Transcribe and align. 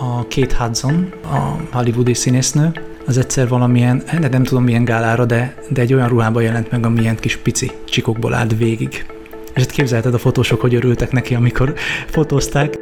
a 0.00 0.26
Kate 0.28 0.56
Hudson, 0.56 1.12
a 1.22 1.56
hollywoodi 1.72 2.14
színésznő, 2.14 2.72
az 3.06 3.18
egyszer 3.18 3.48
valamilyen, 3.48 4.02
de 4.20 4.28
nem 4.28 4.42
tudom 4.42 4.64
milyen 4.64 4.84
gálára, 4.84 5.24
de, 5.24 5.54
de 5.70 5.80
egy 5.80 5.94
olyan 5.94 6.08
ruhában 6.08 6.42
jelent 6.42 6.70
meg, 6.70 6.84
amilyen 6.84 7.16
kis 7.16 7.36
pici 7.36 7.70
csikokból 7.84 8.34
állt 8.34 8.56
végig. 8.56 9.06
És 9.54 9.62
itt 9.62 9.70
képzelted 9.70 10.14
a 10.14 10.18
fotósok, 10.18 10.60
hogy 10.60 10.74
örültek 10.74 11.12
neki, 11.12 11.34
amikor 11.34 11.74
fotózták. 12.06 12.78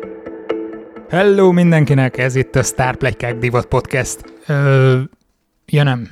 Hello 1.09 1.53
mindenkinek, 1.53 2.19
ez 2.19 2.35
itt 2.35 2.57
a 2.57 2.63
Starplegykák 2.63 3.39
Divat 3.39 3.67
Podcast. 3.67 4.33
Ö, 4.47 4.99
ja 5.67 5.83
nem, 5.83 6.09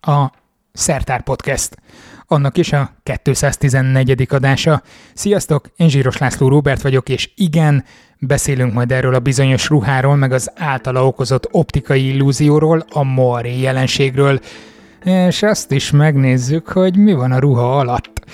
a 0.00 0.30
Szertár 0.76 1.22
Podcast. 1.22 1.76
Annak 2.26 2.56
is 2.56 2.72
a 2.72 2.90
214. 3.22 4.26
adása. 4.30 4.82
Sziasztok, 5.14 5.70
én 5.76 5.88
Zsíros 5.88 6.18
László 6.18 6.48
Róbert 6.48 6.82
vagyok, 6.82 7.08
és 7.08 7.30
igen, 7.36 7.84
beszélünk 8.18 8.72
majd 8.72 8.92
erről 8.92 9.14
a 9.14 9.18
bizonyos 9.18 9.68
ruháról, 9.68 10.16
meg 10.16 10.32
az 10.32 10.50
általa 10.54 11.06
okozott 11.06 11.48
optikai 11.50 12.06
illúzióról, 12.06 12.84
a 12.90 13.02
moiré 13.02 13.60
jelenségről, 13.60 14.40
és 15.04 15.42
azt 15.42 15.72
is 15.72 15.90
megnézzük, 15.90 16.68
hogy 16.68 16.96
mi 16.96 17.12
van 17.12 17.32
a 17.32 17.38
ruha 17.38 17.78
alatt. 17.78 18.24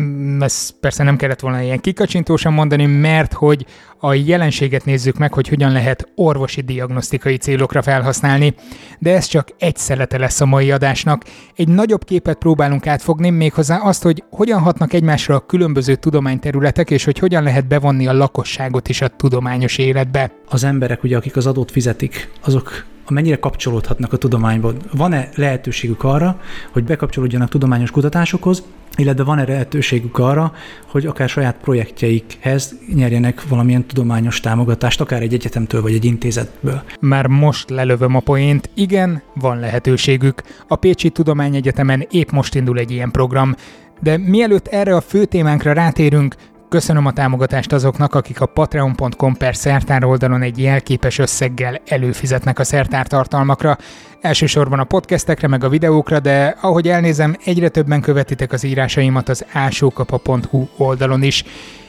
Mm, 0.00 0.42
ezt 0.42 0.74
persze 0.80 1.02
nem 1.02 1.16
kellett 1.16 1.40
volna 1.40 1.62
ilyen 1.62 1.80
kikacsintósan 1.80 2.52
mondani, 2.52 2.86
mert 2.86 3.32
hogy 3.32 3.66
a 3.98 4.14
jelenséget 4.14 4.84
nézzük 4.84 5.18
meg, 5.18 5.32
hogy 5.32 5.48
hogyan 5.48 5.72
lehet 5.72 6.08
orvosi 6.14 6.60
diagnosztikai 6.60 7.36
célokra 7.36 7.82
felhasználni, 7.82 8.54
de 8.98 9.14
ez 9.14 9.26
csak 9.26 9.48
egy 9.58 9.76
szelete 9.76 10.18
lesz 10.18 10.40
a 10.40 10.46
mai 10.46 10.70
adásnak. 10.70 11.24
Egy 11.56 11.68
nagyobb 11.68 12.04
képet 12.04 12.38
próbálunk 12.38 12.86
átfogni, 12.86 13.30
méghozzá 13.30 13.76
azt, 13.76 14.02
hogy 14.02 14.24
hogyan 14.30 14.60
hatnak 14.60 14.92
egymásra 14.92 15.34
a 15.34 15.46
különböző 15.46 15.94
tudományterületek, 15.94 16.90
és 16.90 17.04
hogy 17.04 17.18
hogyan 17.18 17.42
lehet 17.42 17.66
bevonni 17.66 18.06
a 18.06 18.12
lakosságot 18.12 18.88
is 18.88 19.00
a 19.00 19.08
tudományos 19.08 19.78
életbe. 19.78 20.32
Az 20.48 20.64
emberek, 20.64 21.02
ugye, 21.02 21.16
akik 21.16 21.36
az 21.36 21.46
adót 21.46 21.70
fizetik, 21.70 22.30
azok 22.44 22.84
mennyire 23.10 23.38
kapcsolódhatnak 23.38 24.12
a 24.12 24.16
tudományban. 24.16 24.76
Van-e 24.92 25.28
lehetőségük 25.34 26.04
arra, 26.04 26.40
hogy 26.72 26.84
bekapcsolódjanak 26.84 27.48
tudományos 27.48 27.90
kutatásokhoz, 27.90 28.62
illetve 28.96 29.24
van-e 29.24 29.44
lehetőségük 29.46 30.18
arra, 30.18 30.52
hogy 30.86 31.06
akár 31.06 31.28
saját 31.28 31.56
projektjeikhez 31.60 32.74
nyerjenek 32.94 33.48
valamilyen 33.48 33.86
tudományos 33.86 34.40
támogatást, 34.40 35.00
akár 35.00 35.22
egy 35.22 35.34
egyetemtől 35.34 35.82
vagy 35.82 35.94
egy 35.94 36.04
intézetből. 36.04 36.82
Már 37.00 37.26
most 37.26 37.70
lelövöm 37.70 38.14
a 38.14 38.20
poént, 38.20 38.70
igen, 38.74 39.22
van 39.34 39.58
lehetőségük. 39.58 40.42
A 40.68 40.76
Pécsi 40.76 41.10
Tudományegyetemen 41.10 42.06
épp 42.10 42.30
most 42.30 42.54
indul 42.54 42.78
egy 42.78 42.90
ilyen 42.90 43.10
program, 43.10 43.54
de 44.00 44.16
mielőtt 44.16 44.66
erre 44.66 44.96
a 44.96 45.00
fő 45.00 45.24
témánkra 45.24 45.72
rátérünk, 45.72 46.34
Köszönöm 46.70 47.06
a 47.06 47.12
támogatást 47.12 47.72
azoknak, 47.72 48.14
akik 48.14 48.40
a 48.40 48.46
patreon.com 48.46 49.34
per 49.34 49.56
szertár 49.56 50.04
oldalon 50.04 50.42
egy 50.42 50.58
jelképes 50.58 51.18
összeggel 51.18 51.80
előfizetnek 51.86 52.58
a 52.58 52.64
szertár 52.64 53.06
tartalmakra. 53.06 53.78
Elsősorban 54.20 54.78
a 54.78 54.84
podcastekre 54.84 55.48
meg 55.48 55.64
a 55.64 55.68
videókra, 55.68 56.20
de 56.20 56.56
ahogy 56.60 56.88
elnézem, 56.88 57.36
egyre 57.44 57.68
többen 57.68 58.00
követitek 58.00 58.52
az 58.52 58.64
írásaimat 58.64 59.28
az 59.28 59.44
ásókapa.hu 59.52 60.66
oldalon 60.76 61.22
is. 61.22 61.44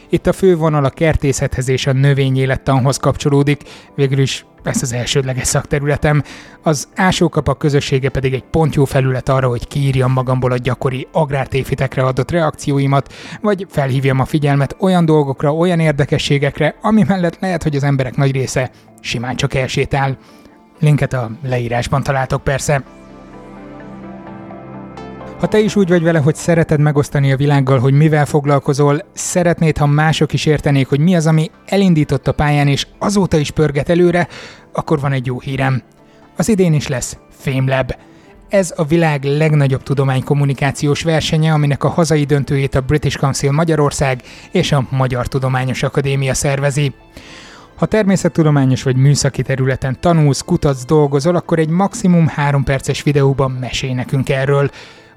Itt 0.10 0.28
a 0.28 0.34
fő 0.34 0.56
vonal 0.56 0.86
a 0.86 0.90
kertészethez 0.90 1.70
és 1.70 1.88
a 1.88 1.94
növényélettanhoz 1.94 2.98
kapcsolódik, 2.98 3.62
végül 3.96 4.20
is 4.20 4.46
ez 4.64 4.82
az 4.82 4.94
elsődleges 4.94 5.48
szakterületem. 5.48 6.24
Az 6.62 6.88
ásókapak 6.96 7.58
közössége 7.58 8.10
pedig 8.10 8.34
egy 8.34 8.44
pont 8.44 8.76
jó 8.76 8.86
felület 8.86 9.30
arra, 9.30 9.48
hogy 9.48 9.68
kiírjam 9.68 10.12
magamból 10.12 10.52
a 10.52 10.58
gyakori 10.58 11.08
agrártéfitekre 11.12 12.04
adott 12.04 12.32
reakcióimat, 12.32 13.14
vagy 13.42 13.68
felhívjam 13.70 14.20
a 14.20 14.26
figyelmet 14.26 14.76
olyan 14.80 15.06
dolgokra, 15.06 15.56
olyan 15.56 15.80
érdekességekre, 15.80 16.76
ami 16.82 17.04
mellett 17.08 17.40
lehet, 17.40 17.64
hogy 17.64 17.76
az 17.76 17.84
emberek 17.84 18.16
nagy 18.16 18.32
része 18.32 18.72
simán 19.00 19.36
csak 19.36 19.54
elsétál. 19.54 20.18
Linket 20.80 21.14
a 21.14 21.32
leírásban 21.44 22.04
találtok 22.04 22.44
persze. 22.44 22.84
Ha 25.42 25.48
te 25.48 25.60
is 25.60 25.76
úgy 25.76 25.90
vagy 25.90 26.04
vele, 26.04 26.20
hogy 26.20 26.36
szereted 26.36 26.80
megosztani 26.80 27.32
a 27.32 27.38
világgal, 27.38 27.80
hogy 27.80 27.94
mivel 27.94 28.26
foglalkozol, 28.26 29.02
szeretnéd, 29.14 29.78
ha 29.78 29.86
mások 29.86 30.34
is 30.34 30.46
értenék, 30.46 30.88
hogy 30.88 31.00
mi 31.00 31.16
az, 31.16 31.28
ami 31.28 31.52
elindított 31.66 32.28
a 32.28 32.32
pályán 32.32 32.68
és 32.68 32.88
azóta 33.00 33.38
is 33.38 33.52
pörget 33.52 33.90
előre, 33.90 34.28
akkor 34.74 35.00
van 35.00 35.12
egy 35.12 35.26
jó 35.26 35.40
hírem. 35.40 35.82
Az 36.38 36.50
idén 36.50 36.74
is 36.74 36.88
lesz 36.88 37.18
FameLab. 37.30 37.92
Ez 38.50 38.74
a 38.76 38.86
világ 38.86 39.24
legnagyobb 39.24 39.84
tudománykommunikációs 39.84 41.04
versenye, 41.04 41.54
aminek 41.54 41.84
a 41.84 41.90
hazai 41.90 42.24
döntőjét 42.24 42.76
a 42.76 42.82
British 42.82 43.18
Council 43.18 43.52
Magyarország 43.52 44.22
és 44.52 44.72
a 44.72 44.88
Magyar 44.90 45.28
Tudományos 45.28 45.84
Akadémia 45.84 46.34
szervezi. 46.34 46.94
Ha 47.76 47.86
természettudományos 47.86 48.84
vagy 48.84 48.96
műszaki 48.96 49.42
területen 49.42 49.98
tanulsz, 50.00 50.42
kutatsz, 50.42 50.86
dolgozol, 50.86 51.36
akkor 51.36 51.60
egy 51.60 51.70
maximum 51.70 52.28
3 52.28 52.64
perces 52.64 53.04
videóban 53.04 53.52
mesélj 53.52 53.94
nekünk 53.94 54.30
erről. 54.30 54.70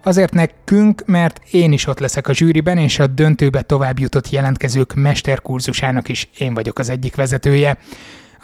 Azért 0.05 0.33
nekünk, 0.33 1.03
mert 1.07 1.41
én 1.51 1.73
is 1.73 1.87
ott 1.87 1.99
leszek 1.99 2.29
a 2.29 2.33
zsűriben, 2.33 2.79
és 2.79 2.99
a 2.99 3.07
döntőbe 3.07 3.63
tovább 3.63 3.99
jutott 3.99 4.31
jelentkezők 4.31 4.95
mesterkurzusának 4.95 6.09
is 6.09 6.29
én 6.39 6.55
vagyok 6.55 6.79
az 6.79 6.89
egyik 6.89 7.15
vezetője 7.15 7.79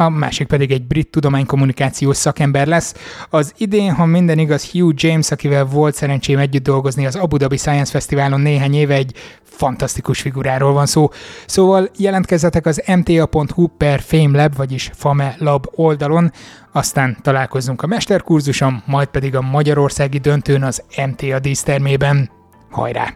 a 0.01 0.09
másik 0.09 0.47
pedig 0.47 0.71
egy 0.71 0.87
brit 0.87 1.11
tudománykommunikációs 1.11 2.17
szakember 2.17 2.67
lesz. 2.67 2.95
Az 3.31 3.53
idén, 3.57 3.93
ha 3.93 4.05
minden 4.05 4.39
igaz, 4.39 4.71
Hugh 4.71 4.95
James, 4.97 5.31
akivel 5.31 5.65
volt 5.65 5.95
szerencsém 5.95 6.39
együtt 6.39 6.63
dolgozni 6.63 7.07
az 7.07 7.17
Abu 7.17 7.37
Dhabi 7.37 7.57
Science 7.57 7.91
Fesztiválon 7.91 8.41
néhány 8.41 8.75
éve, 8.75 8.95
egy 8.95 9.15
fantasztikus 9.43 10.21
figuráról 10.21 10.73
van 10.73 10.87
szó. 10.87 11.11
Szóval 11.47 11.91
jelentkezzetek 11.97 12.67
az 12.67 12.83
mta.hu 12.87 13.67
per 13.67 14.01
FameLab, 14.01 14.57
vagyis 14.57 14.91
FAME 14.95 15.35
Lab 15.39 15.67
oldalon, 15.75 16.33
aztán 16.73 17.17
találkozzunk 17.23 17.83
a 17.83 17.87
mesterkurzuson, 17.87 18.83
majd 18.87 19.09
pedig 19.09 19.37
a 19.37 19.41
magyarországi 19.41 20.19
döntőn 20.19 20.63
az 20.63 20.83
MTA 21.07 21.39
dísztermében. 21.39 22.31
Hajrá! 22.71 23.15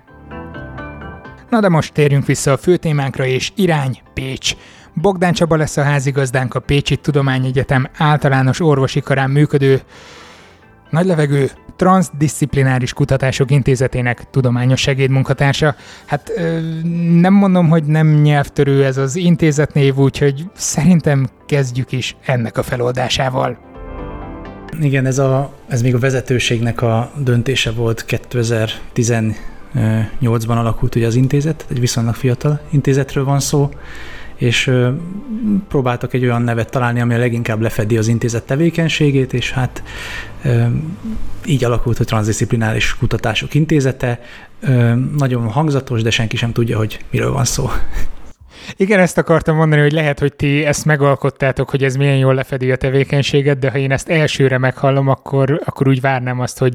Na 1.50 1.60
de 1.60 1.68
most 1.68 1.92
térjünk 1.92 2.26
vissza 2.26 2.52
a 2.52 2.56
fő 2.56 2.76
témánkra, 2.76 3.24
és 3.26 3.52
irány 3.54 4.00
Pécs. 4.14 4.56
Bogdán 4.94 5.32
Csaba 5.32 5.56
lesz 5.56 5.76
a 5.76 5.82
házigazdánk 5.82 6.54
a 6.54 6.60
Pécsi 6.60 6.96
Tudományegyetem 6.96 7.88
általános 7.96 8.60
orvosi 8.60 9.00
karán 9.00 9.30
működő 9.30 9.80
nagylevegő 10.90 11.50
Transdisziplináris 11.76 12.92
Kutatások 12.92 13.50
Intézetének 13.50 14.30
tudományos 14.30 14.80
segédmunkatársa. 14.80 15.74
Hát 16.04 16.32
nem 17.12 17.32
mondom, 17.32 17.68
hogy 17.68 17.84
nem 17.84 18.06
nyelvtörő 18.06 18.84
ez 18.84 18.96
az 18.96 19.16
intézetnév, 19.16 19.96
úgyhogy 19.96 20.44
szerintem 20.54 21.28
kezdjük 21.46 21.92
is 21.92 22.16
ennek 22.24 22.58
a 22.58 22.62
feloldásával. 22.62 23.58
Igen, 24.80 25.06
ez, 25.06 25.18
a, 25.18 25.52
ez 25.68 25.82
még 25.82 25.94
a 25.94 25.98
vezetőségnek 25.98 26.82
a 26.82 27.10
döntése 27.16 27.70
volt 27.70 28.04
2018-ban 28.08 29.34
alakult 30.48 30.94
ugye 30.94 31.06
az 31.06 31.14
intézet, 31.14 31.66
egy 31.70 31.80
viszonylag 31.80 32.14
fiatal 32.14 32.60
intézetről 32.70 33.24
van 33.24 33.40
szó, 33.40 33.70
és 34.36 34.70
próbáltak 35.68 36.12
egy 36.12 36.24
olyan 36.24 36.42
nevet 36.42 36.70
találni, 36.70 37.00
ami 37.00 37.14
a 37.14 37.18
leginkább 37.18 37.60
lefedi 37.60 37.96
az 37.96 38.08
intézet 38.08 38.46
tevékenységét, 38.46 39.32
és 39.32 39.50
hát 39.50 39.82
így 41.46 41.64
alakult 41.64 41.98
a 41.98 42.04
Transdisziplináris 42.04 42.96
Kutatások 42.96 43.54
Intézete. 43.54 44.20
Nagyon 45.16 45.48
hangzatos, 45.48 46.02
de 46.02 46.10
senki 46.10 46.36
sem 46.36 46.52
tudja, 46.52 46.76
hogy 46.76 46.98
miről 47.10 47.32
van 47.32 47.44
szó. 47.44 47.70
Igen, 48.76 49.00
ezt 49.00 49.18
akartam 49.18 49.56
mondani, 49.56 49.80
hogy 49.80 49.92
lehet, 49.92 50.18
hogy 50.18 50.34
ti 50.34 50.64
ezt 50.64 50.84
megalkottátok, 50.84 51.70
hogy 51.70 51.84
ez 51.84 51.96
milyen 51.96 52.16
jól 52.16 52.34
lefedi 52.34 52.72
a 52.72 52.76
tevékenységet, 52.76 53.58
de 53.58 53.70
ha 53.70 53.78
én 53.78 53.92
ezt 53.92 54.08
elsőre 54.08 54.58
meghallom, 54.58 55.08
akkor, 55.08 55.60
akkor 55.64 55.88
úgy 55.88 56.00
várnám 56.00 56.40
azt, 56.40 56.58
hogy 56.58 56.74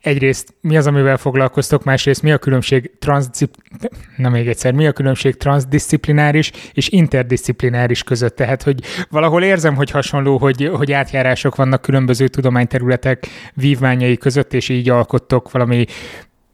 egyrészt 0.00 0.54
mi 0.60 0.76
az, 0.76 0.86
amivel 0.86 1.16
foglalkoztok, 1.16 1.84
másrészt 1.84 2.22
mi 2.22 2.32
a 2.32 2.38
különbség 2.38 2.90
transdisziplináris, 2.98 3.98
nem 4.16 4.32
még 4.32 4.48
egyszer, 4.48 4.72
mi 4.72 4.86
a 4.86 4.92
különbség 4.92 5.36
transdisziplináris 5.36 6.50
és 6.72 6.88
interdisziplináris 6.88 8.02
között. 8.02 8.36
Tehát, 8.36 8.62
hogy 8.62 8.80
valahol 9.10 9.42
érzem, 9.42 9.74
hogy 9.74 9.90
hasonló, 9.90 10.38
hogy, 10.38 10.70
hogy 10.74 10.92
átjárások 10.92 11.56
vannak 11.56 11.82
különböző 11.82 12.28
tudományterületek 12.28 13.26
vívmányai 13.54 14.16
között, 14.16 14.54
és 14.54 14.68
így 14.68 14.90
alkottok 14.90 15.50
valami 15.50 15.86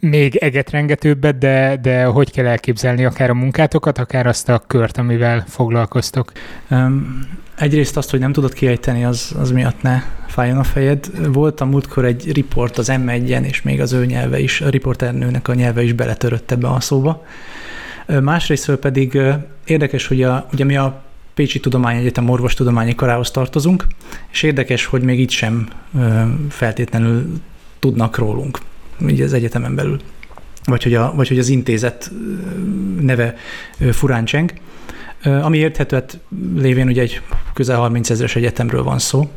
még 0.01 0.37
egetrengetőbbet, 0.37 1.39
de, 1.39 1.79
de 1.83 2.05
hogy 2.05 2.31
kell 2.31 2.47
elképzelni 2.47 3.05
akár 3.05 3.31
a 3.31 3.35
munkátokat, 3.35 3.99
akár 3.99 4.27
azt 4.27 4.49
a 4.49 4.63
kört, 4.67 4.99
amivel 4.99 5.45
foglalkoztok? 5.49 6.33
Um, 6.71 7.29
egyrészt 7.57 7.97
azt, 7.97 8.11
hogy 8.11 8.21
nem 8.21 8.33
tudod 8.33 8.53
kiejteni, 8.53 9.05
az, 9.05 9.35
az 9.39 9.51
miatt 9.51 9.83
ne 9.83 10.03
fájjon 10.27 10.59
a 10.59 10.65
fejed. 10.65 11.33
Volt 11.33 11.61
a 11.61 11.65
múltkor 11.65 12.05
egy 12.05 12.33
riport 12.33 12.79
az 12.79 12.93
M1-en, 12.93 13.43
és 13.43 13.63
még 13.63 13.81
az 13.81 13.93
ő 13.93 14.07
nyelve 14.07 14.39
is, 14.39 14.61
a 14.61 14.69
riporternőnek 14.69 15.49
a 15.49 15.55
nyelve 15.55 15.83
is 15.83 15.93
beletörött 15.93 16.51
ebbe 16.51 16.69
a 16.69 16.81
szóba. 16.81 17.27
Másrésztről 18.07 18.79
pedig 18.79 19.19
érdekes, 19.65 20.07
hogy 20.07 20.23
a, 20.23 20.47
ugye 20.53 20.65
mi 20.65 20.77
a 20.77 21.03
Pécsi 21.35 21.61
Tudományegyetem 21.61 22.29
orvostudományi 22.29 22.95
karához 22.95 23.31
tartozunk, 23.31 23.87
és 24.33 24.43
érdekes, 24.43 24.85
hogy 24.85 25.03
még 25.03 25.21
itt 25.21 25.31
sem 25.31 25.69
feltétlenül 26.49 27.41
tudnak 27.79 28.19
rólunk 28.19 28.59
így 29.09 29.21
az 29.21 29.33
egyetemen 29.33 29.75
belül, 29.75 30.01
vagy 30.65 30.83
hogy, 30.83 30.95
a, 30.95 31.13
vagy 31.15 31.29
hogy 31.29 31.39
az 31.39 31.49
intézet 31.49 32.11
neve 33.01 33.35
furán 33.91 34.25
cseng. 34.25 34.53
Ami 35.23 35.59
érthető, 35.59 35.97
hát 35.97 36.19
lévén 36.57 36.89
ugye 36.89 37.03
egy 37.03 37.23
közel 37.55 37.79
30 37.79 38.11
ezeres 38.11 38.37
egyetemről 38.37 38.83
van 38.83 38.99
szó. 38.99 39.31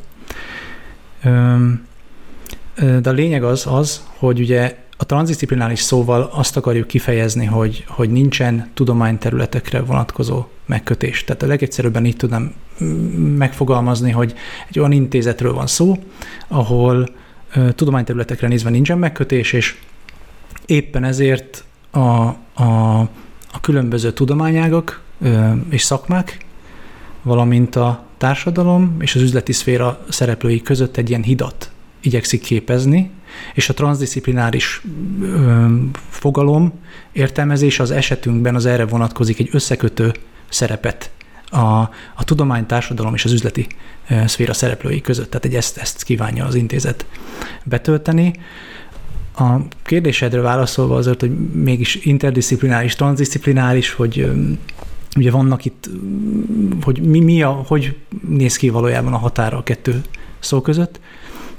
De 2.75 3.09
a 3.09 3.11
lényeg 3.11 3.43
az, 3.43 3.65
az, 3.67 4.03
hogy 4.17 4.39
ugye 4.39 4.81
a 4.97 5.05
transzdisziplinális 5.05 5.79
szóval 5.79 6.29
azt 6.33 6.57
akarjuk 6.57 6.87
kifejezni, 6.87 7.45
hogy, 7.45 7.83
hogy 7.87 8.09
nincsen 8.09 8.71
tudományterületekre 8.73 9.81
vonatkozó 9.81 10.45
megkötés. 10.65 11.23
Tehát 11.23 11.43
a 11.43 11.47
legegyszerűbben 11.47 12.05
így 12.05 12.15
tudom 12.15 12.53
megfogalmazni, 13.37 14.11
hogy 14.11 14.33
egy 14.69 14.79
olyan 14.79 14.91
intézetről 14.91 15.53
van 15.53 15.67
szó, 15.67 15.97
ahol 16.47 17.09
tudományterületekre 17.75 18.47
nézve 18.47 18.69
nincsen 18.69 18.97
megkötés, 18.97 19.53
és 19.53 19.75
éppen 20.65 21.03
ezért 21.03 21.63
a, 21.91 21.99
a, 21.99 22.99
a 23.51 23.59
különböző 23.61 24.11
tudományágak 24.11 25.01
és 25.69 25.81
szakmák, 25.81 26.45
valamint 27.21 27.75
a 27.75 28.05
társadalom 28.17 28.95
és 28.99 29.15
az 29.15 29.21
üzleti 29.21 29.51
szféra 29.51 30.05
szereplői 30.09 30.61
között 30.61 30.97
egy 30.97 31.09
ilyen 31.09 31.23
hidat 31.23 31.71
igyekszik 32.01 32.41
képezni, 32.41 33.11
és 33.53 33.69
a 33.69 33.73
transzdisziplináris 33.73 34.81
fogalom 36.09 36.73
értelmezés 37.11 37.79
az 37.79 37.91
esetünkben 37.91 38.55
az 38.55 38.65
erre 38.65 38.85
vonatkozik 38.85 39.39
egy 39.39 39.49
összekötő 39.51 40.11
szerepet 40.49 41.11
a, 41.53 41.89
a 42.15 42.23
tudomány, 42.23 42.65
társadalom 42.65 43.13
és 43.13 43.25
az 43.25 43.31
üzleti 43.31 43.67
szféra 44.25 44.53
szereplői 44.53 45.01
között. 45.01 45.29
Tehát 45.29 45.45
egy 45.45 45.55
ezt, 45.55 45.77
ezt 45.77 46.03
kívánja 46.03 46.45
az 46.45 46.55
intézet 46.55 47.05
betölteni. 47.63 48.33
A 49.37 49.55
kérdésedre 49.83 50.41
válaszolva 50.41 50.95
azért, 50.95 51.19
hogy 51.19 51.51
mégis 51.51 51.95
interdisziplináris, 51.95 52.95
transzdisziplináris, 52.95 53.91
hogy 53.91 54.31
ugye 55.15 55.31
vannak 55.31 55.65
itt, 55.65 55.89
hogy 56.81 57.01
mi, 57.01 57.19
mi 57.19 57.41
a, 57.41 57.49
hogy 57.49 57.97
néz 58.27 58.55
ki 58.55 58.69
valójában 58.69 59.13
a 59.13 59.17
határa 59.17 59.57
a 59.57 59.63
kettő 59.63 60.01
szó 60.39 60.61
között. 60.61 60.99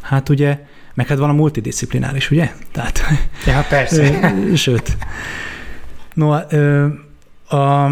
Hát 0.00 0.28
ugye, 0.28 0.66
meg 0.94 1.06
hát 1.06 1.18
van 1.18 1.30
a 1.30 1.32
multidisziplináris, 1.32 2.30
ugye? 2.30 2.52
Tehát, 2.72 3.00
ja, 3.46 3.64
persze. 3.68 4.34
Sőt. 4.54 4.96
No, 6.14 6.30
a, 6.30 6.46
a, 7.56 7.90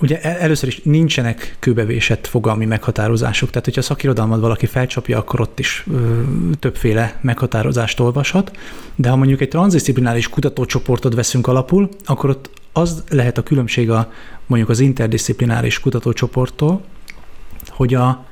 Ugye 0.00 0.20
először 0.22 0.68
is 0.68 0.80
nincsenek 0.82 1.56
kőbevésett 1.58 2.26
fogalmi 2.26 2.64
meghatározások, 2.64 3.50
tehát 3.50 3.64
hogyha 3.64 3.80
a 3.80 3.84
szakirodalmat 3.84 4.40
valaki 4.40 4.66
felcsapja, 4.66 5.18
akkor 5.18 5.40
ott 5.40 5.58
is 5.58 5.84
ö, 5.92 6.22
többféle 6.58 7.18
meghatározást 7.20 8.00
olvashat, 8.00 8.56
de 8.94 9.08
ha 9.08 9.16
mondjuk 9.16 9.40
egy 9.40 9.48
transzdisziplináris 9.48 10.28
kutatócsoportot 10.28 11.14
veszünk 11.14 11.46
alapul, 11.46 11.88
akkor 12.04 12.30
ott 12.30 12.50
az 12.72 13.04
lehet 13.08 13.38
a 13.38 13.42
különbség 13.42 13.90
a 13.90 14.12
mondjuk 14.46 14.70
az 14.70 14.80
interdisziplináris 14.80 15.80
kutatócsoporttól, 15.80 16.84
hogy, 17.68 17.94
a, 17.94 18.24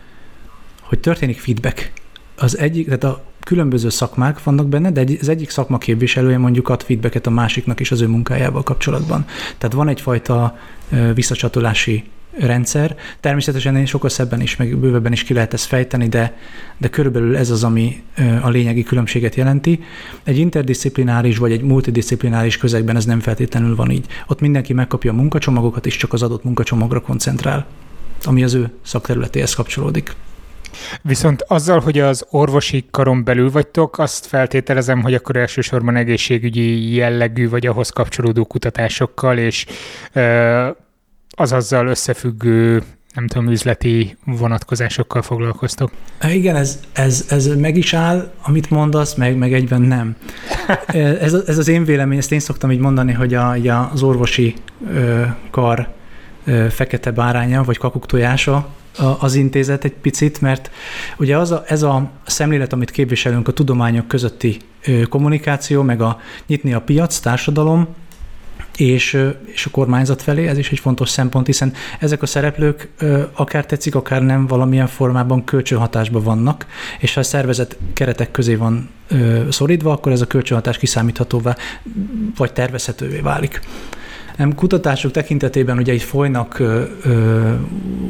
hogy 0.81 0.99
történik 0.99 1.39
feedback. 1.39 1.93
Az 2.37 2.59
egyik, 2.59 2.85
tehát 2.85 3.05
a 3.05 3.25
különböző 3.45 3.89
szakmák 3.89 4.43
vannak 4.43 4.69
benne, 4.69 4.91
de 4.91 5.05
az 5.21 5.29
egyik 5.29 5.51
szakma 5.51 5.79
képviselője 5.79 6.39
mondjuk 6.39 6.69
ad 6.69 6.83
feedbacket 6.83 7.27
a 7.27 7.31
másiknak 7.31 7.81
is 7.81 7.91
az 7.91 8.01
ő 8.01 8.07
munkájával 8.07 8.63
kapcsolatban. 8.63 9.25
Tehát 9.59 9.77
van 9.77 9.89
egyfajta 9.89 10.59
visszacsatolási 11.15 12.05
rendszer. 12.39 12.97
Természetesen 13.21 13.77
én 13.77 13.87
sokkal 13.87 14.11
szebben 14.11 14.41
is, 14.41 14.57
meg 14.57 14.77
bővebben 14.77 15.13
is 15.13 15.23
ki 15.23 15.35
lehet 15.35 15.53
ezt 15.53 15.67
fejteni, 15.67 16.09
de, 16.09 16.37
de 16.79 16.89
körülbelül 16.89 17.37
ez 17.37 17.51
az, 17.51 17.65
ami 17.65 18.03
a 18.43 18.49
lényegi 18.49 18.83
különbséget 18.83 19.35
jelenti. 19.35 19.81
Egy 20.23 20.39
interdisziplináris 20.39 21.37
vagy 21.37 21.53
egy 21.53 21.63
multidisziplináris 21.63 22.57
közegben 22.57 22.97
ez 22.97 23.05
nem 23.05 23.21
feltétlenül 23.21 23.77
van 23.77 23.91
így. 23.91 24.07
Ott 24.27 24.41
mindenki 24.41 24.73
megkapja 24.73 25.13
a 25.13 25.15
munkacsomagokat, 25.15 25.87
és 25.87 25.97
csak 25.97 26.13
az 26.13 26.23
adott 26.23 26.45
munkacsomagra 26.45 27.01
koncentrál, 27.01 27.67
ami 28.25 28.45
az 28.45 28.55
ő 28.55 28.73
szakterületéhez 28.83 29.55
kapcsolódik. 29.55 30.15
Viszont 31.03 31.43
azzal, 31.43 31.81
hogy 31.81 31.99
az 31.99 32.27
orvosi 32.31 32.85
karon 32.91 33.25
belül 33.25 33.51
vagytok, 33.51 33.99
azt 33.99 34.27
feltételezem, 34.27 35.03
hogy 35.03 35.15
akkor 35.15 35.37
elsősorban 35.37 35.97
egészségügyi 35.97 36.95
jellegű 36.95 37.49
vagy 37.49 37.67
ahhoz 37.67 37.91
kapcsolódó 37.91 38.45
kutatásokkal 38.45 39.39
és 39.39 39.67
az 41.37 41.53
azzal 41.53 41.87
összefüggő 41.87 42.83
nem 43.15 43.27
tudom, 43.27 43.49
üzleti 43.49 44.17
vonatkozásokkal 44.25 45.23
foglalkoztok. 45.23 45.91
Igen, 46.29 46.57
ez, 46.57 46.81
ez, 46.93 47.27
ez 47.29 47.47
meg 47.47 47.77
is 47.77 47.95
áll, 47.95 48.33
amit 48.43 48.71
mondasz, 48.71 49.15
meg, 49.15 49.37
meg 49.37 49.53
egyben 49.53 49.81
nem. 49.81 50.17
ez, 51.21 51.35
ez 51.35 51.59
az 51.59 51.69
én 51.69 51.85
vélemény, 51.85 52.19
ezt 52.19 52.33
én 52.33 52.41
szoktam 52.41 52.71
így 52.71 52.79
mondani, 52.79 53.13
hogy 53.13 53.35
a, 53.35 53.91
az 53.93 54.03
orvosi 54.03 54.55
ö, 54.93 55.23
kar 55.51 55.89
ö, 56.45 56.67
fekete 56.71 57.11
báránya, 57.11 57.63
vagy 57.63 57.79
kakuk 57.79 58.07
tojása, 58.07 58.69
az 59.19 59.35
intézet 59.35 59.85
egy 59.85 59.93
picit, 59.93 60.41
mert 60.41 60.71
ugye 61.17 61.39
az 61.39 61.51
a, 61.51 61.65
ez 61.67 61.83
a 61.83 62.11
szemlélet, 62.27 62.73
amit 62.73 62.91
képviselünk, 62.91 63.49
a 63.49 63.53
tudományok 63.53 64.09
közötti 64.09 64.57
kommunikáció, 65.09 65.83
meg 65.83 66.01
a 66.01 66.21
nyitni 66.47 66.73
a 66.73 66.81
piac, 66.81 67.19
társadalom, 67.19 67.89
és, 68.77 69.19
és 69.45 69.67
a 69.67 69.71
kormányzat 69.71 70.23
felé, 70.23 70.47
ez 70.47 70.59
is 70.59 70.71
egy 70.71 70.79
fontos 70.79 71.09
szempont, 71.09 71.47
hiszen 71.47 71.73
ezek 71.99 72.23
a 72.23 72.27
szereplők 72.27 72.89
akár 73.33 73.67
tetszik, 73.67 73.95
akár 73.95 74.23
nem 74.23 74.47
valamilyen 74.47 74.87
formában 74.87 75.45
kölcsönhatásban 75.45 76.23
vannak, 76.23 76.67
és 76.99 77.15
ha 77.15 77.21
a 77.21 77.25
szervezet 77.25 77.77
keretek 77.93 78.31
közé 78.31 78.55
van 78.55 78.91
szorítva, 79.51 79.93
akkor 79.93 80.13
ez 80.13 80.21
a 80.21 80.27
kölcsönhatás 80.27 80.79
kiszámíthatóvá 80.79 81.57
vagy 82.37 82.53
tervezhetővé 82.53 83.19
válik. 83.19 83.61
Kutatások 84.55 85.11
tekintetében 85.11 85.79
ugye 85.79 85.93
itt 85.93 86.03
folynak 86.03 86.63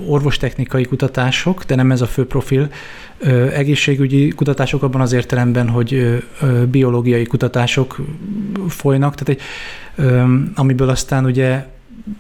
orvostechnikai 0.06 0.84
kutatások, 0.84 1.64
de 1.64 1.74
nem 1.74 1.90
ez 1.90 2.00
a 2.00 2.06
fő 2.06 2.26
profil. 2.26 2.70
Ö, 3.18 3.50
egészségügyi 3.50 4.28
kutatások 4.28 4.82
abban 4.82 5.00
az 5.00 5.12
értelemben, 5.12 5.68
hogy 5.68 5.92
ö, 5.92 6.16
biológiai 6.66 7.24
kutatások 7.24 8.00
folynak, 8.68 9.14
tehát 9.14 9.28
egy, 9.28 9.46
ö, 10.04 10.22
amiből 10.54 10.88
aztán 10.88 11.24
ugye 11.24 11.66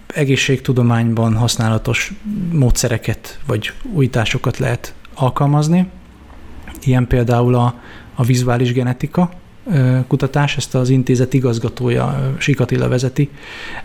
egészségtudományban 0.06 1.34
használatos 1.34 2.12
módszereket 2.52 3.40
vagy 3.46 3.72
újításokat 3.92 4.58
lehet 4.58 4.94
alkalmazni. 5.14 5.88
Ilyen 6.82 7.06
például 7.06 7.54
a, 7.54 7.80
a 8.14 8.24
vizuális 8.24 8.72
genetika, 8.72 9.30
kutatás, 10.06 10.56
ezt 10.56 10.74
az 10.74 10.88
intézet 10.88 11.34
igazgatója 11.34 12.34
Sikatilla 12.38 12.88
vezeti. 12.88 13.30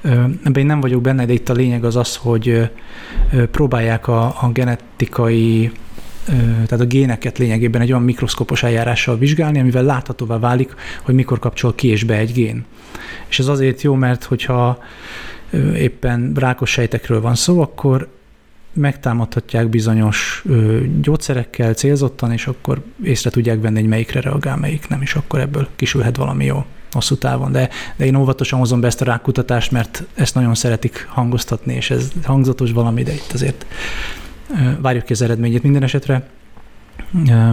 Ebben 0.01 0.55
én 0.55 0.65
nem 0.65 0.79
vagyok 0.79 1.01
benne, 1.01 1.25
de 1.25 1.33
itt 1.33 1.49
a 1.49 1.53
lényeg 1.53 1.83
az 1.83 1.95
az, 1.95 2.15
hogy 2.15 2.69
próbálják 3.51 4.07
a, 4.07 4.25
a 4.25 4.49
genetikai 4.53 5.71
tehát 6.65 6.79
a 6.79 6.85
géneket 6.85 7.37
lényegében 7.37 7.81
egy 7.81 7.91
olyan 7.91 8.03
mikroszkopos 8.03 8.63
eljárással 8.63 9.17
vizsgálni, 9.17 9.59
amivel 9.59 9.83
láthatóvá 9.83 10.39
válik, 10.39 10.73
hogy 11.03 11.15
mikor 11.15 11.39
kapcsol 11.39 11.75
ki 11.75 11.87
és 11.87 12.03
be 12.03 12.15
egy 12.15 12.33
gén. 12.33 12.65
És 13.27 13.39
ez 13.39 13.47
azért 13.47 13.81
jó, 13.81 13.93
mert 13.93 14.23
hogyha 14.23 14.79
éppen 15.75 16.31
rákos 16.35 16.69
sejtekről 16.69 17.21
van 17.21 17.35
szó, 17.35 17.61
akkor 17.61 18.07
megtámadhatják 18.73 19.67
bizonyos 19.67 20.43
gyógyszerekkel 21.01 21.73
célzottan, 21.73 22.31
és 22.31 22.47
akkor 22.47 22.83
észre 23.03 23.29
tudják 23.29 23.61
venni, 23.61 23.79
hogy 23.79 23.89
melyikre 23.89 24.21
reagál, 24.21 24.57
melyik 24.57 24.87
nem, 24.87 25.01
és 25.01 25.15
akkor 25.15 25.39
ebből 25.39 25.67
kisülhet 25.75 26.15
valami 26.15 26.45
jó 26.45 26.65
hosszú 26.91 27.15
távon. 27.15 27.51
De, 27.51 27.69
de 27.95 28.05
én 28.05 28.15
óvatosan 28.15 28.59
hozom 28.59 28.79
be 28.79 28.87
ezt 28.87 29.01
a 29.01 29.05
rákutatást, 29.05 29.71
mert 29.71 30.03
ezt 30.13 30.35
nagyon 30.35 30.55
szeretik 30.55 31.07
hangoztatni, 31.09 31.73
és 31.73 31.89
ez 31.89 32.11
hangzatos 32.23 32.71
valami, 32.71 33.03
de 33.03 33.13
itt 33.13 33.31
azért 33.33 33.65
várjuk 34.81 35.03
ki 35.03 35.13
az 35.13 35.21
eredményét 35.21 35.63
minden 35.63 35.83
esetre. 35.83 36.29
Ö, 37.29 37.51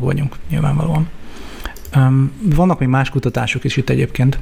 vagyunk, 0.00 0.36
nyilvánvalóan. 0.48 1.08
Vannak 2.42 2.78
még 2.78 2.88
más 2.88 3.10
kutatások 3.10 3.64
is 3.64 3.76
itt 3.76 3.88
egyébként 3.88 4.38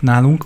nálunk 0.00 0.44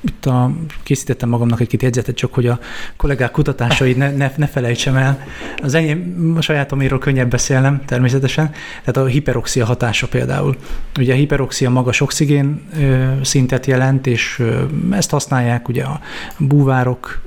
itt 0.00 0.26
a, 0.26 0.50
készítettem 0.82 1.28
magamnak 1.28 1.60
egy-két 1.60 1.82
jegyzetet, 1.82 2.14
csak 2.14 2.34
hogy 2.34 2.46
a 2.46 2.58
kollégák 2.96 3.30
kutatásait 3.30 3.96
ne, 3.96 4.10
ne, 4.10 4.32
ne 4.36 4.46
felejtsem 4.46 4.96
el. 4.96 5.24
Az 5.62 5.74
enyém, 5.74 6.34
a 6.36 6.40
sajátoméről 6.40 6.98
könnyebb 6.98 7.30
beszélnem 7.30 7.82
természetesen, 7.86 8.50
tehát 8.84 8.96
a 8.96 9.04
hiperoxia 9.04 9.64
hatása 9.64 10.06
például. 10.08 10.56
Ugye 10.98 11.12
a 11.12 11.16
hiperoxia 11.16 11.70
magas 11.70 12.00
oxigén 12.00 12.60
szintet 13.22 13.66
jelent, 13.66 14.06
és 14.06 14.42
ezt 14.90 15.10
használják 15.10 15.68
ugye 15.68 15.82
a 15.82 16.00
búvárok 16.38 17.22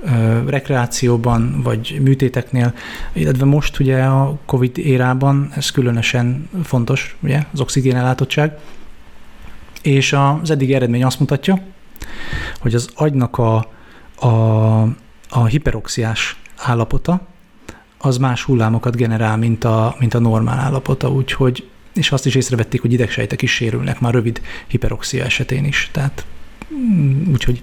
rekreációban, 0.46 1.60
vagy 1.62 2.00
műtéteknél, 2.02 2.74
illetve 3.12 3.44
most 3.44 3.78
ugye 3.78 4.02
a 4.02 4.38
COVID 4.46 4.78
érában 4.78 5.48
ez 5.56 5.70
különösen 5.70 6.48
fontos, 6.64 7.16
ugye, 7.20 7.42
az 7.52 7.60
oxigén 7.60 7.96
ellátottság. 7.96 8.52
És 9.82 10.12
az 10.12 10.50
eddigi 10.50 10.74
eredmény 10.74 11.04
azt 11.04 11.20
mutatja, 11.20 11.58
hogy 12.60 12.74
az 12.74 12.88
agynak 12.94 13.38
a, 13.38 13.56
a, 14.26 14.82
a 15.28 15.44
hiperoxiás 15.48 16.36
állapota, 16.56 17.26
az 17.98 18.16
más 18.16 18.42
hullámokat 18.42 18.96
generál, 18.96 19.36
mint 19.36 19.64
a, 19.64 19.96
mint 19.98 20.14
a 20.14 20.18
normál 20.18 20.58
állapota, 20.58 21.10
úgyhogy, 21.10 21.68
és 21.94 22.12
azt 22.12 22.26
is 22.26 22.34
észrevették, 22.34 22.80
hogy 22.80 22.92
idegsejtek 22.92 23.42
is 23.42 23.54
sérülnek 23.54 24.00
már 24.00 24.12
rövid 24.12 24.40
hiperoxia 24.66 25.24
esetén 25.24 25.64
is. 25.64 25.88
Tehát 25.92 26.24
mm, 26.74 27.32
úgyhogy 27.32 27.62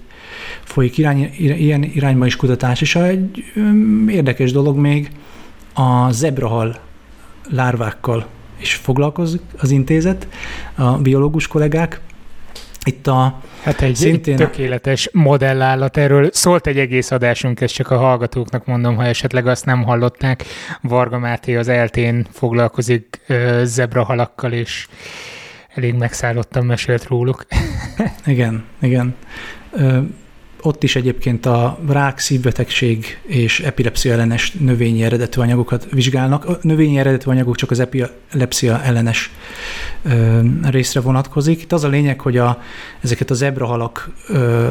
folyik 0.62 0.98
irány, 0.98 1.30
ilyen 1.38 1.82
irányba 1.82 2.26
is 2.26 2.36
kutatás, 2.36 2.80
és 2.80 2.94
egy 2.96 3.44
érdekes 4.08 4.52
dolog 4.52 4.76
még 4.76 5.10
a 5.72 6.10
zebrahal 6.10 6.80
lárvákkal 7.50 8.26
is 8.60 8.74
foglalkozik 8.74 9.40
az 9.58 9.70
intézet, 9.70 10.28
a 10.74 10.92
biológus 10.92 11.46
kollégák. 11.46 12.00
Itt 12.84 13.06
a 13.06 13.40
Hát 13.62 13.80
egy 13.80 13.96
szintén... 13.96 14.36
tökéletes 14.36 15.08
modellállat, 15.12 15.96
erről 15.96 16.28
szólt 16.32 16.66
egy 16.66 16.78
egész 16.78 17.10
adásunk, 17.10 17.60
ezt 17.60 17.74
csak 17.74 17.90
a 17.90 17.96
hallgatóknak 17.96 18.66
mondom, 18.66 18.96
ha 18.96 19.04
esetleg 19.04 19.46
azt 19.46 19.64
nem 19.64 19.82
hallották. 19.82 20.44
Varga 20.80 21.18
Máté 21.18 21.56
az 21.56 21.68
eltén 21.68 22.26
foglalkozik 22.30 23.20
uh, 23.28 23.62
zebrahalakkal, 23.62 24.52
és 24.52 24.88
elég 25.74 25.94
megszállottan 25.94 26.66
mesélt 26.66 27.06
róluk. 27.06 27.46
igen, 28.26 28.64
igen. 28.80 29.14
Ö, 29.70 29.98
ott 30.62 30.82
is 30.82 30.96
egyébként 30.96 31.46
a 31.46 31.78
rák, 31.88 32.18
szívbetegség 32.18 33.20
és 33.22 33.60
epilepsia 33.60 34.12
ellenes 34.12 34.52
növényi 34.52 35.02
eredetű 35.02 35.40
anyagokat 35.40 35.86
vizsgálnak. 35.90 36.44
A 36.44 36.58
növényi 36.60 36.98
eredetű 36.98 37.30
anyagok 37.30 37.56
csak 37.56 37.70
az 37.70 37.80
epilepsia 37.80 38.82
ellenes 38.82 39.30
ö, 40.02 40.40
részre 40.62 41.00
vonatkozik. 41.00 41.62
Itt 41.62 41.72
az 41.72 41.84
a 41.84 41.88
lényeg, 41.88 42.20
hogy 42.20 42.36
a, 42.36 42.62
ezeket 43.00 43.30
a 43.30 43.34
zebrahalak, 43.34 44.10
ö, 44.28 44.68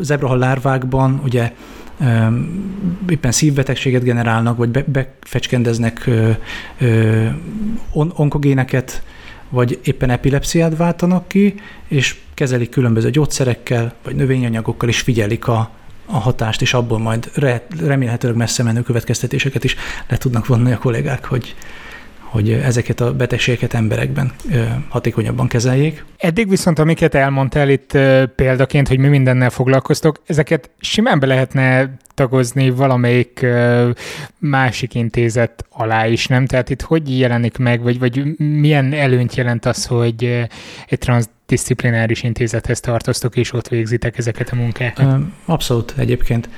zebrahal 0.00 0.38
lárvákban 0.38 1.20
ugye 1.24 1.52
ö, 2.00 2.04
éppen 3.08 3.32
szívbetegséget 3.32 4.02
generálnak, 4.02 4.56
vagy 4.56 4.68
be, 4.68 4.84
befecskendeznek 4.86 6.06
ö, 6.06 6.30
ö, 6.78 7.26
on, 7.92 8.12
onkogéneket, 8.16 9.02
vagy 9.48 9.78
éppen 9.84 10.10
epilepsziát 10.10 10.76
váltanak 10.76 11.28
ki, 11.28 11.54
és 11.88 12.16
kezelik 12.34 12.70
különböző 12.70 13.10
gyógyszerekkel, 13.10 13.94
vagy 14.04 14.14
növényanyagokkal, 14.14 14.88
és 14.88 15.00
figyelik 15.00 15.46
a, 15.46 15.70
a 16.06 16.18
hatást, 16.18 16.62
és 16.62 16.74
abból 16.74 16.98
majd 16.98 17.30
re, 17.34 17.66
remélhetőleg 17.80 18.36
messze 18.36 18.62
menő 18.62 18.82
következtetéseket 18.82 19.64
is 19.64 19.76
le 20.08 20.16
tudnak 20.16 20.46
vonni 20.46 20.72
a 20.72 20.78
kollégák, 20.78 21.24
hogy, 21.24 21.54
hogy 22.26 22.52
ezeket 22.52 23.00
a 23.00 23.14
betegségeket 23.14 23.74
emberekben 23.74 24.32
hatékonyabban 24.88 25.48
kezeljék. 25.48 26.04
Eddig 26.16 26.48
viszont, 26.48 26.78
amiket 26.78 27.14
elmondtál 27.14 27.68
itt 27.68 27.98
példaként, 28.34 28.88
hogy 28.88 28.98
mi 28.98 29.08
mindennel 29.08 29.50
foglalkoztok, 29.50 30.22
ezeket 30.26 30.70
simán 30.80 31.18
be 31.18 31.26
lehetne 31.26 31.96
tagozni 32.14 32.70
valamelyik 32.70 33.46
másik 34.38 34.94
intézet 34.94 35.64
alá 35.70 36.06
is, 36.06 36.26
nem? 36.26 36.46
Tehát 36.46 36.70
itt 36.70 36.82
hogy 36.82 37.18
jelenik 37.18 37.56
meg, 37.56 37.82
vagy, 37.82 37.98
vagy 37.98 38.36
milyen 38.38 38.92
előnyt 38.92 39.34
jelent 39.34 39.66
az, 39.66 39.86
hogy 39.86 40.46
egy 40.86 40.98
transz 40.98 41.28
disziplináris 41.46 42.22
intézethez 42.22 42.80
tartoztok, 42.80 43.36
és 43.36 43.52
ott 43.52 43.68
végzitek 43.68 44.18
ezeket 44.18 44.48
a 44.48 44.54
munkákat? 44.54 45.20
Abszolút 45.44 45.94
egyébként. 45.96 46.48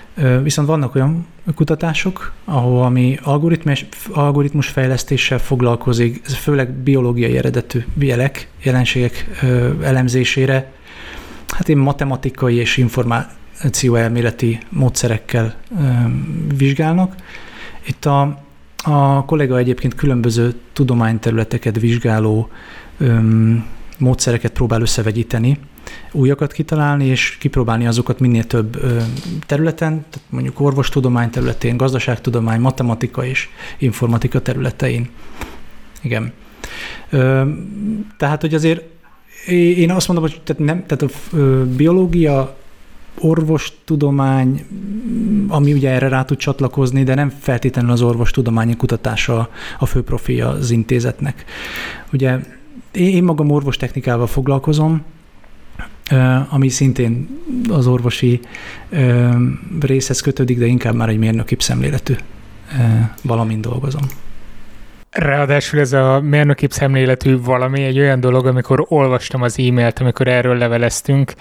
Viszont 0.42 0.68
vannak 0.68 0.94
olyan 0.94 1.26
kutatások, 1.54 2.32
ahol 2.44 2.82
ami 2.82 3.18
algoritmus, 3.22 3.86
algoritmus 4.10 4.68
fejlesztéssel 4.68 5.38
foglalkozik, 5.38 6.20
ez 6.24 6.34
főleg 6.34 6.70
biológiai 6.72 7.36
eredetű 7.36 7.84
jelek, 7.98 8.48
jelenségek 8.62 9.28
elemzésére, 9.82 10.72
hát 11.48 11.68
én 11.68 11.76
matematikai 11.76 12.54
és 12.54 12.76
információelméleti 12.76 14.58
módszerekkel 14.68 15.54
vizsgálnak. 16.56 17.14
Itt 17.86 18.04
a, 18.04 18.38
a 18.84 19.24
kollega 19.24 19.58
egyébként 19.58 19.94
különböző 19.94 20.54
tudományterületeket 20.72 21.80
vizsgáló 21.80 22.50
módszereket 23.98 24.52
próbál 24.52 24.80
összevegyíteni, 24.80 25.58
újakat 26.12 26.52
kitalálni, 26.52 27.04
és 27.04 27.36
kipróbálni 27.40 27.86
azokat 27.86 28.20
minél 28.20 28.44
több 28.44 28.80
területen, 29.46 29.90
tehát 30.10 30.28
mondjuk 30.30 30.60
orvostudomány 30.60 31.30
területén, 31.30 31.76
gazdaságtudomány, 31.76 32.60
matematika 32.60 33.24
és 33.24 33.48
informatika 33.78 34.40
területein. 34.42 35.08
Igen. 36.02 36.32
Tehát, 38.16 38.40
hogy 38.40 38.54
azért 38.54 38.82
én 39.46 39.90
azt 39.90 40.08
mondom, 40.08 40.26
hogy 40.26 40.40
tehát 40.44 40.62
nem, 40.62 40.86
tehát 40.86 41.02
a 41.02 41.36
biológia, 41.76 42.56
orvostudomány, 43.20 44.66
ami 45.48 45.72
ugye 45.72 45.90
erre 45.90 46.08
rá 46.08 46.24
tud 46.24 46.36
csatlakozni, 46.36 47.02
de 47.02 47.14
nem 47.14 47.32
feltétlenül 47.40 47.90
az 47.90 48.02
orvostudományi 48.02 48.76
kutatása 48.76 49.50
a 49.78 49.86
fő 49.86 50.02
profilja 50.02 50.48
az 50.48 50.70
intézetnek. 50.70 51.44
Ugye 52.12 52.38
én 52.98 53.24
magam 53.24 53.50
orvostechnikával 53.50 54.26
foglalkozom, 54.26 55.02
ami 56.48 56.68
szintén 56.68 57.28
az 57.68 57.86
orvosi 57.86 58.40
részhez 59.80 60.20
kötődik, 60.20 60.58
de 60.58 60.66
inkább 60.66 60.94
már 60.94 61.08
egy 61.08 61.18
mérnöki 61.18 61.56
szemléletű 61.58 62.14
valamint 63.22 63.60
dolgozom. 63.60 64.02
Ráadásul 65.10 65.80
ez 65.80 65.92
a 65.92 66.20
mérnöki 66.20 66.66
szemléletű 66.70 67.40
valami 67.40 67.82
egy 67.82 67.98
olyan 67.98 68.20
dolog, 68.20 68.46
amikor 68.46 68.84
olvastam 68.88 69.42
az 69.42 69.58
e-mailt, 69.58 69.98
amikor 69.98 70.28
erről 70.28 70.56
leveleztünk, 70.56 71.32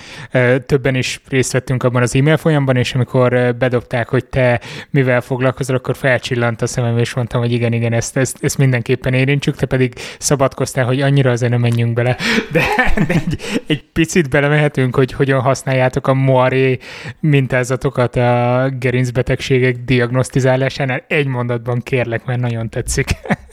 többen 0.65 0.95
is 0.95 1.21
részt 1.29 1.51
vettünk 1.51 1.83
abban 1.83 2.01
az 2.01 2.15
e-mail 2.15 2.37
folyamban, 2.37 2.75
és 2.75 2.93
amikor 2.93 3.55
bedobták, 3.55 4.09
hogy 4.09 4.25
te 4.25 4.61
mivel 4.89 5.21
foglalkozol, 5.21 5.75
akkor 5.75 5.95
felcsillant 5.95 6.61
a 6.61 6.67
szemem, 6.67 6.97
és 6.97 7.13
mondtam, 7.13 7.41
hogy 7.41 7.51
igen, 7.51 7.73
igen, 7.73 7.93
ezt, 7.93 8.17
ezt, 8.17 8.37
ezt 8.41 8.57
mindenképpen 8.57 9.13
érintsük, 9.13 9.55
te 9.55 9.65
pedig 9.65 9.93
szabadkoztál, 10.19 10.85
hogy 10.85 11.01
annyira 11.01 11.31
azért 11.31 11.51
nem 11.51 11.61
menjünk 11.61 11.93
bele. 11.93 12.17
De, 12.51 12.63
de 13.07 13.13
egy, 13.13 13.61
egy 13.67 13.83
picit 13.93 14.29
belemehetünk, 14.29 14.95
hogy 14.95 15.11
hogyan 15.11 15.41
használjátok 15.41 16.07
a 16.07 16.13
Moiré 16.13 16.77
mintázatokat 17.19 18.15
a 18.15 18.69
gerincbetegségek 18.79 19.75
diagnosztizálásánál. 19.85 21.03
Egy 21.07 21.27
mondatban 21.27 21.79
kérlek, 21.79 22.25
mert 22.25 22.39
nagyon 22.39 22.69
tetszik. 22.69 23.07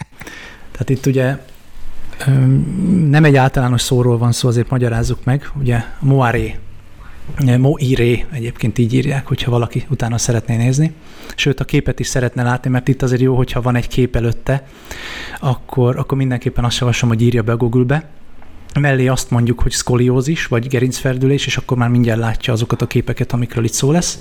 Tehát 0.74 0.90
itt 0.90 1.06
ugye 1.06 1.36
nem 3.08 3.24
egy 3.24 3.36
általános 3.36 3.80
szóról 3.80 4.18
van 4.18 4.32
szó, 4.32 4.48
azért 4.48 4.70
magyarázzuk 4.70 5.24
meg, 5.24 5.50
ugye 5.58 5.80
moiré, 5.98 6.58
moiré 7.58 8.24
egyébként 8.30 8.78
így 8.78 8.94
írják, 8.94 9.26
hogyha 9.26 9.50
valaki 9.50 9.84
utána 9.90 10.18
szeretné 10.18 10.56
nézni. 10.56 10.92
Sőt, 11.36 11.60
a 11.60 11.64
képet 11.64 12.00
is 12.00 12.06
szeretne 12.06 12.42
látni, 12.42 12.70
mert 12.70 12.88
itt 12.88 13.02
azért 13.02 13.20
jó, 13.20 13.36
hogyha 13.36 13.62
van 13.62 13.76
egy 13.76 13.88
kép 13.88 14.16
előtte, 14.16 14.66
akkor, 15.40 15.98
akkor 15.98 16.18
mindenképpen 16.18 16.64
azt 16.64 16.78
javaslom, 16.78 17.10
hogy 17.10 17.22
írja 17.22 17.42
be 17.42 17.52
a 17.52 17.56
Google-be, 17.56 18.08
mellé 18.80 19.06
azt 19.06 19.30
mondjuk, 19.30 19.60
hogy 19.60 19.72
szkoliózis, 19.72 20.46
vagy 20.46 20.68
gerincferdülés, 20.68 21.46
és 21.46 21.56
akkor 21.56 21.76
már 21.76 21.88
mindjárt 21.88 22.20
látja 22.20 22.52
azokat 22.52 22.82
a 22.82 22.86
képeket, 22.86 23.32
amikről 23.32 23.64
itt 23.64 23.72
szó 23.72 23.90
lesz. 23.90 24.18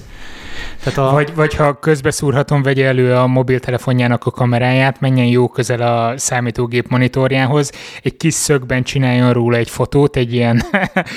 Tehát 0.84 1.00
a... 1.00 1.12
vagy, 1.12 1.36
vagy 1.36 1.56
ha 1.56 1.80
közbeszúrhatom, 1.80 2.64
vegye 2.64 2.86
elő 2.86 3.16
a 3.16 3.28
mobiltelefonjának 3.28 4.26
a 4.26 4.32
kameráját, 4.32 5.00
menjen 5.00 5.26
jó 5.26 5.48
közel 5.48 5.82
a 5.82 6.18
számítógép 6.18 6.90
monitorjához, 6.90 7.72
egy 8.04 8.18
kis 8.18 8.34
szögben 8.34 8.84
csináljon 8.84 9.34
róla 9.34 9.58
egy 9.58 9.70
fotót, 9.70 10.16
egy 10.16 10.34
ilyen 10.34 10.62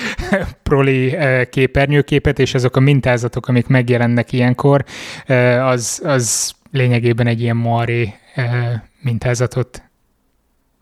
proli 0.62 1.12
eh, 1.14 1.44
képernyőképet, 1.44 2.38
és 2.38 2.54
azok 2.54 2.76
a 2.76 2.80
mintázatok, 2.80 3.48
amik 3.48 3.66
megjelennek 3.66 4.32
ilyenkor, 4.32 4.84
eh, 5.26 5.66
az, 5.66 6.00
az 6.04 6.52
lényegében 6.70 7.26
egy 7.26 7.40
ilyen 7.40 7.56
maré 7.56 8.14
eh, 8.34 8.80
mintázatot 9.00 9.85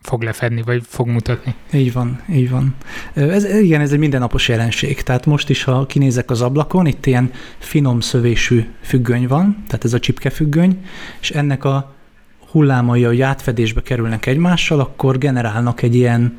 fog 0.05 0.21
lefedni, 0.21 0.61
vagy 0.61 0.83
fog 0.87 1.07
mutatni. 1.07 1.55
Így 1.73 1.93
van, 1.93 2.21
így 2.29 2.49
van. 2.49 2.75
Ez, 3.13 3.43
igen, 3.43 3.81
ez 3.81 3.91
egy 3.91 3.99
mindennapos 3.99 4.47
jelenség. 4.47 5.01
Tehát 5.01 5.25
most 5.25 5.49
is, 5.49 5.63
ha 5.63 5.85
kinézek 5.85 6.29
az 6.29 6.41
ablakon, 6.41 6.85
itt 6.85 7.05
ilyen 7.05 7.31
finom 7.57 7.99
szövésű 7.99 8.65
függöny 8.81 9.27
van, 9.27 9.63
tehát 9.67 9.85
ez 9.85 9.93
a 9.93 9.99
csipke 9.99 10.29
függöny, 10.29 10.85
és 11.21 11.31
ennek 11.31 11.63
a 11.63 11.93
hullámai, 12.51 13.03
hogy 13.03 13.21
átfedésbe 13.21 13.81
kerülnek 13.81 14.25
egymással, 14.25 14.79
akkor 14.79 15.17
generálnak 15.17 15.81
egy 15.81 15.95
ilyen, 15.95 16.33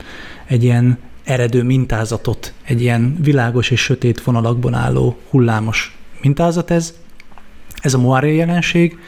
egy 0.46 0.64
ilyen 0.64 0.98
eredő 1.24 1.62
mintázatot, 1.62 2.52
egy 2.64 2.82
ilyen 2.82 3.16
világos 3.20 3.70
és 3.70 3.80
sötét 3.80 4.22
vonalakban 4.22 4.74
álló 4.74 5.18
hullámos 5.30 5.98
mintázat 6.22 6.70
ez. 6.70 6.94
Ez 7.76 7.94
a 7.94 7.98
Moiré 7.98 8.36
jelenség. 8.36 8.98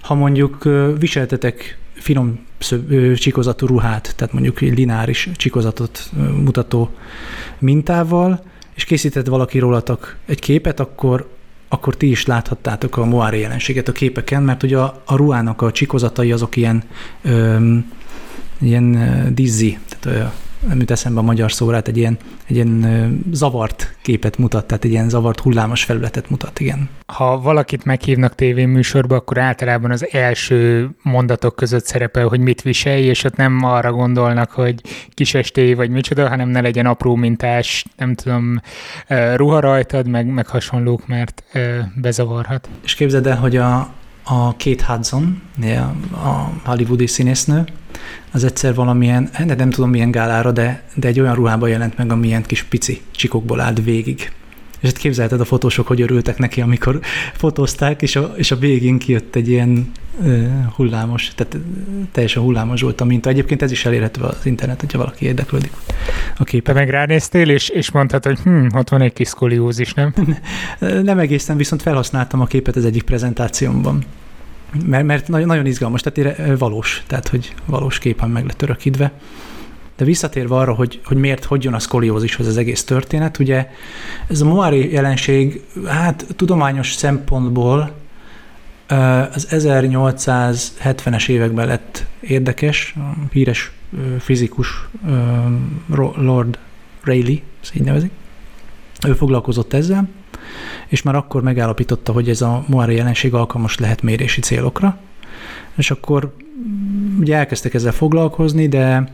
Ha 0.00 0.14
mondjuk 0.14 0.68
viseltetek 0.98 1.78
finom 1.94 2.46
csikozatú 3.14 3.66
ruhát, 3.66 4.14
tehát 4.16 4.32
mondjuk 4.32 4.60
lineáris 4.60 5.28
csikozatot 5.36 6.10
mutató 6.36 6.90
mintával, 7.58 8.44
és 8.74 8.84
készített 8.84 9.26
valaki 9.26 9.58
rólatok 9.58 10.16
egy 10.26 10.38
képet, 10.38 10.80
akkor, 10.80 11.28
akkor 11.68 11.96
ti 11.96 12.10
is 12.10 12.26
láthattátok 12.26 12.96
a 12.96 13.04
Moiré 13.04 13.40
jelenséget 13.40 13.88
a 13.88 13.92
képeken, 13.92 14.42
mert 14.42 14.62
ugye 14.62 14.78
a, 14.78 15.02
a 15.06 15.16
ruhának 15.16 15.62
a 15.62 15.72
csikozatai 15.72 16.32
azok 16.32 16.56
ilyen, 16.56 16.82
öm, 17.22 17.92
ilyen 18.60 18.98
dizzi, 19.34 19.78
tehát 19.88 20.32
nem 20.66 20.78
jut 20.78 20.90
eszembe 20.90 21.20
a 21.20 21.22
magyar 21.22 21.52
szórát, 21.52 21.88
egy 21.88 21.96
ilyen, 21.96 22.16
egy 22.46 22.56
ilyen 22.56 23.22
zavart 23.32 23.96
képet 24.02 24.38
mutat, 24.38 24.66
tehát 24.66 24.84
egy 24.84 24.90
ilyen 24.90 25.08
zavart 25.08 25.40
hullámos 25.40 25.84
felületet 25.84 26.30
mutat, 26.30 26.60
igen. 26.60 26.88
Ha 27.06 27.40
valakit 27.40 27.84
meghívnak 27.84 28.34
tévéműsorba, 28.34 29.16
akkor 29.16 29.38
általában 29.38 29.90
az 29.90 30.08
első 30.12 30.90
mondatok 31.02 31.56
között 31.56 31.84
szerepel, 31.84 32.26
hogy 32.26 32.40
mit 32.40 32.62
viselj, 32.62 33.02
és 33.02 33.24
ott 33.24 33.36
nem 33.36 33.64
arra 33.64 33.92
gondolnak, 33.92 34.50
hogy 34.50 34.80
kisesté 35.14 35.74
vagy 35.74 35.90
micsoda, 35.90 36.28
hanem 36.28 36.48
ne 36.48 36.60
legyen 36.60 36.86
apró 36.86 37.14
mintás, 37.14 37.84
nem 37.96 38.14
tudom, 38.14 38.60
ruha 39.34 39.60
rajtad, 39.60 40.08
meg, 40.08 40.26
meg 40.26 40.46
hasonlók, 40.46 41.06
mert 41.06 41.42
bezavarhat. 41.94 42.68
És 42.84 42.94
képzeld 42.94 43.26
el, 43.26 43.36
hogy 43.36 43.56
a, 43.56 43.92
a 44.28 44.54
Kate 44.56 44.84
Hudson, 44.86 45.42
a 46.12 46.68
hollywoodi 46.70 47.06
színésznő, 47.06 47.64
az 48.32 48.44
egyszer 48.44 48.74
valamilyen, 48.74 49.30
de 49.46 49.54
nem 49.54 49.70
tudom 49.70 49.90
milyen 49.90 50.10
gálára, 50.10 50.52
de, 50.52 50.82
de 50.94 51.08
egy 51.08 51.20
olyan 51.20 51.34
ruhába 51.34 51.66
jelent 51.66 51.96
meg, 51.96 52.12
amilyen 52.12 52.42
kis 52.42 52.62
pici 52.62 53.02
csikokból 53.10 53.60
állt 53.60 53.84
végig. 53.84 54.32
És 54.80 54.88
hát 54.88 54.98
képzelted 54.98 55.40
a 55.40 55.44
fotósok, 55.44 55.86
hogy 55.86 56.00
örültek 56.00 56.38
neki, 56.38 56.60
amikor 56.60 57.00
fotózták, 57.32 58.02
és 58.02 58.16
a, 58.16 58.32
és 58.36 58.50
a 58.50 58.56
végén 58.56 58.98
kijött 58.98 59.34
egy 59.34 59.48
ilyen 59.48 59.92
uh, 60.20 60.46
hullámos, 60.74 61.32
tehát 61.34 61.56
teljesen 62.12 62.42
hullámos 62.42 62.80
volt 62.80 63.00
a 63.00 63.04
minta. 63.04 63.28
Egyébként 63.28 63.62
ez 63.62 63.70
is 63.70 63.84
elérhető 63.84 64.20
az 64.20 64.46
internet, 64.46 64.80
hogyha 64.80 64.98
valaki 64.98 65.24
érdeklődik 65.24 65.72
a 66.38 66.44
képen. 66.44 66.74
Te 66.74 66.80
meg 66.80 66.90
ránéztél, 66.90 67.48
és, 67.48 67.68
és 67.68 67.90
mondtad, 67.90 68.24
hogy 68.24 68.38
hm, 68.38 68.66
ott 68.74 68.88
van 68.88 69.00
egy 69.00 69.12
kis 69.12 69.28
szkoliózis, 69.28 69.94
nem? 69.94 70.14
nem 71.02 71.18
egészen, 71.18 71.56
viszont 71.56 71.82
felhasználtam 71.82 72.40
a 72.40 72.46
képet 72.46 72.76
az 72.76 72.84
egyik 72.84 73.02
prezentációmban. 73.02 74.02
Mert, 74.86 75.04
mert 75.04 75.28
nagyon, 75.28 75.46
nagyon 75.46 75.66
izgalmas, 75.66 76.02
tehát 76.02 76.58
valós, 76.58 77.02
tehát 77.06 77.28
hogy 77.28 77.54
valós 77.64 77.98
képen 77.98 78.30
meg 78.30 78.44
lett 78.46 78.62
örökítve. 78.62 79.12
De 79.98 80.04
visszatérve 80.04 80.54
arra, 80.54 80.74
hogy, 80.74 81.00
hogy 81.04 81.16
miért, 81.16 81.44
hogy 81.44 81.64
jön 81.64 81.74
a 81.74 81.78
szkoliózishoz 81.78 82.46
az 82.46 82.56
egész 82.56 82.84
történet, 82.84 83.38
ugye 83.38 83.68
ez 84.28 84.40
a 84.40 84.44
Moari 84.44 84.92
jelenség, 84.92 85.62
hát 85.86 86.26
tudományos 86.36 86.92
szempontból 86.92 87.92
az 89.34 89.48
1870-es 89.50 91.28
években 91.28 91.66
lett 91.66 92.06
érdekes, 92.20 92.94
híres 93.32 93.72
fizikus 94.18 94.88
Lord 96.16 96.58
Rayleigh, 97.02 97.42
ezt 97.62 97.74
így 97.74 97.82
nevezik. 97.82 98.10
Ő 99.06 99.12
foglalkozott 99.12 99.72
ezzel, 99.72 100.08
és 100.86 101.02
már 101.02 101.14
akkor 101.14 101.42
megállapította, 101.42 102.12
hogy 102.12 102.28
ez 102.28 102.40
a 102.40 102.64
Moari 102.66 102.94
jelenség 102.94 103.34
alkalmas 103.34 103.78
lehet 103.78 104.02
mérési 104.02 104.40
célokra, 104.40 104.98
és 105.76 105.90
akkor 105.90 106.34
ugye 107.20 107.36
elkezdtek 107.36 107.74
ezzel 107.74 107.92
foglalkozni, 107.92 108.68
de 108.68 109.12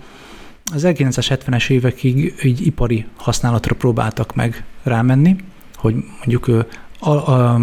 az 0.75 0.83
1970-es 0.87 1.71
évekig 1.71 2.35
így 2.43 2.67
ipari 2.67 3.07
használatra 3.17 3.75
próbáltak 3.75 4.35
meg 4.35 4.65
rámenni, 4.83 5.37
hogy 5.75 5.95
mondjuk 6.19 6.67
a, 6.99 7.11
a 7.11 7.61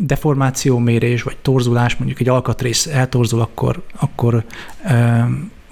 deformációmérés 0.00 1.22
vagy 1.22 1.36
torzulás, 1.36 1.96
mondjuk 1.96 2.20
egy 2.20 2.28
alkatrész 2.28 2.86
eltorzul, 2.86 3.40
akkor, 3.40 3.82
akkor 3.96 4.44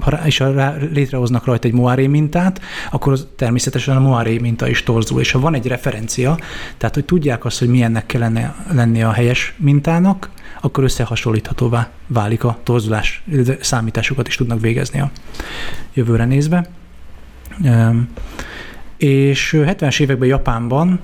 ha 0.02 0.10
és 0.24 0.38
ha 0.38 0.52
rá, 0.52 0.76
létrehoznak 0.92 1.44
rajta 1.44 1.68
egy 1.68 1.74
Moiré 1.74 2.06
mintát, 2.06 2.60
akkor 2.90 3.12
az 3.12 3.26
természetesen 3.36 3.96
a 3.96 4.00
Moiré 4.00 4.38
minta 4.38 4.68
is 4.68 4.82
torzul. 4.82 5.20
És 5.20 5.30
ha 5.30 5.40
van 5.40 5.54
egy 5.54 5.66
referencia, 5.66 6.38
tehát 6.76 6.94
hogy 6.94 7.04
tudják 7.04 7.44
azt, 7.44 7.58
hogy 7.58 7.68
milyennek 7.68 8.06
kellene 8.06 8.54
lennie 8.72 9.08
a 9.08 9.12
helyes 9.12 9.54
mintának, 9.56 10.30
akkor 10.60 10.84
összehasonlíthatóvá 10.84 11.90
válik 12.06 12.44
a 12.44 12.58
torzulás, 12.62 13.22
számításokat 13.60 14.28
is 14.28 14.36
tudnak 14.36 14.60
végezni 14.60 15.00
a 15.00 15.10
jövőre 15.94 16.24
nézve. 16.24 16.68
És 18.96 19.56
70-es 19.58 20.00
években 20.00 20.28
Japánban 20.28 21.00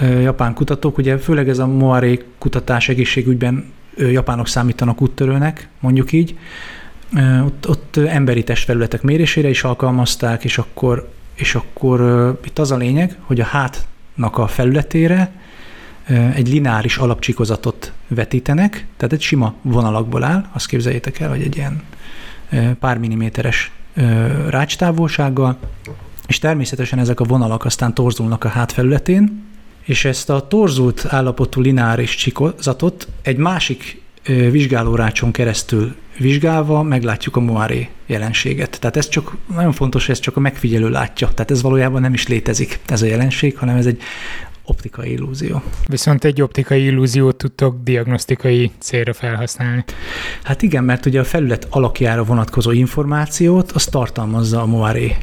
japán 0.00 0.54
kutatók, 0.54 0.98
ugye 0.98 1.18
főleg 1.18 1.48
ez 1.48 1.58
a 1.58 1.66
Moiré 1.66 2.24
kutatás 2.38 2.88
egészségügyben 2.88 3.72
japánok 3.96 4.48
számítanak 4.48 5.00
úttörőnek, 5.00 5.68
mondjuk 5.80 6.12
így, 6.12 6.38
ott, 7.44 7.68
ott 7.68 7.96
emberi 7.96 8.42
testfelületek 8.44 9.02
mérésére 9.02 9.48
is 9.48 9.64
alkalmazták, 9.64 10.44
és 10.44 10.58
akkor, 10.58 11.12
és 11.34 11.54
akkor 11.54 12.00
itt 12.44 12.58
az 12.58 12.70
a 12.70 12.76
lényeg, 12.76 13.16
hogy 13.20 13.40
a 13.40 13.44
hátnak 13.44 14.38
a 14.38 14.46
felületére 14.46 15.32
egy 16.34 16.48
lineáris 16.48 16.96
alapcsikozatot 16.96 17.92
vetítenek, 18.08 18.86
tehát 18.96 19.12
egy 19.12 19.20
sima 19.20 19.54
vonalakból 19.62 20.24
áll, 20.24 20.44
azt 20.52 20.66
képzeljétek 20.66 21.20
el, 21.20 21.28
hogy 21.28 21.42
egy 21.42 21.56
ilyen 21.56 21.82
pár 22.78 22.98
milliméteres 22.98 23.70
rácstávolsággal, 24.48 25.58
és 26.26 26.38
természetesen 26.38 26.98
ezek 26.98 27.20
a 27.20 27.24
vonalak 27.24 27.64
aztán 27.64 27.94
torzulnak 27.94 28.44
a 28.44 28.48
hátfelületén, 28.48 29.44
és 29.82 30.04
ezt 30.04 30.30
a 30.30 30.46
torzult 30.46 31.06
állapotú 31.08 31.60
lineáris 31.60 32.14
csikozatot 32.14 33.08
egy 33.22 33.36
másik 33.36 34.02
vizsgálórácson 34.50 35.32
keresztül 35.32 35.94
vizsgálva 36.18 36.82
meglátjuk 36.82 37.36
a 37.36 37.40
Moiré 37.40 37.88
jelenséget. 38.06 38.80
Tehát 38.80 38.96
ez 38.96 39.08
csak, 39.08 39.36
nagyon 39.54 39.72
fontos, 39.72 40.08
ez 40.08 40.18
csak 40.18 40.36
a 40.36 40.40
megfigyelő 40.40 40.88
látja. 40.88 41.28
Tehát 41.28 41.50
ez 41.50 41.62
valójában 41.62 42.00
nem 42.00 42.14
is 42.14 42.26
létezik 42.26 42.80
ez 42.86 43.02
a 43.02 43.06
jelenség, 43.06 43.58
hanem 43.58 43.76
ez 43.76 43.86
egy 43.86 44.02
optikai 44.64 45.10
illúzió. 45.12 45.62
Viszont 45.86 46.24
egy 46.24 46.42
optikai 46.42 46.84
illúziót 46.84 47.36
tudtok 47.36 47.82
diagnosztikai 47.82 48.70
célra 48.78 49.12
felhasználni. 49.12 49.84
Hát 50.42 50.62
igen, 50.62 50.84
mert 50.84 51.06
ugye 51.06 51.20
a 51.20 51.24
felület 51.24 51.66
alakjára 51.70 52.24
vonatkozó 52.24 52.70
információt 52.70 53.72
az 53.72 53.84
tartalmazza 53.84 54.62
a 54.62 54.66
Moiré, 54.66 55.16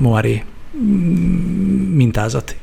Moiré 0.00 0.44
mintázat. 1.94 2.56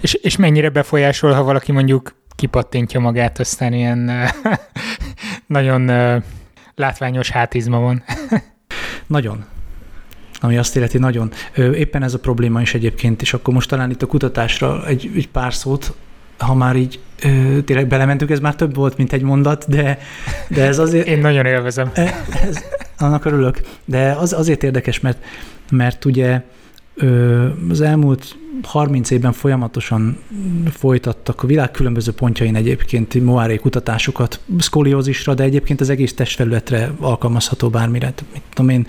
És, 0.00 0.14
és 0.14 0.36
mennyire 0.36 0.68
befolyásol, 0.68 1.32
ha 1.32 1.42
valaki 1.42 1.72
mondjuk 1.72 2.14
kipattintja 2.36 3.00
magát, 3.00 3.38
aztán 3.38 3.72
ilyen 3.72 4.10
nagyon 5.46 5.90
látványos 6.74 7.30
hátizma 7.30 7.78
van. 7.78 8.04
nagyon. 9.06 9.44
Ami 10.44 10.56
azt 10.56 10.76
illeti 10.76 10.98
nagyon. 10.98 11.30
Éppen 11.56 12.02
ez 12.02 12.14
a 12.14 12.18
probléma 12.18 12.60
is 12.60 12.74
egyébként, 12.74 13.22
és 13.22 13.34
akkor 13.34 13.54
most 13.54 13.68
talán 13.68 13.90
itt 13.90 14.02
a 14.02 14.06
kutatásra 14.06 14.86
egy, 14.86 15.10
egy 15.16 15.28
pár 15.28 15.54
szót, 15.54 15.94
ha 16.38 16.54
már 16.54 16.76
így 16.76 17.00
ö, 17.22 17.60
tényleg 17.60 17.86
belementünk, 17.86 18.30
ez 18.30 18.40
már 18.40 18.54
több 18.54 18.74
volt, 18.74 18.96
mint 18.96 19.12
egy 19.12 19.22
mondat, 19.22 19.64
de, 19.68 19.98
de 20.48 20.64
ez 20.64 20.78
azért... 20.78 21.06
Én 21.06 21.18
nagyon 21.18 21.46
élvezem. 21.46 21.90
Ez, 22.48 22.64
annak 22.98 23.24
örülök. 23.24 23.60
De 23.84 24.10
az 24.10 24.32
azért 24.32 24.62
érdekes, 24.62 25.00
mert, 25.00 25.24
mert 25.70 26.04
ugye 26.04 26.40
az 27.70 27.80
elmúlt 27.80 28.36
30 28.62 29.10
évben 29.10 29.32
folyamatosan 29.32 30.18
folytattak 30.70 31.42
a 31.42 31.46
világ 31.46 31.70
különböző 31.70 32.12
pontjain 32.12 32.56
egyébként 32.56 33.24
Moiré 33.24 33.56
kutatásokat 33.56 34.40
szkoliózisra, 34.58 35.34
de 35.34 35.42
egyébként 35.42 35.80
az 35.80 35.88
egész 35.88 36.14
testfelületre 36.14 36.92
alkalmazható 37.00 37.68
bármire. 37.68 38.14
Mit 38.32 38.42
tudom 38.54 38.70
én, 38.70 38.86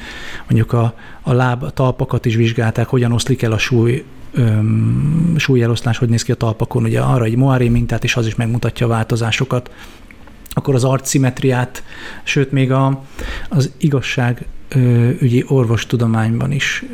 mondjuk 0.49 0.73
a, 0.73 0.95
a 1.21 1.33
láb, 1.33 1.63
a 1.63 1.69
talpakat 1.69 2.25
is 2.25 2.35
vizsgálták, 2.35 2.87
hogyan 2.87 3.11
oszlik 3.11 3.41
el 3.41 3.51
a 3.51 3.57
súly, 3.57 4.03
öm, 4.31 5.35
súlyeloszlás, 5.37 5.97
hogy 5.97 6.09
néz 6.09 6.23
ki 6.23 6.31
a 6.31 6.35
talpakon, 6.35 6.83
ugye 6.83 6.99
arra 6.99 7.23
egy 7.23 7.35
Moiré 7.35 7.69
mintát, 7.69 8.03
és 8.03 8.15
az 8.15 8.27
is 8.27 8.35
megmutatja 8.35 8.85
a 8.85 8.89
változásokat 8.89 9.71
akkor 10.57 10.75
az 10.75 10.83
arcsimetriát, 10.83 11.83
sőt 12.23 12.51
még 12.51 12.71
a, 12.71 13.03
az 13.49 13.71
igazság 13.77 14.45
ügyi 15.19 15.45
orvostudományban 15.47 16.51
is 16.51 16.85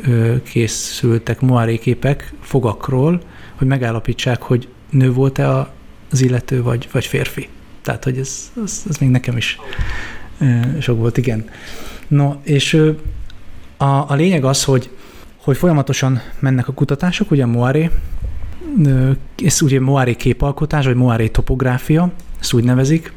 készültek 0.42 1.40
Moiré 1.40 1.78
képek 1.78 2.32
fogakról, 2.40 3.20
hogy 3.54 3.66
megállapítsák, 3.66 4.42
hogy 4.42 4.68
nő 4.90 5.12
volt-e 5.12 5.72
az 6.10 6.20
illető, 6.20 6.62
vagy, 6.62 6.88
vagy 6.92 7.06
férfi. 7.06 7.48
Tehát, 7.82 8.04
hogy 8.04 8.18
ez, 8.18 8.52
ez, 8.64 8.82
ez 8.88 8.96
még 8.96 9.10
nekem 9.10 9.36
is 9.36 9.58
sok 10.80 10.98
volt, 10.98 11.16
igen. 11.16 11.48
No, 12.08 12.34
és 12.42 12.74
a, 13.76 13.84
a 13.84 14.14
lényeg 14.14 14.44
az, 14.44 14.64
hogy, 14.64 14.90
hogy 15.36 15.56
folyamatosan 15.56 16.20
mennek 16.38 16.68
a 16.68 16.72
kutatások, 16.72 17.30
ugye 17.30 17.46
Moiré, 17.46 17.90
ez 19.44 19.62
ugye 19.62 19.80
Moiré 19.80 20.14
képalkotás, 20.14 20.84
vagy 20.84 20.94
Moiré 20.94 21.28
topográfia, 21.28 22.12
ezt 22.40 22.52
úgy 22.52 22.64
nevezik, 22.64 23.12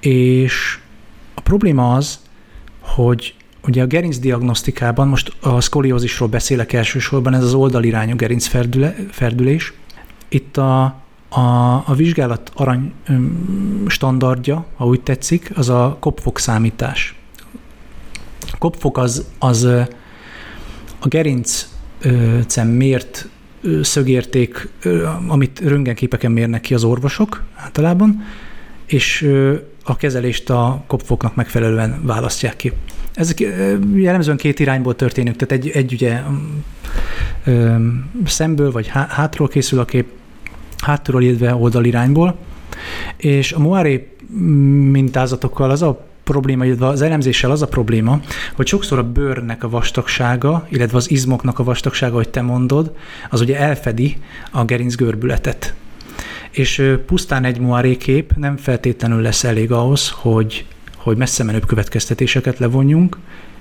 és 0.00 0.78
a 1.34 1.40
probléma 1.40 1.94
az, 1.94 2.20
hogy 2.80 3.34
Ugye 3.66 3.82
a 3.82 3.86
gerinc 3.86 4.18
diagnosztikában, 4.18 5.08
most 5.08 5.32
a 5.40 5.60
szkoliózisról 5.60 6.28
beszélek 6.28 6.72
elsősorban, 6.72 7.34
ez 7.34 7.44
az 7.44 7.54
oldalirányú 7.54 8.16
gerinc 8.16 8.46
ferdüle, 8.46 8.96
ferdülés. 9.10 9.72
Itt 10.28 10.56
a, 10.56 10.82
a, 11.28 11.40
a 11.84 11.94
vizsgálat 11.96 12.50
arany 12.54 12.92
standardja, 13.86 14.66
ha 14.76 14.86
úgy 14.86 15.00
tetszik, 15.00 15.50
az 15.54 15.68
a 15.68 15.96
kopfok 16.00 16.38
számítás. 16.38 17.14
A 18.52 18.58
kopfok 18.58 18.98
az, 18.98 19.26
az 19.38 19.64
a 20.98 21.08
gerincen 21.08 22.66
mért 22.66 23.28
szögérték, 23.82 24.68
amit 25.26 25.60
röntgenképeken 25.60 26.32
mérnek 26.32 26.60
ki 26.60 26.74
az 26.74 26.84
orvosok 26.84 27.42
általában, 27.54 28.24
és 28.86 29.30
a 29.84 29.96
kezelést 29.96 30.50
a 30.50 30.84
kopfoknak 30.86 31.34
megfelelően 31.34 32.00
választják 32.02 32.56
ki. 32.56 32.72
Ezek 33.14 33.40
jellemzően 33.94 34.36
két 34.36 34.58
irányból 34.58 34.96
történnek, 34.96 35.36
tehát 35.36 35.64
egy, 35.64 35.70
egy 35.70 35.92
ugye 35.92 36.22
szemből 38.24 38.72
vagy 38.72 38.86
hátról 38.88 39.48
készül 39.48 39.78
a 39.78 39.84
kép, 39.84 40.06
hátulról, 40.78 41.22
illetve 41.22 41.54
oldalirányból, 41.54 42.38
és 43.16 43.52
a 43.52 43.58
Moiré 43.58 44.16
mintázatokkal 44.90 45.70
az 45.70 45.82
a 45.82 46.06
probléma, 46.24 46.64
illetve 46.64 46.86
az 46.86 47.02
elemzéssel 47.02 47.50
az 47.50 47.62
a 47.62 47.66
probléma, 47.66 48.20
hogy 48.54 48.66
sokszor 48.66 48.98
a 48.98 49.12
bőrnek 49.12 49.64
a 49.64 49.68
vastagsága, 49.68 50.66
illetve 50.68 50.96
az 50.96 51.10
izmoknak 51.10 51.58
a 51.58 51.64
vastagsága, 51.64 52.14
hogy 52.14 52.28
te 52.28 52.42
mondod, 52.42 52.94
az 53.30 53.40
ugye 53.40 53.58
elfedi 53.58 54.16
a 54.50 54.64
gerinc 54.64 54.94
görbületet. 54.94 55.74
És 56.50 56.96
pusztán 57.06 57.44
egy 57.44 57.58
Moiré 57.58 57.96
kép 57.96 58.32
nem 58.36 58.56
feltétlenül 58.56 59.20
lesz 59.20 59.44
elég 59.44 59.72
ahhoz, 59.72 60.10
hogy, 60.10 60.66
hogy 61.02 61.16
messze 61.16 61.44
menőbb 61.44 61.66
következtetéseket 61.66 62.58
levonjunk, 62.58 63.18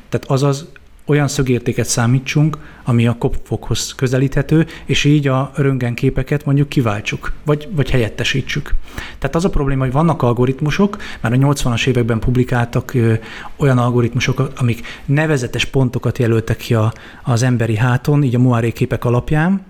tehát 0.09 0.29
azaz 0.29 0.67
olyan 1.09 1.27
szögértéket 1.27 1.85
számítsunk, 1.85 2.57
ami 2.83 3.07
a 3.07 3.15
kopfokhoz 3.19 3.93
közelíthető, 3.95 4.67
és 4.85 5.03
így 5.03 5.27
a 5.27 5.51
röntgenképeket 5.55 6.45
mondjuk 6.45 6.69
kiváltsuk, 6.69 7.33
vagy, 7.45 7.67
vagy 7.71 7.89
helyettesítsük. 7.89 8.73
Tehát 9.19 9.35
az 9.35 9.45
a 9.45 9.49
probléma, 9.49 9.83
hogy 9.83 9.91
vannak 9.91 10.21
algoritmusok, 10.21 10.97
már 11.21 11.33
a 11.33 11.35
80-as 11.35 11.87
években 11.87 12.19
publikáltak 12.19 12.93
ö, 12.93 13.13
olyan 13.57 13.77
algoritmusok, 13.77 14.51
amik 14.55 14.87
nevezetes 15.05 15.65
pontokat 15.65 16.17
jelöltek 16.17 16.57
ki 16.57 16.73
a, 16.73 16.93
az 17.23 17.43
emberi 17.43 17.75
háton, 17.75 18.23
így 18.23 18.35
a 18.35 18.39
Moiré 18.39 18.71
képek 18.71 19.05
alapján, 19.05 19.65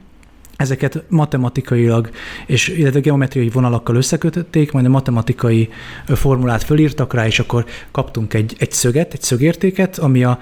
ezeket 0.60 1.04
matematikailag 1.08 2.10
és 2.46 2.68
illetve 2.68 3.00
geometriai 3.00 3.50
vonalakkal 3.50 3.96
összekötötték, 3.96 4.72
majd 4.72 4.86
a 4.86 4.90
matematikai 4.90 5.70
formulát 6.06 6.64
fölírtak 6.64 7.14
rá, 7.14 7.26
és 7.26 7.40
akkor 7.40 7.66
kaptunk 7.92 8.34
egy, 8.34 8.56
egy 8.58 8.72
szöget, 8.72 9.14
egy 9.14 9.22
szögértéket, 9.22 9.98
ami 9.98 10.24
a 10.24 10.40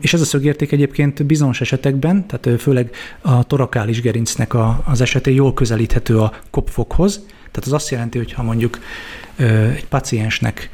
és 0.00 0.14
ez 0.14 0.20
a 0.20 0.24
szögérték 0.24 0.72
egyébként 0.72 1.26
bizonyos 1.26 1.60
esetekben, 1.60 2.26
tehát 2.26 2.60
főleg 2.60 2.90
a 3.20 3.44
torakális 3.44 4.00
gerincnek 4.00 4.54
a, 4.54 4.82
az 4.84 5.00
esetén 5.00 5.34
jól 5.34 5.54
közelíthető 5.54 6.18
a 6.18 6.32
kopfokhoz. 6.50 7.16
Tehát 7.26 7.66
az 7.66 7.72
azt 7.72 7.90
jelenti, 7.90 8.18
hogy 8.18 8.32
ha 8.32 8.42
mondjuk 8.42 8.78
egy 9.74 9.86
paciensnek 9.86 10.70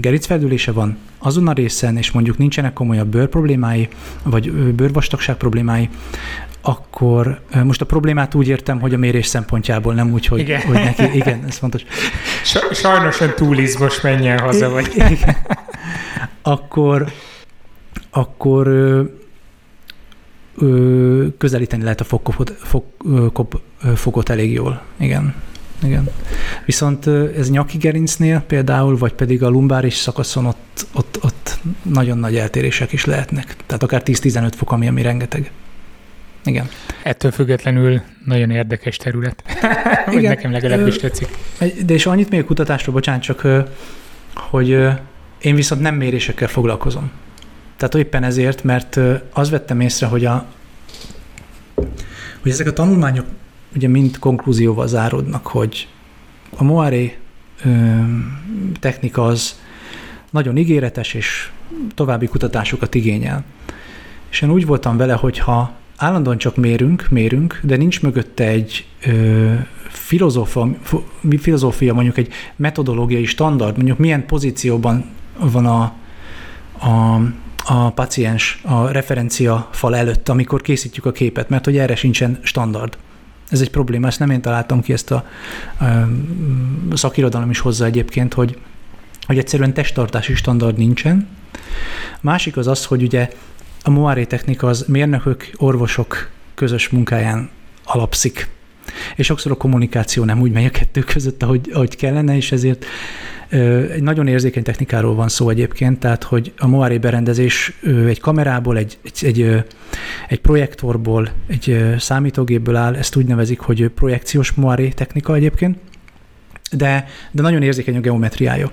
gerincfeldülése 0.00 0.72
van 0.72 0.96
azon 1.18 1.48
a 1.48 1.52
részen, 1.52 1.96
és 1.96 2.10
mondjuk 2.10 2.38
nincsenek 2.38 2.72
komolyabb 2.72 3.08
bőr 3.08 3.28
problémái, 3.28 3.88
vagy 4.22 4.52
bőrvastagság 4.52 5.36
problémái, 5.36 5.88
akkor 6.62 7.40
most 7.64 7.80
a 7.80 7.84
problémát 7.84 8.34
úgy 8.34 8.48
értem, 8.48 8.80
hogy 8.80 8.94
a 8.94 8.98
mérés 8.98 9.26
szempontjából 9.26 9.94
nem 9.94 10.12
úgy, 10.12 10.26
hogy, 10.26 10.40
igen. 10.40 10.60
hogy 10.60 10.74
neki, 10.74 11.16
igen, 11.16 11.44
ez 11.46 11.56
fontos. 11.56 11.82
Sajnosan 12.72 13.34
túlizmos 13.34 14.00
menjen 14.00 14.38
haza, 14.38 14.68
vagy. 14.68 14.92
Igen. 14.94 15.36
Akkor, 16.42 17.06
akkor 18.10 18.66
ö, 18.66 19.02
ö, 20.56 21.26
közelíteni 21.38 21.82
lehet 21.82 22.00
a 22.00 22.04
fogkopot, 22.04 22.50
fog, 22.50 22.84
kop, 23.32 23.60
fogot 23.94 24.28
elég 24.28 24.52
jól. 24.52 24.82
Igen. 24.96 25.34
Igen. 25.82 26.10
Viszont 26.64 27.06
ez 27.36 27.50
nyaki 27.50 27.76
gerincnél 27.76 28.40
például, 28.46 28.96
vagy 28.98 29.12
pedig 29.12 29.42
a 29.42 29.48
lumbáris 29.48 29.94
szakaszon 29.94 30.46
ott, 30.46 30.86
ott, 30.92 31.18
ott 31.22 31.58
nagyon 31.82 32.18
nagy 32.18 32.36
eltérések 32.36 32.92
is 32.92 33.04
lehetnek. 33.04 33.56
Tehát 33.66 33.82
akár 33.82 34.02
10-15 34.04 34.52
fok, 34.56 34.72
ami, 34.72 34.88
ami 34.88 35.02
rengeteg. 35.02 35.50
Igen. 36.48 36.68
Ettől 37.02 37.30
függetlenül 37.30 38.00
nagyon 38.24 38.50
érdekes 38.50 38.96
terület. 38.96 39.42
Igen. 40.10 40.22
nekem 40.22 40.52
legalábbis 40.52 40.96
tetszik. 40.96 41.28
De 41.84 41.94
és 41.94 42.06
annyit 42.06 42.30
még 42.30 42.40
a 42.40 42.44
kutatásról, 42.44 42.94
bocsánat, 42.94 43.22
csak 43.22 43.46
hogy 44.34 44.68
én 45.40 45.54
viszont 45.54 45.80
nem 45.80 45.94
mérésekkel 45.94 46.48
foglalkozom. 46.48 47.10
Tehát 47.76 47.94
éppen 47.94 48.24
ezért, 48.24 48.64
mert 48.64 49.00
az 49.32 49.50
vettem 49.50 49.80
észre, 49.80 50.06
hogy, 50.06 50.24
a, 50.24 50.46
hogy 52.40 52.50
ezek 52.50 52.66
a 52.66 52.72
tanulmányok 52.72 53.26
ugye 53.74 53.88
mind 53.88 54.18
konklúzióval 54.18 54.86
záródnak, 54.86 55.46
hogy 55.46 55.88
a 56.56 56.64
Moiré 56.64 57.18
technika 58.80 59.24
az 59.24 59.60
nagyon 60.30 60.56
ígéretes, 60.56 61.14
és 61.14 61.50
további 61.94 62.26
kutatásokat 62.26 62.94
igényel. 62.94 63.44
És 64.30 64.42
én 64.42 64.50
úgy 64.50 64.66
voltam 64.66 64.96
vele, 64.96 65.12
hogy 65.12 65.38
ha 65.38 65.77
állandóan 65.98 66.38
csak 66.38 66.56
mérünk, 66.56 67.06
mérünk, 67.10 67.60
de 67.62 67.76
nincs 67.76 68.02
mögötte 68.02 68.44
egy 68.44 68.86
ö, 69.06 69.54
filozófia, 69.88 70.68
filozófia, 71.38 71.94
mondjuk 71.94 72.16
egy 72.16 72.32
metodológiai 72.56 73.24
standard, 73.24 73.76
mondjuk 73.76 73.98
milyen 73.98 74.26
pozícióban 74.26 75.04
van 75.38 75.66
a, 75.66 75.92
a, 76.86 77.20
a 77.64 77.90
paciens 77.90 78.60
a 78.64 78.88
referencia 78.88 79.68
fal 79.72 79.96
előtt, 79.96 80.28
amikor 80.28 80.60
készítjük 80.60 81.04
a 81.04 81.12
képet, 81.12 81.48
mert 81.48 81.64
hogy 81.64 81.76
erre 81.76 81.96
sincsen 81.96 82.38
standard. 82.42 82.98
Ez 83.48 83.60
egy 83.60 83.70
probléma, 83.70 84.06
ezt 84.06 84.18
nem 84.18 84.30
én 84.30 84.40
találtam 84.40 84.82
ki, 84.82 84.92
ezt 84.92 85.10
a, 85.10 85.24
a 86.90 86.96
szakirodalom 86.96 87.50
is 87.50 87.58
hozzá 87.58 87.86
egyébként, 87.86 88.34
hogy, 88.34 88.58
hogy 89.26 89.38
egyszerűen 89.38 89.74
testtartási 89.74 90.34
standard 90.34 90.76
nincsen. 90.76 91.28
Másik 92.20 92.56
az 92.56 92.66
az, 92.66 92.84
hogy 92.84 93.02
ugye 93.02 93.30
a 93.82 93.90
Moiré 93.90 94.24
technika 94.24 94.66
az 94.66 94.84
mérnökök, 94.88 95.50
orvosok 95.56 96.30
közös 96.54 96.88
munkáján 96.88 97.50
alapszik. 97.84 98.48
És 99.16 99.26
sokszor 99.26 99.52
a 99.52 99.56
kommunikáció 99.56 100.24
nem 100.24 100.40
úgy 100.40 100.52
megy 100.52 100.64
a 100.64 100.70
kettő 100.70 101.00
között, 101.00 101.42
ahogy, 101.42 101.70
ahogy 101.72 101.96
kellene, 101.96 102.36
és 102.36 102.52
ezért 102.52 102.84
egy 103.92 104.02
nagyon 104.02 104.26
érzékeny 104.26 104.62
technikáról 104.62 105.14
van 105.14 105.28
szó 105.28 105.48
egyébként, 105.48 105.98
tehát 105.98 106.22
hogy 106.22 106.52
a 106.58 106.66
Moiré 106.66 106.98
berendezés 106.98 107.72
egy 108.06 108.20
kamerából, 108.20 108.76
egy, 108.76 108.98
egy, 109.04 109.24
egy, 109.24 109.64
egy 110.28 110.40
projektorból, 110.40 111.28
egy 111.46 111.94
számítógépből 111.98 112.76
áll, 112.76 112.94
ezt 112.94 113.16
úgy 113.16 113.26
nevezik, 113.26 113.58
hogy 113.58 113.88
projekciós 113.88 114.52
Moiré 114.52 114.88
technika 114.88 115.34
egyébként, 115.34 115.78
de, 116.70 117.06
de 117.30 117.42
nagyon 117.42 117.62
érzékeny 117.62 117.96
a 117.96 118.00
geometriája. 118.00 118.70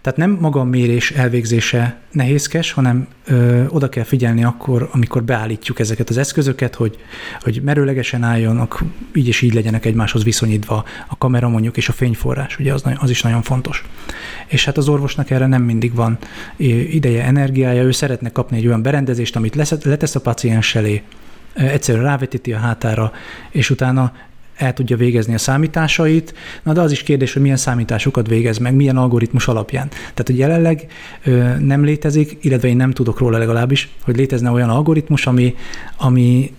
Tehát 0.00 0.18
nem 0.18 0.38
maga 0.40 0.60
a 0.60 0.64
mérés 0.64 1.10
elvégzése 1.10 2.00
nehézkes, 2.12 2.72
hanem 2.72 3.06
ö, 3.26 3.64
oda 3.68 3.88
kell 3.88 4.04
figyelni 4.04 4.44
akkor, 4.44 4.88
amikor 4.92 5.22
beállítjuk 5.22 5.78
ezeket 5.78 6.08
az 6.08 6.16
eszközöket, 6.16 6.74
hogy, 6.74 6.98
hogy 7.40 7.60
merőlegesen 7.64 8.22
álljanak, 8.22 8.82
így 9.14 9.28
és 9.28 9.40
így 9.40 9.54
legyenek 9.54 9.84
egymáshoz 9.84 10.24
viszonyítva 10.24 10.84
a 11.08 11.18
kamera 11.18 11.48
mondjuk 11.48 11.76
és 11.76 11.88
a 11.88 11.92
fényforrás, 11.92 12.58
ugye 12.58 12.72
az, 12.72 12.82
az 12.94 13.10
is 13.10 13.22
nagyon 13.22 13.42
fontos. 13.42 13.84
És 14.46 14.64
hát 14.64 14.76
az 14.76 14.88
orvosnak 14.88 15.30
erre 15.30 15.46
nem 15.46 15.62
mindig 15.62 15.94
van 15.94 16.18
ideje, 16.90 17.24
energiája, 17.24 17.82
ő 17.82 17.90
szeretne 17.90 18.32
kapni 18.32 18.56
egy 18.56 18.66
olyan 18.66 18.82
berendezést, 18.82 19.36
amit 19.36 19.54
letesz 19.84 20.14
a 20.14 20.20
paciens 20.20 20.74
elé, 20.74 21.02
egyszerűen 21.54 22.04
rávetíti 22.04 22.52
a 22.52 22.58
hátára, 22.58 23.12
és 23.50 23.70
utána 23.70 24.12
el 24.60 24.72
tudja 24.72 24.96
végezni 24.96 25.34
a 25.34 25.38
számításait, 25.38 26.34
na 26.62 26.72
de 26.72 26.80
az 26.80 26.92
is 26.92 27.02
kérdés, 27.02 27.32
hogy 27.32 27.42
milyen 27.42 27.56
számításokat 27.56 28.26
végez 28.26 28.58
meg, 28.58 28.74
milyen 28.74 28.96
algoritmus 28.96 29.48
alapján. 29.48 29.88
Tehát, 29.88 30.22
hogy 30.26 30.38
jelenleg 30.38 30.86
ö, 31.24 31.58
nem 31.58 31.84
létezik, 31.84 32.38
illetve 32.40 32.68
én 32.68 32.76
nem 32.76 32.90
tudok 32.90 33.18
róla 33.18 33.38
legalábbis, 33.38 33.88
hogy 34.04 34.16
létezne 34.16 34.50
olyan 34.50 34.70
algoritmus, 34.70 35.26
ami, 35.26 35.54
ami 35.96 36.52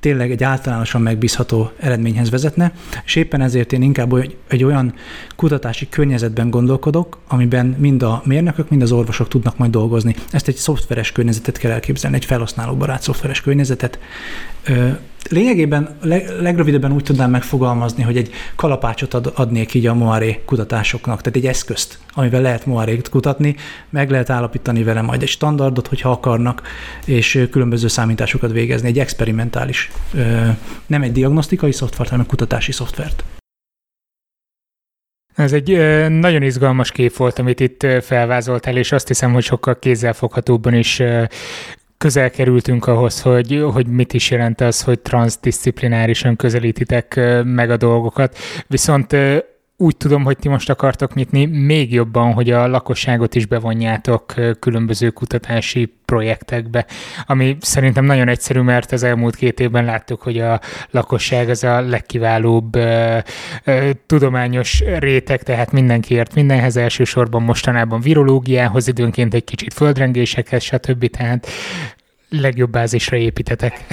tényleg 0.00 0.30
egy 0.30 0.42
általánosan 0.42 1.02
megbízható 1.02 1.70
eredményhez 1.78 2.30
vezetne, 2.30 2.72
és 3.04 3.16
éppen 3.16 3.40
ezért 3.40 3.72
én 3.72 3.82
inkább 3.82 4.12
egy, 4.12 4.36
egy 4.48 4.64
olyan 4.64 4.94
kutatási 5.36 5.88
környezetben 5.88 6.50
gondolkodok, 6.50 7.18
amiben 7.26 7.76
mind 7.78 8.02
a 8.02 8.22
mérnökök, 8.24 8.68
mind 8.68 8.82
az 8.82 8.92
orvosok 8.92 9.28
tudnak 9.28 9.56
majd 9.56 9.70
dolgozni. 9.70 10.14
Ezt 10.30 10.48
egy 10.48 10.56
szoftveres 10.56 11.12
környezetet 11.12 11.58
kell 11.58 11.70
elképzelni, 11.70 12.16
egy 12.16 12.24
felhasználóbarát 12.24 13.02
szoftveres 13.02 13.40
környezetet. 13.40 13.98
Lényegében 15.30 15.96
legrövidebben 16.40 16.92
úgy 16.92 17.02
tudnám 17.02 17.30
megfogalmazni, 17.30 18.02
hogy 18.02 18.16
egy 18.16 18.30
kalapácsot 18.56 19.14
ad, 19.14 19.32
adnék 19.34 19.74
így 19.74 19.86
a 19.86 19.94
Moiré 19.94 20.42
kutatásoknak, 20.44 21.20
tehát 21.20 21.36
egy 21.36 21.46
eszközt, 21.46 21.98
amivel 22.14 22.40
lehet 22.40 22.66
Moirét 22.66 23.08
kutatni, 23.08 23.56
meg 23.90 24.10
lehet 24.10 24.30
állapítani 24.30 24.82
vele 24.82 25.02
majd 25.02 25.22
egy 25.22 25.28
standardot, 25.28 25.86
hogyha 25.86 26.10
akarnak, 26.10 26.62
és 27.04 27.46
különböző 27.50 27.88
számításokat 27.88 28.52
végezni, 28.52 28.88
egy 28.88 28.98
experimentális, 28.98 29.90
nem 30.86 31.02
egy 31.02 31.12
diagnosztikai 31.12 31.72
szoftvert, 31.72 32.08
hanem 32.08 32.24
egy 32.24 32.30
kutatási 32.30 32.72
szoftvert. 32.72 33.24
Ez 35.34 35.52
egy 35.52 35.68
nagyon 36.08 36.42
izgalmas 36.42 36.92
kép 36.92 37.16
volt, 37.16 37.38
amit 37.38 37.60
itt 37.60 37.86
felvázoltál, 38.00 38.76
és 38.76 38.92
azt 38.92 39.08
hiszem, 39.08 39.32
hogy 39.32 39.42
sokkal 39.42 39.78
kézzelfoghatóbban 39.78 40.74
is 40.74 41.02
közel 41.98 42.30
kerültünk 42.30 42.86
ahhoz, 42.86 43.20
hogy, 43.20 43.64
hogy 43.72 43.86
mit 43.86 44.12
is 44.12 44.30
jelent 44.30 44.60
az, 44.60 44.82
hogy 44.82 45.00
transzdisziplinárisan 45.00 46.36
közelítitek 46.36 47.20
meg 47.44 47.70
a 47.70 47.76
dolgokat. 47.76 48.38
Viszont 48.66 49.16
úgy 49.80 49.96
tudom, 49.96 50.24
hogy 50.24 50.38
ti 50.38 50.48
most 50.48 50.70
akartok 50.70 51.14
nyitni 51.14 51.46
még 51.46 51.92
jobban, 51.92 52.32
hogy 52.32 52.50
a 52.50 52.66
lakosságot 52.66 53.34
is 53.34 53.46
bevonjátok 53.46 54.34
különböző 54.58 55.10
kutatási 55.10 55.94
projektekbe, 56.04 56.86
ami 57.26 57.56
szerintem 57.60 58.04
nagyon 58.04 58.28
egyszerű, 58.28 58.60
mert 58.60 58.92
az 58.92 59.02
elmúlt 59.02 59.36
két 59.36 59.60
évben 59.60 59.84
láttuk, 59.84 60.22
hogy 60.22 60.38
a 60.38 60.60
lakosság 60.90 61.48
az 61.48 61.64
a 61.64 61.80
legkiválóbb 61.80 62.74
ö, 62.74 63.18
ö, 63.64 63.90
tudományos 64.06 64.82
réteg, 64.98 65.42
tehát 65.42 65.72
mindenkiért 65.72 66.34
mindenhez, 66.34 66.76
elsősorban 66.76 67.42
mostanában 67.42 68.00
virológiához, 68.00 68.88
időnként 68.88 69.34
egy 69.34 69.44
kicsit 69.44 69.74
földrengésekhez, 69.74 70.62
stb. 70.62 71.06
Tehát 71.10 71.46
legjobb 72.28 72.70
bázisra 72.70 73.16
építetek. 73.16 73.84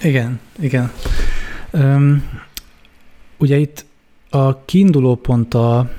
igen, 0.00 0.40
igen. 0.60 0.92
Um, 1.70 2.24
ugye 3.38 3.56
itt 3.56 3.84
a 4.34 4.62
kiinduló 4.64 5.14
pont 5.14 5.54
a, 5.54 5.90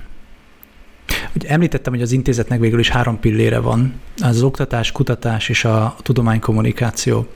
Ugye 1.35 1.49
említettem, 1.49 1.93
hogy 1.93 2.01
az 2.01 2.11
intézetnek 2.11 2.59
végül 2.59 2.79
is 2.79 2.89
három 2.89 3.19
pillére 3.19 3.59
van, 3.59 3.93
az, 4.17 4.35
az 4.35 4.41
oktatás, 4.41 4.91
kutatás 4.91 5.49
és 5.49 5.65
a 5.65 5.95
tudománykommunikáció. 6.01 7.27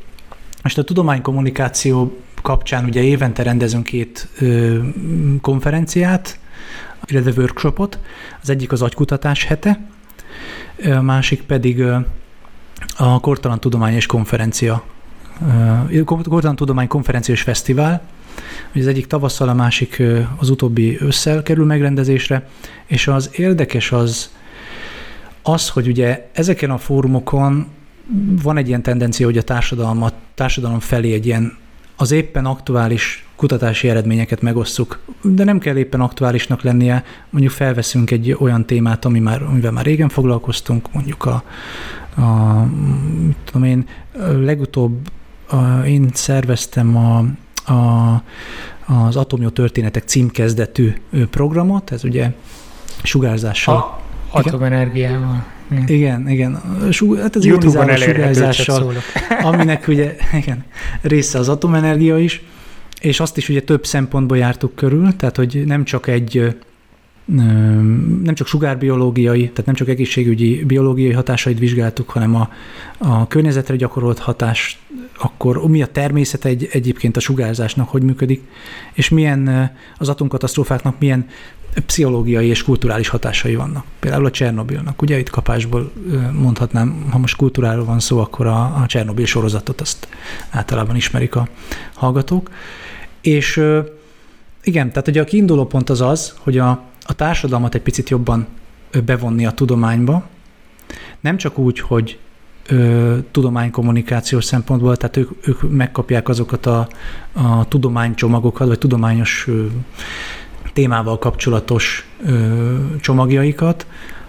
Most 0.64 0.78
a 0.78 0.84
tudománykommunikáció 0.84 2.18
kapcsán 2.42 2.86
ugye 2.86 3.02
évente 3.02 3.44
rendezünk 3.44 3.84
két 3.84 4.28
ö, 4.40 4.78
konferenciát, 5.42 6.40
illetve 7.06 7.32
workshopot. 7.42 8.00
Az 8.42 8.50
egyik 8.50 8.72
az 8.72 8.82
agykutatás 8.82 9.44
hete, 9.44 9.80
a 10.84 11.02
másik 11.02 11.42
pedig 11.42 11.84
a 12.98 13.20
Kortalan 13.20 13.60
Tudomány 13.60 13.94
és 13.94 14.06
Konferencia, 14.06 14.84
Kortalan 16.06 16.56
Tudomány 16.56 16.88
Konferencia 16.88 17.36
Fesztivál, 17.36 18.02
az 18.74 18.88
egyik 18.88 19.08
tavasszal, 19.08 19.50
a 19.50 19.54
másik 19.54 20.02
az 20.38 20.50
utóbbi 20.50 20.98
ősszel 21.02 21.44
kerül 21.44 21.65
megrendezésre, 21.65 22.48
és 22.86 23.08
az 23.08 23.30
érdekes 23.34 23.92
az, 23.92 24.30
az, 25.42 25.70
hogy 25.70 25.88
ugye 25.88 26.30
ezeken 26.34 26.70
a 26.70 26.78
fórumokon 26.78 27.68
van 28.44 28.58
egy 28.58 28.68
ilyen 28.68 28.84
tendencia, 28.84 29.26
hogy 29.26 29.38
a 29.38 29.42
társadalmat, 29.42 30.13
társadalom 30.36 30.80
felé 30.80 31.13
egy 31.13 31.26
ilyen 31.26 31.58
az 31.96 32.12
éppen 32.12 32.46
aktuális 32.46 33.26
kutatási 33.36 33.89
eredményeket 33.89 34.42
megosszuk, 34.42 35.00
de 35.22 35.44
nem 35.44 35.60
kell 35.60 35.78
éppen 35.78 36.02
aktuálisnak 36.02 36.62
lennie, 36.62 37.04
mondjuk 37.30 37.54
felveszünk 37.54 38.12
egy 38.12 38.36
olyan 38.39 38.65
témát, 38.65 39.06
ami 39.06 39.20
már, 39.20 39.44
amivel 39.44 39.72
már 39.72 39.86
régen 39.86 40.10
foglalkoztunk, 40.10 40.94
mondjuk 40.94 41.26
a, 41.26 41.44
a 42.22 42.65
tudom 43.44 43.63
én, 43.63 43.88
legutóbb 44.42 45.10
a, 45.50 45.82
én 45.86 46.10
szerveztem 46.13 46.98
a 46.98 47.26
a, 47.69 48.23
az 48.86 49.15
Atomjó 49.15 49.49
Történetek 49.49 50.03
címkezdetű 50.05 50.93
programot, 51.29 51.91
ez 51.91 52.03
ugye 52.03 52.32
sugárzással. 53.03 53.75
A, 53.75 53.99
atomenergiával. 54.32 55.45
Igen, 55.86 56.29
igen. 56.29 56.62
Hát 57.21 57.36
ez 57.36 57.45
ionizáló 57.45 57.95
sugárzással, 57.95 58.93
aminek 59.43 59.88
ugye 59.88 60.15
igen, 60.34 60.63
része 61.01 61.39
az 61.39 61.49
atomenergia 61.49 62.17
is, 62.17 62.41
és 63.01 63.19
azt 63.19 63.38
is 63.38 63.49
ugye 63.49 63.62
több 63.62 63.86
szempontból 63.86 64.38
jártuk 64.38 64.75
körül, 64.75 65.15
tehát 65.15 65.36
hogy 65.36 65.63
nem 65.65 65.84
csak 65.84 66.08
egy 66.08 66.55
nem 68.24 68.34
csak 68.34 68.48
sugárbiológiai, 68.48 69.42
tehát 69.42 69.65
nem 69.65 69.76
csak 69.76 69.89
egészségügyi 69.89 70.63
biológiai 70.65 71.12
hatásait 71.12 71.60
vizsgáltuk, 71.60 72.10
hanem 72.10 72.36
a, 72.36 72.50
a 72.98 73.28
környezetre 73.28 73.76
gyakorolt 73.76 74.20
hatás, 74.20 74.80
akkor 75.18 75.68
mi 75.68 75.82
a 75.82 75.88
természet 75.88 76.46
egy, 76.46 76.70
egyébként 76.72 77.18
a 77.18 77.20
sugárzásnak 77.20 77.89
hogy 77.89 78.04
működik, 78.04 78.42
és 78.94 79.10
milyen 79.10 79.72
az 79.98 80.10
atomkatasztrófáknak 80.10 81.00
milyen 81.00 81.28
pszichológiai 81.86 82.48
és 82.48 82.63
kulturális 82.63 83.08
hatásai 83.08 83.56
vannak. 83.56 83.86
Például 84.00 84.26
a 84.26 84.32
Csernobilnak. 84.32 85.02
Ugye 85.02 85.20
itt 85.20 85.30
kapásból 85.30 85.92
mondhatnám, 86.34 87.08
ha 87.10 87.18
most 87.18 87.36
kultúráról 87.36 87.86
van 87.86 88.00
szó, 88.00 88.20
akkor 88.20 88.46
a, 88.46 88.62
a 88.62 88.84
Csernobil 88.88 89.26
sorozatot 89.26 89.82
azt 89.82 90.08
általában 90.50 90.96
ismerik 90.96 91.36
a 91.36 91.48
hallgatók. 91.94 92.50
És 93.22 93.63
igen, 94.63 94.89
tehát 94.89 95.08
ugye 95.08 95.22
a 95.22 95.26
kiinduló 95.26 95.65
pont 95.65 95.89
az 95.89 96.02
az, 96.02 96.34
hogy 96.39 96.58
a, 96.58 96.88
a 97.10 97.13
társadalmat 97.13 97.76
egy 97.76 97.82
picit 97.82 98.10
jobban 98.10 98.48
bevonni 99.06 99.45
a 99.45 99.52
tudományba, 99.52 100.28
nem 101.19 101.38
csak 101.38 101.58
úgy, 101.58 101.80
hogy 101.80 102.19
tudománykommunikációs 103.32 104.45
szempontból, 104.45 104.98
tehát 104.98 105.17
ők, 105.17 105.30
ők 105.48 105.72
megkapják 105.72 106.30
azokat 106.30 106.65
a, 106.65 106.88
a 107.34 107.67
tudománycsomagokat, 107.67 108.67
vagy 108.67 108.78
tudományos 108.78 109.45
ö, 109.48 109.65
témával 110.74 111.17
kapcsolatos 111.17 112.10
ö, 112.26 112.76
csomagjaikat, 113.02 113.86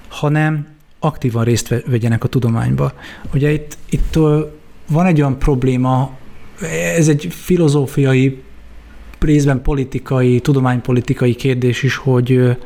hanem 0.09 0.66
aktívan 0.99 1.45
részt 1.45 1.69
vegyenek 1.87 2.25
a 2.25 2.29
tudományba. 2.29 2.93
Ugye 3.35 3.53
itt, 3.53 3.79
itt 3.90 4.16
ö, 4.16 4.40
van 4.88 5.07
egy 5.07 5.21
olyan 5.21 5.38
probléma, 5.38 6.19
ez 6.97 7.09
egy 7.09 7.29
filozófiai 7.31 8.43
részben 9.25 9.63
politikai, 9.63 10.41
tudománypolitikai 10.41 11.35
kérdés 11.35 11.83
is, 11.83 11.97
hogy, 11.97 12.57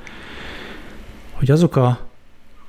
hogy 1.32 1.50
azok 1.50 1.76
a, 1.76 2.08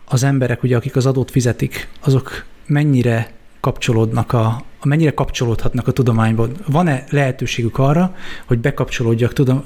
az 0.06 0.24
emberek, 0.24 0.64
ugye, 0.64 0.76
akik 0.76 0.96
az 0.96 1.06
adót 1.06 1.32
fizetik, 1.32 1.88
azok 2.00 2.46
mennyire 2.66 3.34
kapcsolódnak 3.60 4.34
a, 4.34 4.64
mennyire 4.84 5.14
kapcsolódhatnak 5.14 5.88
a 5.88 5.92
tudományban. 5.92 6.52
Van-e 6.68 7.04
lehetőségük 7.10 7.78
arra, 7.78 8.16
hogy 8.46 8.60
bekapcsolódjak, 8.60 9.34
tudom, 9.34 9.64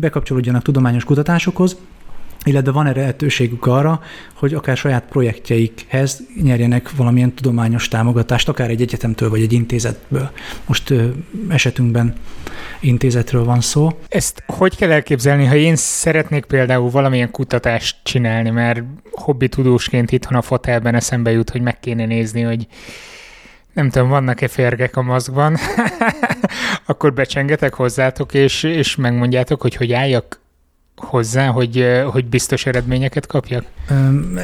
bekapcsolódjanak 0.00 0.62
tudományos 0.62 1.04
kutatásokhoz, 1.04 1.76
illetve 2.44 2.72
van-e 2.72 2.92
lehetőségük 2.92 3.66
arra, 3.66 4.00
hogy 4.34 4.54
akár 4.54 4.76
saját 4.76 5.04
projektjeikhez 5.08 6.22
nyerjenek 6.42 6.96
valamilyen 6.96 7.34
tudományos 7.34 7.88
támogatást, 7.88 8.48
akár 8.48 8.70
egy 8.70 8.80
egyetemtől 8.80 9.30
vagy 9.30 9.42
egy 9.42 9.52
intézetből. 9.52 10.30
Most 10.66 10.90
ö, 10.90 11.08
esetünkben 11.48 12.14
intézetről 12.80 13.44
van 13.44 13.60
szó. 13.60 13.98
Ezt 14.08 14.42
hogy 14.46 14.76
kell 14.76 14.90
elképzelni, 14.90 15.44
ha 15.44 15.54
én 15.54 15.76
szeretnék 15.76 16.44
például 16.44 16.90
valamilyen 16.90 17.30
kutatást 17.30 17.96
csinálni, 18.02 18.50
mert 18.50 18.82
hobbi 19.10 19.48
tudósként 19.48 20.12
itthon 20.12 20.38
a 20.38 20.42
fotelben 20.42 20.94
eszembe 20.94 21.30
jut, 21.30 21.50
hogy 21.50 21.60
meg 21.60 21.80
kéne 21.80 22.06
nézni, 22.06 22.40
hogy 22.40 22.66
nem 23.72 23.90
tudom, 23.90 24.08
vannak-e 24.08 24.48
férgek 24.48 24.96
a 24.96 25.02
maszkban, 25.02 25.56
akkor 26.86 27.12
becsengetek 27.14 27.74
hozzátok, 27.74 28.34
és, 28.34 28.62
és 28.62 28.96
megmondjátok, 28.96 29.60
hogy 29.60 29.74
hogy 29.74 29.92
álljak 29.92 30.40
hozzá, 30.98 31.46
hogy, 31.46 31.84
hogy 32.10 32.26
biztos 32.26 32.66
eredményeket 32.66 33.26
kapjak? 33.26 33.64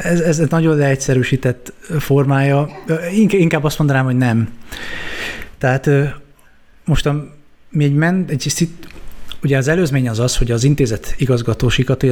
Ez, 0.03 0.19
ez 0.19 0.37
nagyon 0.49 0.77
leegyszerűsített 0.77 1.73
formája. 1.99 2.69
Inkább 3.29 3.63
azt 3.63 3.77
mondanám, 3.77 4.05
hogy 4.05 4.17
nem. 4.17 4.49
Tehát 5.57 5.89
most 6.85 7.05
a, 7.05 7.33
mi 7.69 7.83
egy, 7.83 7.93
men, 7.93 8.25
egy 8.27 8.69
Ugye 9.43 9.57
az 9.57 9.67
előzmény 9.67 10.09
az 10.09 10.19
az, 10.19 10.37
hogy 10.37 10.51
az 10.51 10.63
intézet 10.63 11.15
igazgatósikat, 11.17 12.03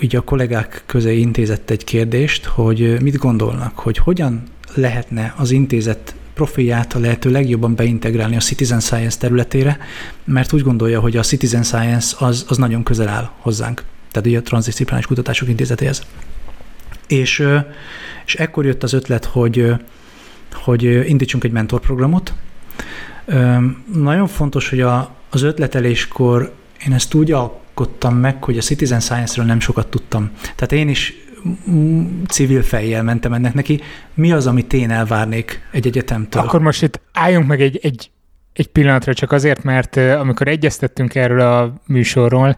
ugye 0.00 0.18
a 0.18 0.20
kollégák 0.20 0.82
közé 0.86 1.18
intézett 1.18 1.70
egy 1.70 1.84
kérdést, 1.84 2.44
hogy 2.44 3.02
mit 3.02 3.16
gondolnak, 3.16 3.78
hogy 3.78 3.98
hogyan 3.98 4.42
lehetne 4.74 5.34
az 5.36 5.50
intézet 5.50 6.14
profilját 6.42 6.94
a 6.94 6.98
lehető 6.98 7.30
legjobban 7.30 7.74
beintegrálni 7.74 8.36
a 8.36 8.40
citizen 8.40 8.80
science 8.80 9.18
területére, 9.18 9.78
mert 10.24 10.52
úgy 10.52 10.62
gondolja, 10.62 11.00
hogy 11.00 11.16
a 11.16 11.22
citizen 11.22 11.62
science 11.62 12.16
az, 12.18 12.44
az 12.48 12.56
nagyon 12.56 12.82
közel 12.82 13.08
áll 13.08 13.30
hozzánk, 13.38 13.84
tehát 14.10 14.28
ugye 14.28 14.38
a 14.38 14.42
Transdisciplinális 14.42 15.06
Kutatások 15.06 15.48
Intézetéhez. 15.48 16.02
És, 17.06 17.46
és 18.26 18.34
ekkor 18.34 18.64
jött 18.64 18.82
az 18.82 18.92
ötlet, 18.92 19.24
hogy, 19.24 19.74
hogy 20.52 20.82
indítsunk 21.08 21.44
egy 21.44 21.52
mentorprogramot. 21.52 22.34
Nagyon 23.94 24.26
fontos, 24.26 24.68
hogy 24.68 24.80
a, 24.80 25.14
az 25.30 25.42
ötleteléskor 25.42 26.52
én 26.86 26.92
ezt 26.92 27.14
úgy 27.14 27.32
alkottam 27.32 28.16
meg, 28.16 28.44
hogy 28.44 28.58
a 28.58 28.62
Citizen 28.62 29.00
Science-ről 29.00 29.44
nem 29.44 29.60
sokat 29.60 29.86
tudtam. 29.86 30.30
Tehát 30.40 30.72
én 30.72 30.88
is 30.88 31.21
civil 32.28 32.62
fejjel 32.62 33.02
mentem 33.02 33.32
ennek 33.32 33.54
neki. 33.54 33.80
Mi 34.14 34.32
az, 34.32 34.46
amit 34.46 34.72
én 34.72 34.90
elvárnék 34.90 35.68
egy 35.70 35.86
egyetemtől? 35.86 36.42
Akkor 36.42 36.60
most 36.60 36.82
itt 36.82 37.00
álljunk 37.12 37.46
meg 37.46 37.60
egy, 37.60 37.78
egy, 37.82 38.10
egy 38.52 38.66
pillanatra 38.66 39.14
csak 39.14 39.32
azért, 39.32 39.62
mert 39.62 39.96
amikor 39.96 40.48
egyeztettünk 40.48 41.14
erről 41.14 41.40
a 41.40 41.72
műsorról 41.86 42.56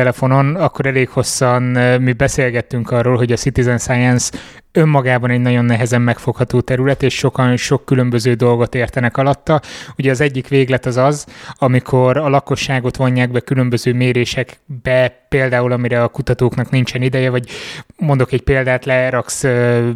telefonon, 0.00 0.54
akkor 0.54 0.86
elég 0.86 1.08
hosszan 1.08 1.62
mi 2.00 2.12
beszélgettünk 2.12 2.90
arról, 2.90 3.16
hogy 3.16 3.32
a 3.32 3.36
Citizen 3.36 3.78
Science 3.78 4.30
önmagában 4.72 5.30
egy 5.30 5.40
nagyon 5.40 5.64
nehezen 5.64 6.02
megfogható 6.02 6.60
terület, 6.60 7.02
és 7.02 7.14
sokan 7.14 7.56
sok 7.56 7.84
különböző 7.84 8.34
dolgot 8.34 8.74
értenek 8.74 9.16
alatta. 9.16 9.60
Ugye 9.98 10.10
az 10.10 10.20
egyik 10.20 10.48
véglet 10.48 10.86
az 10.86 10.96
az, 10.96 11.26
amikor 11.54 12.16
a 12.16 12.28
lakosságot 12.28 12.96
vonják 12.96 13.30
be 13.30 13.40
különböző 13.40 13.92
mérésekbe, 13.92 15.24
például 15.28 15.72
amire 15.72 16.02
a 16.02 16.08
kutatóknak 16.08 16.70
nincsen 16.70 17.02
ideje, 17.02 17.30
vagy 17.30 17.48
mondok 17.96 18.32
egy 18.32 18.42
példát, 18.42 18.84
leraksz 18.84 19.44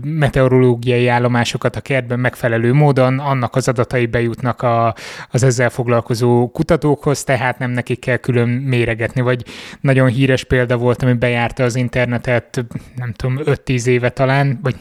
meteorológiai 0.04 1.08
állomásokat 1.08 1.76
a 1.76 1.80
kertben 1.80 2.20
megfelelő 2.20 2.72
módon, 2.72 3.18
annak 3.18 3.56
az 3.56 3.68
adatai 3.68 4.06
bejutnak 4.06 4.62
a, 4.62 4.94
az 5.30 5.42
ezzel 5.42 5.70
foglalkozó 5.70 6.50
kutatókhoz, 6.50 7.24
tehát 7.24 7.58
nem 7.58 7.70
nekik 7.70 8.00
kell 8.00 8.16
külön 8.16 8.48
méregetni, 8.48 9.20
vagy 9.20 9.44
nagyon 9.94 10.10
híres 10.10 10.44
példa 10.44 10.76
volt, 10.76 11.02
ami 11.02 11.12
bejárta 11.12 11.64
az 11.64 11.76
internetet, 11.76 12.64
nem 12.96 13.12
tudom, 13.12 13.38
5-10 13.44 13.86
éve 13.86 14.10
talán, 14.10 14.58
vagy 14.62 14.74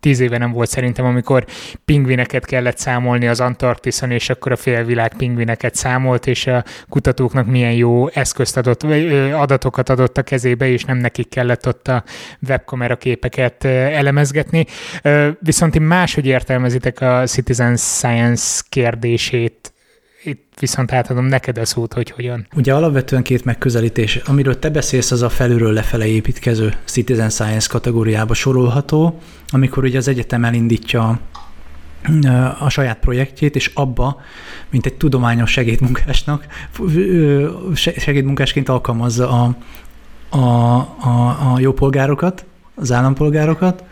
tíz 0.00 0.20
éve 0.20 0.38
nem 0.38 0.52
volt 0.52 0.68
szerintem, 0.68 1.04
amikor 1.04 1.44
pingvineket 1.84 2.44
kellett 2.44 2.78
számolni 2.78 3.26
az 3.28 3.40
Antarktiszon, 3.40 4.10
és 4.10 4.30
akkor 4.30 4.52
a 4.52 4.56
félvilág 4.56 5.16
pingvineket 5.16 5.74
számolt, 5.74 6.26
és 6.26 6.46
a 6.46 6.64
kutatóknak 6.88 7.46
milyen 7.46 7.72
jó 7.72 8.08
eszközt 8.08 8.56
adott, 8.56 8.82
adatokat 9.32 9.88
adott 9.88 10.18
a 10.18 10.22
kezébe, 10.22 10.68
és 10.68 10.84
nem 10.84 10.96
nekik 10.96 11.28
kellett 11.28 11.66
ott 11.66 11.88
a 11.88 12.04
webkamera 12.48 12.96
képeket 12.96 13.64
elemezgetni. 13.64 14.66
Viszont 15.40 15.72
ti 15.72 15.78
máshogy 15.78 16.26
értelmezitek 16.26 17.00
a 17.00 17.26
Citizen 17.26 17.76
Science 17.76 18.62
kérdését 18.68 19.73
itt 20.24 20.56
viszont 20.60 20.92
átadom 20.92 21.24
neked 21.24 21.58
a 21.58 21.64
szót, 21.64 21.92
hogy 21.92 22.10
hogyan. 22.10 22.46
Ugye 22.56 22.74
alapvetően 22.74 23.22
két 23.22 23.44
megközelítés. 23.44 24.16
Amiről 24.16 24.58
te 24.58 24.70
beszélsz, 24.70 25.10
az 25.10 25.22
a 25.22 25.28
felülről 25.28 25.72
lefele 25.72 26.06
építkező 26.06 26.74
Citizen 26.84 27.30
Science 27.30 27.68
kategóriába 27.70 28.34
sorolható, 28.34 29.20
amikor 29.48 29.84
ugye 29.84 29.98
az 29.98 30.08
egyetem 30.08 30.44
elindítja 30.44 31.20
a 32.58 32.68
saját 32.68 32.98
projektjét, 32.98 33.56
és 33.56 33.70
abba, 33.74 34.20
mint 34.70 34.86
egy 34.86 34.94
tudományos 34.94 35.50
segédmunkásnak, 35.50 36.46
segédmunkásként 37.96 38.68
alkalmazza 38.68 39.30
a, 39.30 39.56
a, 40.36 40.38
a, 40.38 41.52
a 41.52 41.58
jó 41.58 41.72
polgárokat, 41.72 42.44
az 42.74 42.92
állampolgárokat. 42.92 43.84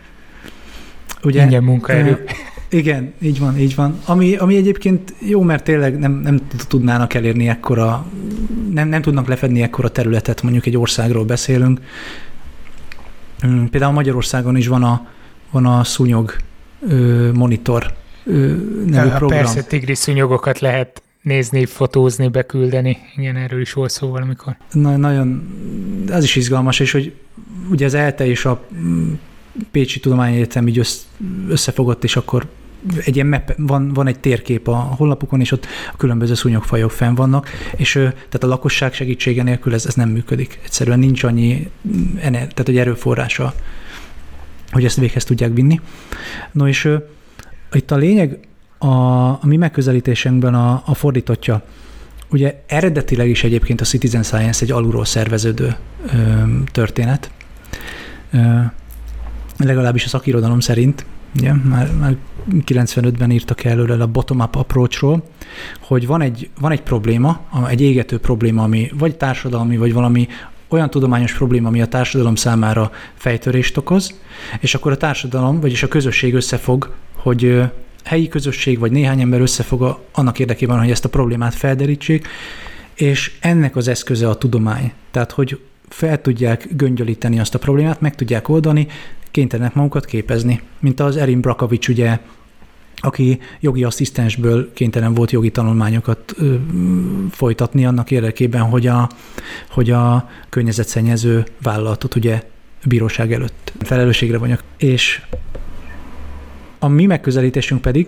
Ugye, 1.23 1.43
Ingyen 1.43 1.63
munkaerő. 1.63 2.23
Igen, 2.73 3.13
így 3.21 3.39
van, 3.39 3.57
így 3.57 3.75
van. 3.75 3.99
Ami, 4.05 4.35
ami 4.35 4.55
egyébként 4.55 5.13
jó, 5.19 5.41
mert 5.41 5.63
tényleg 5.63 5.99
nem, 5.99 6.11
nem 6.11 6.47
tudnának 6.67 7.13
elérni 7.13 7.47
ekkora, 7.47 8.05
nem, 8.71 8.87
nem 8.87 9.01
tudnak 9.01 9.27
lefedni 9.27 9.61
ekkora 9.61 9.89
területet, 9.89 10.41
mondjuk 10.41 10.65
egy 10.65 10.77
országról 10.77 11.25
beszélünk. 11.25 11.79
Például 13.69 13.93
Magyarországon 13.93 14.55
is 14.57 14.67
van 14.67 14.83
a, 14.83 15.07
van 15.51 15.65
a 15.65 15.83
szúnyog 15.83 16.35
ö, 16.87 17.29
monitor 17.33 17.93
ö, 18.25 18.55
nevű 18.85 19.09
ja, 19.09 19.15
program. 19.15 19.39
Persze, 19.39 19.63
tigris 19.63 19.97
szúnyogokat 19.97 20.59
lehet 20.59 21.01
nézni, 21.21 21.65
fotózni, 21.65 22.27
beküldeni. 22.27 22.97
Igen, 23.15 23.35
erről 23.35 23.61
is 23.61 23.73
volt 23.73 23.91
szó 23.91 24.09
valamikor. 24.09 24.57
Na, 24.71 24.97
nagyon, 24.97 25.47
az 26.11 26.23
is 26.23 26.35
izgalmas, 26.35 26.79
és 26.79 26.91
hogy 26.91 27.13
ugye 27.69 27.85
az 27.85 27.93
ELTE 27.93 28.25
és 28.25 28.45
a 28.45 28.65
Pécsi 29.71 29.99
Tudományegyetem 29.99 30.67
így 30.67 30.87
összefogott, 31.47 32.03
és 32.03 32.15
akkor 32.15 32.47
egy 33.05 33.15
ilyen 33.15 33.27
map, 33.27 33.53
van, 33.57 33.93
van 33.93 34.07
egy 34.07 34.19
térkép 34.19 34.67
a 34.67 34.75
honlapukon, 34.75 35.39
és 35.39 35.51
ott 35.51 35.65
a 35.93 35.97
különböző 35.97 36.33
szúnyogfajok 36.33 36.91
fenn 36.91 37.15
vannak, 37.15 37.49
és 37.75 37.91
tehát 37.91 38.43
a 38.43 38.47
lakosság 38.47 38.93
segítsége 38.93 39.43
nélkül 39.43 39.73
ez, 39.73 39.85
ez 39.85 39.93
nem 39.93 40.09
működik. 40.09 40.59
Egyszerűen 40.63 40.99
nincs 40.99 41.23
annyi 41.23 41.69
tehát 42.21 42.63
hogy 42.65 42.77
erőforrása, 42.77 43.53
hogy 44.71 44.85
ezt 44.85 44.97
véghez 44.97 45.23
tudják 45.23 45.53
vinni. 45.53 45.81
No 46.51 46.67
és 46.67 46.89
itt 47.71 47.91
a 47.91 47.95
lényeg, 47.95 48.39
a, 48.77 49.27
a 49.27 49.39
mi 49.41 49.57
megközelítésünkben 49.57 50.55
a, 50.55 50.83
a 50.85 50.93
fordítottja. 50.93 51.63
Ugye 52.29 52.63
eredetileg 52.67 53.29
is 53.29 53.43
egyébként 53.43 53.81
a 53.81 53.85
Citizen 53.85 54.23
Science 54.23 54.63
egy 54.63 54.71
alulról 54.71 55.05
szerveződő 55.05 55.75
ö, 56.05 56.17
történet, 56.71 57.31
ö, 58.31 58.59
legalábbis 59.57 60.05
a 60.05 60.07
szakirodalom 60.07 60.59
szerint, 60.59 61.05
ugye, 61.35 61.53
már, 61.53 61.89
már 61.99 62.15
95-ben 62.65 63.31
írtak 63.31 63.63
előre 63.63 63.93
a 63.93 64.07
bottom-up 64.07 64.55
approachról, 64.55 65.23
hogy 65.79 66.07
van 66.07 66.21
egy, 66.21 66.49
van 66.59 66.71
egy 66.71 66.81
probléma, 66.81 67.41
egy 67.67 67.81
égető 67.81 68.19
probléma, 68.19 68.63
ami 68.63 68.91
vagy 68.97 69.15
társadalmi, 69.15 69.77
vagy 69.77 69.93
valami 69.93 70.27
olyan 70.67 70.89
tudományos 70.89 71.33
probléma, 71.33 71.67
ami 71.67 71.81
a 71.81 71.87
társadalom 71.87 72.35
számára 72.35 72.91
fejtörést 73.13 73.77
okoz, 73.77 74.19
és 74.59 74.75
akkor 74.75 74.91
a 74.91 74.97
társadalom, 74.97 75.59
vagyis 75.59 75.83
a 75.83 75.87
közösség 75.87 76.33
összefog, 76.33 76.93
hogy 77.15 77.61
helyi 78.03 78.27
közösség, 78.27 78.79
vagy 78.79 78.91
néhány 78.91 79.21
ember 79.21 79.41
összefog 79.41 79.81
a, 79.81 79.99
annak 80.11 80.39
érdekében, 80.39 80.79
hogy 80.79 80.89
ezt 80.89 81.05
a 81.05 81.09
problémát 81.09 81.53
felderítsék, 81.53 82.27
és 82.93 83.31
ennek 83.39 83.75
az 83.75 83.87
eszköze 83.87 84.29
a 84.29 84.35
tudomány. 84.35 84.91
Tehát, 85.11 85.31
hogy 85.31 85.59
fel 85.89 86.21
tudják 86.21 86.67
göngyölíteni 86.75 87.39
azt 87.39 87.55
a 87.55 87.59
problémát, 87.59 88.01
meg 88.01 88.15
tudják 88.15 88.49
oldani, 88.49 88.87
kénytelenek 89.33 89.73
magukat 89.73 90.05
képezni, 90.05 90.61
mint 90.79 90.99
az 90.99 91.17
Erin 91.17 91.39
Brakavics 91.39 91.87
ugye, 91.87 92.19
aki 92.95 93.39
jogi 93.59 93.83
asszisztensből 93.83 94.73
kénytelen 94.73 95.13
volt 95.13 95.31
jogi 95.31 95.51
tanulmányokat 95.51 96.33
ö, 96.37 96.55
folytatni 97.31 97.85
annak 97.85 98.11
érdekében, 98.11 98.61
hogy 98.61 98.87
a, 98.87 99.09
hogy 99.69 99.91
a 99.91 100.29
környezetszennyező 100.49 101.45
vállalatot 101.61 102.15
ugye 102.15 102.43
bíróság 102.85 103.33
előtt 103.33 103.73
felelősségre 103.79 104.37
vonjak. 104.37 104.63
És 104.77 105.21
a 106.79 106.87
mi 106.87 107.05
megközelítésünk 107.05 107.81
pedig 107.81 108.07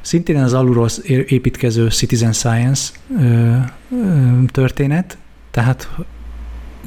szintén 0.00 0.36
az 0.36 0.52
alulról 0.52 0.88
építkező 1.06 1.90
citizen 1.90 2.32
science 2.32 2.92
ö, 3.20 3.56
ö, 3.90 4.42
történet, 4.46 5.18
tehát 5.50 5.88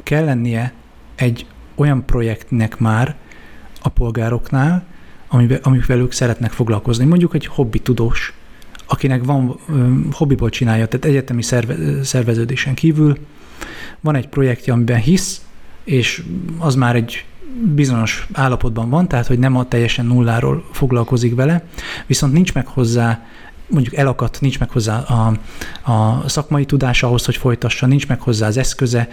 kell 0.02 0.24
lennie 0.24 0.72
egy 1.14 1.46
olyan 1.80 2.04
projektnek 2.04 2.78
már 2.78 3.14
a 3.82 3.88
polgároknál, 3.88 4.84
amivel, 5.28 5.58
amivel 5.62 5.98
ők 5.98 6.12
szeretnek 6.12 6.50
foglalkozni. 6.50 7.04
Mondjuk 7.04 7.34
egy 7.34 7.46
hobbi 7.46 7.78
tudós, 7.78 8.34
akinek 8.86 9.24
van 9.24 9.58
hobbiból 10.12 10.48
csinálja, 10.48 10.86
tehát 10.86 11.06
egyetemi 11.06 11.42
szerve, 11.42 12.02
szerveződésen 12.04 12.74
kívül 12.74 13.18
van 14.00 14.14
egy 14.14 14.28
projektje, 14.28 14.72
amiben 14.72 15.00
hisz, 15.00 15.44
és 15.84 16.22
az 16.58 16.74
már 16.74 16.96
egy 16.96 17.24
bizonyos 17.74 18.26
állapotban 18.32 18.90
van, 18.90 19.08
tehát 19.08 19.26
hogy 19.26 19.38
nem 19.38 19.56
a 19.56 19.68
teljesen 19.68 20.06
nulláról 20.06 20.64
foglalkozik 20.72 21.34
vele, 21.34 21.64
viszont 22.06 22.32
nincs 22.32 22.54
meg 22.54 22.66
hozzá 22.66 23.26
mondjuk 23.70 23.94
elakadt, 23.94 24.40
nincs 24.40 24.58
meg 24.58 24.70
hozzá 24.70 24.98
a, 24.98 25.32
a 25.92 26.28
szakmai 26.28 26.64
tudása 26.64 27.06
ahhoz, 27.06 27.24
hogy 27.24 27.36
folytassa, 27.36 27.86
nincs 27.86 28.08
meg 28.08 28.20
hozzá 28.20 28.46
az 28.46 28.56
eszköze, 28.56 29.08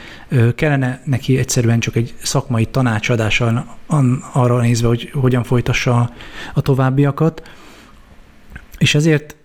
kellene 0.56 1.02
neki 1.06 1.38
egyszerűen 1.38 1.80
csak 1.80 1.96
egy 1.96 2.14
szakmai 2.24 2.66
tanácsadása 2.66 3.78
arra 4.34 4.60
nézve, 4.60 4.88
hogy 4.88 5.10
hogyan 5.14 5.44
folytassa 5.44 6.12
a 6.54 6.62
továbbiakat. 6.62 7.50
És 8.78 8.96
ezért 8.96 9.36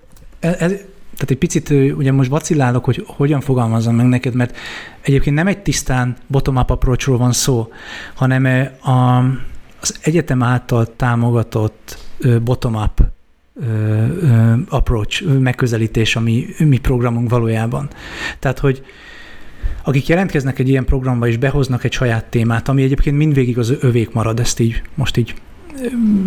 ez, 0.40 0.72
e, 0.72 0.90
tehát 1.12 1.30
egy 1.30 1.38
picit 1.38 1.70
ugye 1.70 2.12
most 2.12 2.30
vacillálok, 2.30 2.84
hogy 2.84 3.04
hogyan 3.06 3.40
fogalmazom 3.40 3.94
meg 3.94 4.06
neked, 4.06 4.34
mert 4.34 4.56
egyébként 5.00 5.36
nem 5.36 5.46
egy 5.46 5.58
tisztán 5.58 6.16
bottom-up 6.26 6.70
approachról 6.70 7.18
van 7.18 7.32
szó, 7.32 7.72
hanem 8.14 8.44
a, 8.80 9.18
az 9.80 9.98
egyetem 10.02 10.42
által 10.42 10.96
támogatott 10.96 11.98
bottom-up 12.42 13.00
approach, 14.68 15.24
megközelítés 15.24 16.16
a 16.16 16.20
mi, 16.20 16.46
mi 16.58 16.78
programunk 16.78 17.30
valójában. 17.30 17.88
Tehát, 18.38 18.58
hogy 18.58 18.82
akik 19.82 20.06
jelentkeznek 20.06 20.58
egy 20.58 20.68
ilyen 20.68 20.84
programba 20.84 21.26
és 21.26 21.36
behoznak 21.36 21.84
egy 21.84 21.92
saját 21.92 22.24
témát, 22.24 22.68
ami 22.68 22.82
egyébként 22.82 23.16
mindvégig 23.16 23.58
az 23.58 23.74
övék 23.80 24.12
marad, 24.12 24.40
ezt 24.40 24.60
így 24.60 24.82
most 24.94 25.16
így 25.16 25.34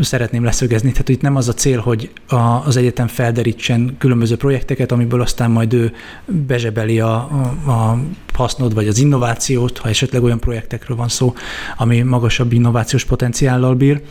szeretném 0.02 0.44
leszögezni. 0.44 0.92
Tehát 0.92 1.10
itt 1.10 1.22
nem 1.22 1.36
az 1.36 1.48
a 1.48 1.54
cél, 1.54 1.80
hogy 1.80 2.12
a, 2.28 2.36
az 2.36 2.78
egyetem 2.78 3.08
felderítsen 3.08 3.96
különböző 3.98 4.38
projekteket, 4.38 4.92
amiből 4.92 5.22
aztán 5.22 5.52
majd 5.52 5.74
ő 5.74 5.94
bezsebeli 6.26 7.00
a, 7.00 7.14
a, 7.14 7.72
a 7.72 8.00
hasznot 8.34 8.74
vagy 8.74 8.88
az 8.88 8.98
innovációt, 8.98 9.78
ha 9.78 9.90
esetleg 9.90 10.24
olyan 10.24 10.40
projektekről 10.40 10.98
van 10.98 11.08
szó, 11.08 11.34
ami 11.78 12.02
magasabb 12.02 12.52
innovációs 12.52 13.06
potenciállal 13.06 13.76
bír, 13.76 14.02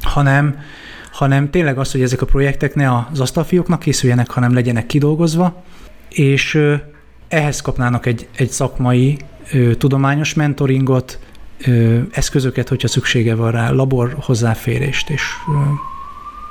hanem 0.00 0.58
hanem 1.16 1.50
tényleg 1.50 1.78
az, 1.78 1.92
hogy 1.92 2.02
ezek 2.02 2.22
a 2.22 2.26
projektek 2.26 2.74
ne 2.74 3.06
az 3.10 3.20
asztalfióknak 3.20 3.80
készüljenek, 3.80 4.30
hanem 4.30 4.54
legyenek 4.54 4.86
kidolgozva, 4.86 5.62
és 6.08 6.58
ehhez 7.28 7.60
kapnának 7.60 8.06
egy, 8.06 8.28
egy 8.36 8.50
szakmai, 8.50 9.18
tudományos 9.78 10.34
mentoringot, 10.34 11.18
eszközöket, 12.10 12.68
hogyha 12.68 12.88
szüksége 12.88 13.34
van 13.34 13.50
rá, 13.50 13.70
labor 13.70 14.16
hozzáférést, 14.20 15.10
és 15.10 15.22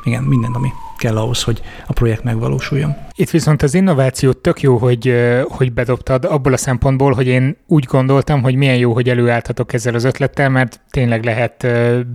igen, 0.04 0.24
minden, 0.24 0.52
ami 0.52 0.70
kell 1.06 1.18
ahhoz, 1.18 1.44
hogy 1.44 1.62
a 1.88 1.94
projekt 1.94 2.24
megvalósuljon. 2.24 2.96
Itt 3.16 3.30
viszont 3.30 3.62
az 3.62 3.74
innováció 3.74 4.32
tök 4.32 4.62
jó, 4.62 4.78
hogy, 4.78 5.14
hogy 5.48 5.74
bedobtad 5.74 6.26
abból 6.26 6.54
a 6.54 6.58
szempontból, 6.58 7.14
hogy 7.14 7.28
én 7.28 7.58
úgy 7.68 7.84
gondoltam, 7.84 8.42
hogy 8.42 8.56
milyen 8.56 8.78
jó, 8.78 8.94
hogy 8.94 9.10
előálltatok 9.10 9.74
ezzel 9.74 9.94
az 9.94 10.04
ötlettel, 10.04 10.50
mert 10.50 10.82
tényleg 10.90 11.24
lehet 11.24 11.68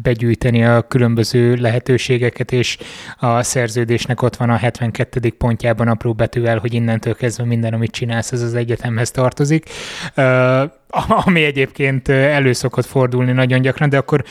begyűjteni 0.02 0.64
a 0.64 0.82
különböző 0.82 1.54
lehetőségeket, 1.54 2.52
és 2.52 2.78
a 3.18 3.42
szerződésnek 3.42 4.22
ott 4.22 4.36
van 4.36 4.50
a 4.50 4.56
72. 4.56 5.30
pontjában 5.38 5.88
apró 5.88 6.12
betűvel, 6.12 6.58
hogy 6.58 6.74
innentől 6.74 7.14
kezdve 7.14 7.44
minden, 7.44 7.72
amit 7.72 7.90
csinálsz, 7.90 8.32
az 8.32 8.42
az 8.42 8.54
egyetemhez 8.54 9.10
tartozik, 9.10 9.70
ami 11.24 11.44
egyébként 11.44 12.08
elő 12.08 12.52
szokott 12.52 12.86
fordulni 12.86 13.32
nagyon 13.32 13.60
gyakran, 13.60 13.88
de 13.88 13.96
akkor 13.96 14.24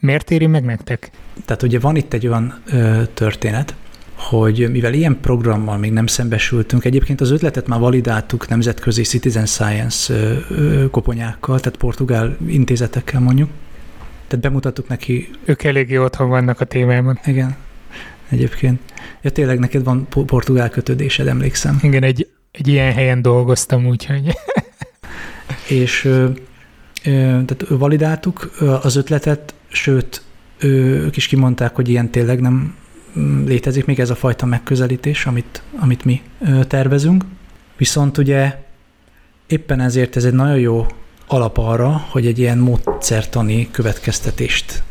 miért 0.00 0.30
éri 0.30 0.46
meg 0.46 0.64
nektek? 0.64 1.10
Tehát 1.44 1.62
ugye 1.62 1.78
van 1.78 1.96
itt 1.96 2.12
egy 2.12 2.26
olyan 2.26 2.62
ö, 2.66 3.02
történet, 3.14 3.74
hogy 4.18 4.70
mivel 4.70 4.92
ilyen 4.92 5.20
programmal 5.20 5.78
még 5.78 5.92
nem 5.92 6.06
szembesültünk, 6.06 6.84
egyébként 6.84 7.20
az 7.20 7.30
ötletet 7.30 7.66
már 7.66 7.80
validáltuk 7.80 8.48
nemzetközi 8.48 9.02
citizen 9.02 9.46
science 9.46 10.14
koponyákkal, 10.90 11.60
tehát 11.60 11.78
portugál 11.78 12.36
intézetekkel 12.46 13.20
mondjuk, 13.20 13.50
tehát 14.26 14.44
bemutattuk 14.44 14.88
neki. 14.88 15.30
Ők 15.44 15.64
eléggé 15.64 15.96
otthon 15.96 16.28
vannak 16.28 16.60
a 16.60 16.64
témában. 16.64 17.18
Igen, 17.24 17.56
egyébként. 18.28 18.80
Ja, 19.22 19.30
tényleg 19.30 19.58
neked 19.58 19.84
van 19.84 20.08
portugál 20.08 20.68
kötődésed, 20.68 21.26
emlékszem. 21.26 21.78
Igen, 21.82 22.02
egy, 22.02 22.28
egy 22.50 22.68
ilyen 22.68 22.92
helyen 22.92 23.22
dolgoztam, 23.22 23.86
úgyhogy... 23.86 24.32
és 25.68 26.04
ö, 26.04 26.24
ö, 27.04 27.10
tehát 27.20 27.64
validáltuk 27.68 28.50
az 28.82 28.96
ötletet, 28.96 29.54
sőt, 29.68 30.22
ők 30.58 31.16
is 31.16 31.26
kimondták, 31.26 31.74
hogy 31.74 31.88
ilyen 31.88 32.10
tényleg 32.10 32.40
nem 32.40 32.74
létezik 33.46 33.84
még 33.84 34.00
ez 34.00 34.10
a 34.10 34.14
fajta 34.14 34.46
megközelítés, 34.46 35.26
amit, 35.26 35.62
amit 35.78 36.04
mi 36.04 36.22
tervezünk. 36.66 37.24
Viszont 37.76 38.18
ugye 38.18 38.56
éppen 39.46 39.80
ezért 39.80 40.16
ez 40.16 40.24
egy 40.24 40.32
nagyon 40.32 40.58
jó 40.58 40.86
alap 41.26 41.58
arra, 41.58 42.04
hogy 42.08 42.26
egy 42.26 42.38
ilyen 42.38 42.58
módszertani 42.58 43.68
következtetést 43.70 44.82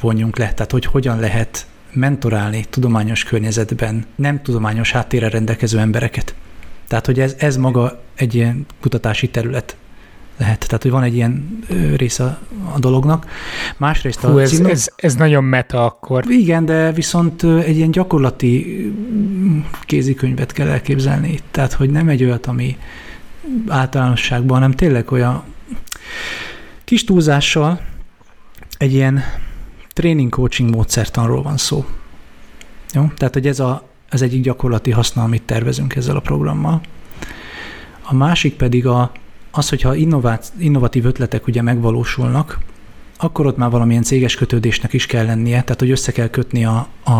vonjunk 0.00 0.38
le. 0.38 0.52
Tehát, 0.52 0.72
hogy 0.72 0.84
hogyan 0.84 1.20
lehet 1.20 1.66
mentorálni 1.92 2.64
tudományos 2.70 3.24
környezetben 3.24 4.06
nem 4.16 4.42
tudományos 4.42 4.92
háttérre 4.92 5.28
rendelkező 5.28 5.78
embereket. 5.78 6.34
Tehát, 6.88 7.06
hogy 7.06 7.20
ez, 7.20 7.34
ez 7.38 7.56
maga 7.56 8.02
egy 8.14 8.34
ilyen 8.34 8.66
kutatási 8.80 9.28
terület 9.28 9.76
lehet. 10.38 10.66
Tehát, 10.66 10.82
hogy 10.82 10.90
van 10.90 11.02
egy 11.02 11.14
ilyen 11.14 11.58
része 11.96 12.38
a 12.74 12.78
dolognak. 12.78 13.26
Másrészt 13.76 14.20
Hú, 14.20 14.36
a 14.36 14.40
ez, 14.40 14.50
címlap... 14.50 14.70
ez, 14.70 14.86
ez 14.96 15.14
nagyon 15.14 15.44
meta 15.44 15.84
akkor. 15.84 16.24
Igen, 16.30 16.64
de 16.64 16.92
viszont 16.92 17.42
egy 17.42 17.76
ilyen 17.76 17.90
gyakorlati 17.90 18.84
kézikönyvet 19.80 20.52
kell 20.52 20.68
elképzelni. 20.68 21.38
Tehát, 21.50 21.72
hogy 21.72 21.90
nem 21.90 22.08
egy 22.08 22.24
olyat, 22.24 22.46
ami 22.46 22.76
általánosságban, 23.68 24.56
hanem 24.56 24.72
tényleg 24.72 25.12
olyan 25.12 25.42
kis 26.84 27.04
túlzással 27.04 27.80
egy 28.78 28.92
ilyen 28.92 29.22
training 29.92 30.30
coaching 30.30 30.70
módszertanról 30.70 31.42
van 31.42 31.56
szó. 31.56 31.84
Jó? 32.92 33.10
Tehát, 33.16 33.34
hogy 33.34 33.46
ez 33.46 33.60
a, 33.60 33.88
az 34.10 34.22
egyik 34.22 34.42
gyakorlati 34.42 34.90
haszna, 34.90 35.22
amit 35.22 35.42
tervezünk 35.42 35.96
ezzel 35.96 36.16
a 36.16 36.20
programmal. 36.20 36.80
A 38.02 38.14
másik 38.14 38.54
pedig 38.54 38.86
a, 38.86 39.12
az, 39.58 39.68
hogyha 39.68 39.94
innovát, 39.94 40.52
innovatív 40.58 41.04
ötletek 41.04 41.46
ugye 41.46 41.62
megvalósulnak, 41.62 42.58
akkor 43.16 43.46
ott 43.46 43.56
már 43.56 43.70
valamilyen 43.70 44.02
céges 44.02 44.34
kötődésnek 44.34 44.92
is 44.92 45.06
kell 45.06 45.24
lennie, 45.24 45.62
tehát 45.62 45.80
hogy 45.80 45.90
össze 45.90 46.12
kell 46.12 46.28
kötni 46.28 46.64
a, 46.64 46.88
a, 47.04 47.12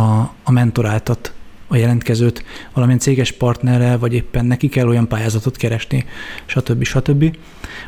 a 0.43 0.51
mentoráltat, 0.51 1.33
a 1.69 1.77
jelentkezőt 1.77 2.45
valamilyen 2.73 3.01
céges 3.01 3.33
partnerrel, 3.33 3.99
vagy 3.99 4.15
éppen 4.15 4.45
neki 4.45 4.69
kell 4.69 4.89
olyan 4.89 5.09
pályázatot 5.09 5.57
keresni, 5.57 6.05
stb. 6.47 6.85
stb., 6.85 7.37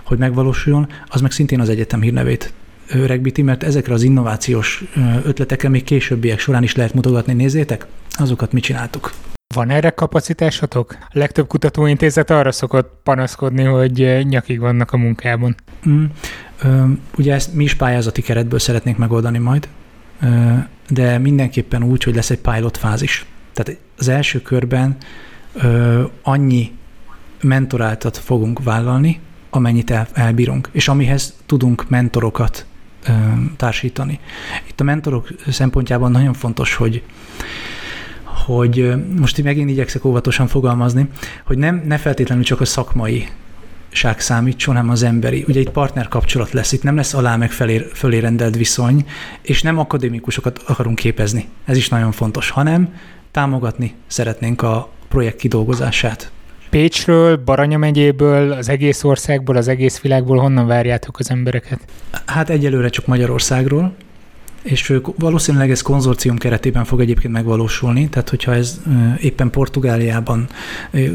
hogy 0.04 0.18
megvalósuljon, 0.18 0.88
az 1.06 1.20
meg 1.20 1.30
szintén 1.30 1.60
az 1.60 1.68
egyetem 1.68 2.00
hírnevét 2.00 2.52
öregbíti, 2.88 3.42
mert 3.42 3.62
ezekre 3.62 3.94
az 3.94 4.02
innovációs 4.02 4.84
ötletekre 5.24 5.68
még 5.68 5.84
későbbiek 5.84 6.38
során 6.38 6.62
is 6.62 6.74
lehet 6.74 6.94
mutogatni, 6.94 7.32
nézzétek, 7.32 7.86
azokat 8.10 8.52
mi 8.52 8.60
csináltuk. 8.60 9.12
Van 9.54 9.70
erre 9.70 9.90
kapacitásotok? 9.90 10.96
A 11.00 11.18
legtöbb 11.18 11.46
kutatóintézet 11.46 12.30
arra 12.30 12.52
szokott 12.52 13.00
panaszkodni, 13.02 13.64
hogy 13.64 14.26
nyakig 14.28 14.60
vannak 14.60 14.92
a 14.92 14.96
munkában. 14.96 15.54
Mm, 15.88 16.04
ugye 17.16 17.34
ezt 17.34 17.54
mi 17.54 17.64
is 17.64 17.74
pályázati 17.74 18.22
keretből 18.22 18.58
szeretnénk 18.58 18.98
megoldani 18.98 19.38
majd, 19.38 19.68
de 20.88 21.18
mindenképpen 21.18 21.82
úgy, 21.82 22.02
hogy 22.02 22.14
lesz 22.14 22.30
egy 22.30 22.38
pilot 22.38 22.76
fázis. 22.76 23.26
Tehát 23.52 23.80
az 23.98 24.08
első 24.08 24.42
körben 24.42 24.96
annyi 26.22 26.72
mentoráltat 27.42 28.16
fogunk 28.16 28.62
vállalni, 28.62 29.20
amennyit 29.50 29.90
el, 29.90 30.08
elbírunk, 30.12 30.68
és 30.72 30.88
amihez 30.88 31.34
tudunk 31.46 31.88
mentorokat 31.88 32.66
társítani. 33.56 34.20
Itt 34.68 34.80
a 34.80 34.84
mentorok 34.84 35.28
szempontjában 35.48 36.10
nagyon 36.10 36.34
fontos, 36.34 36.74
hogy 36.74 37.02
hogy 38.46 38.92
most 39.18 39.38
így 39.38 39.44
megint 39.44 39.70
igyekszek 39.70 40.04
óvatosan 40.04 40.46
fogalmazni, 40.46 41.08
hogy 41.44 41.58
nem, 41.58 41.82
ne 41.86 41.98
feltétlenül 41.98 42.44
csak 42.44 42.60
a 42.60 42.64
szakmai 42.64 43.28
ság 43.92 44.20
számítson, 44.20 44.74
hanem 44.74 44.90
az 44.90 45.02
emberi. 45.02 45.44
Ugye 45.48 45.60
itt 45.60 45.70
partner 45.70 46.08
kapcsolat 46.08 46.52
lesz, 46.52 46.72
itt 46.72 46.82
nem 46.82 46.96
lesz 46.96 47.14
alá 47.14 47.36
meg 47.36 47.50
felé, 47.50 47.86
fölé 47.92 48.18
rendelt 48.18 48.56
viszony, 48.56 49.06
és 49.42 49.62
nem 49.62 49.78
akadémikusokat 49.78 50.62
akarunk 50.66 50.96
képezni. 50.96 51.48
Ez 51.64 51.76
is 51.76 51.88
nagyon 51.88 52.12
fontos, 52.12 52.50
hanem 52.50 52.94
támogatni 53.30 53.94
szeretnénk 54.06 54.62
a 54.62 54.90
projekt 55.08 55.36
kidolgozását. 55.36 56.30
Pécsről, 56.70 57.36
Baranya 57.36 57.78
megyéből, 57.78 58.52
az 58.52 58.68
egész 58.68 59.04
országból, 59.04 59.56
az 59.56 59.68
egész 59.68 60.00
világból 60.00 60.38
honnan 60.38 60.66
várjátok 60.66 61.18
az 61.18 61.30
embereket? 61.30 61.80
Hát 62.26 62.50
egyelőre 62.50 62.88
csak 62.88 63.06
Magyarországról, 63.06 63.94
és 64.62 64.94
valószínűleg 65.18 65.70
ez 65.70 65.82
konzorcium 65.82 66.36
keretében 66.38 66.84
fog 66.84 67.00
egyébként 67.00 67.32
megvalósulni, 67.32 68.08
tehát 68.08 68.28
hogyha 68.28 68.54
ez 68.54 68.80
éppen 69.20 69.50
Portugáliában, 69.50 70.48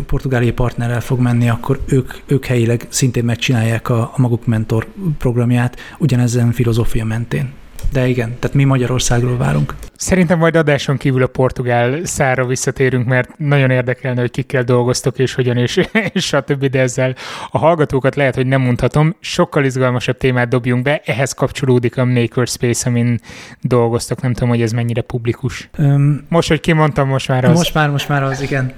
portugáliai 0.06 0.52
partnerrel 0.52 1.02
fog 1.02 1.20
menni, 1.20 1.50
akkor 1.50 1.80
ők, 1.86 2.14
ők 2.26 2.46
helyileg 2.46 2.86
szintén 2.89 3.24
megcsinálják 3.24 3.89
a, 3.89 4.02
a 4.02 4.14
maguk 4.16 4.46
mentor 4.46 4.88
programját, 5.18 5.80
ugyanezen 5.98 6.52
filozófia 6.52 7.06
mentén. 7.06 7.54
De 7.92 8.08
igen, 8.08 8.36
tehát 8.40 8.56
mi 8.56 8.64
Magyarországról 8.64 9.38
várunk. 9.38 9.76
Szerintem 9.96 10.38
majd 10.38 10.56
adáson 10.56 10.98
kívül 10.98 11.24
a 11.24 11.28
portugál 11.28 12.06
szára 12.06 12.46
visszatérünk, 12.46 13.08
mert 13.08 13.38
nagyon 13.38 13.70
érdekelne, 13.70 14.20
hogy 14.20 14.32
kikkel 14.32 14.64
dolgoztok, 14.64 15.20
és 15.20 15.34
hogyan, 15.34 15.58
és, 15.66 15.82
és 16.14 16.26
stb. 16.26 16.66
De 16.66 16.80
ezzel 16.80 17.16
a 17.52 17.58
hallgatókat 17.58 18.16
lehet, 18.16 18.36
hogy 18.36 18.48
nem 18.48 18.62
mondhatom. 18.62 19.16
Sokkal 19.20 19.64
izgalmasabb 19.64 20.18
témát 20.18 20.48
dobjunk 20.48 20.84
be, 20.84 21.02
ehhez 21.06 21.34
kapcsolódik 21.34 21.98
a 21.98 22.06
Makerspace, 22.06 22.90
amin 22.90 23.20
dolgoztok. 23.62 24.22
Nem 24.22 24.34
tudom, 24.34 24.50
hogy 24.50 24.62
ez 24.62 24.72
mennyire 24.72 25.02
publikus. 25.02 25.70
Um, 25.78 26.26
most, 26.30 26.48
hogy 26.48 26.60
kimondtam, 26.60 27.08
most 27.08 27.28
már 27.28 27.46
az. 27.46 27.58
Most 27.58 27.74
már, 27.74 27.90
most 27.90 28.10
már 28.10 28.24
az, 28.24 28.42
igen. 28.42 28.74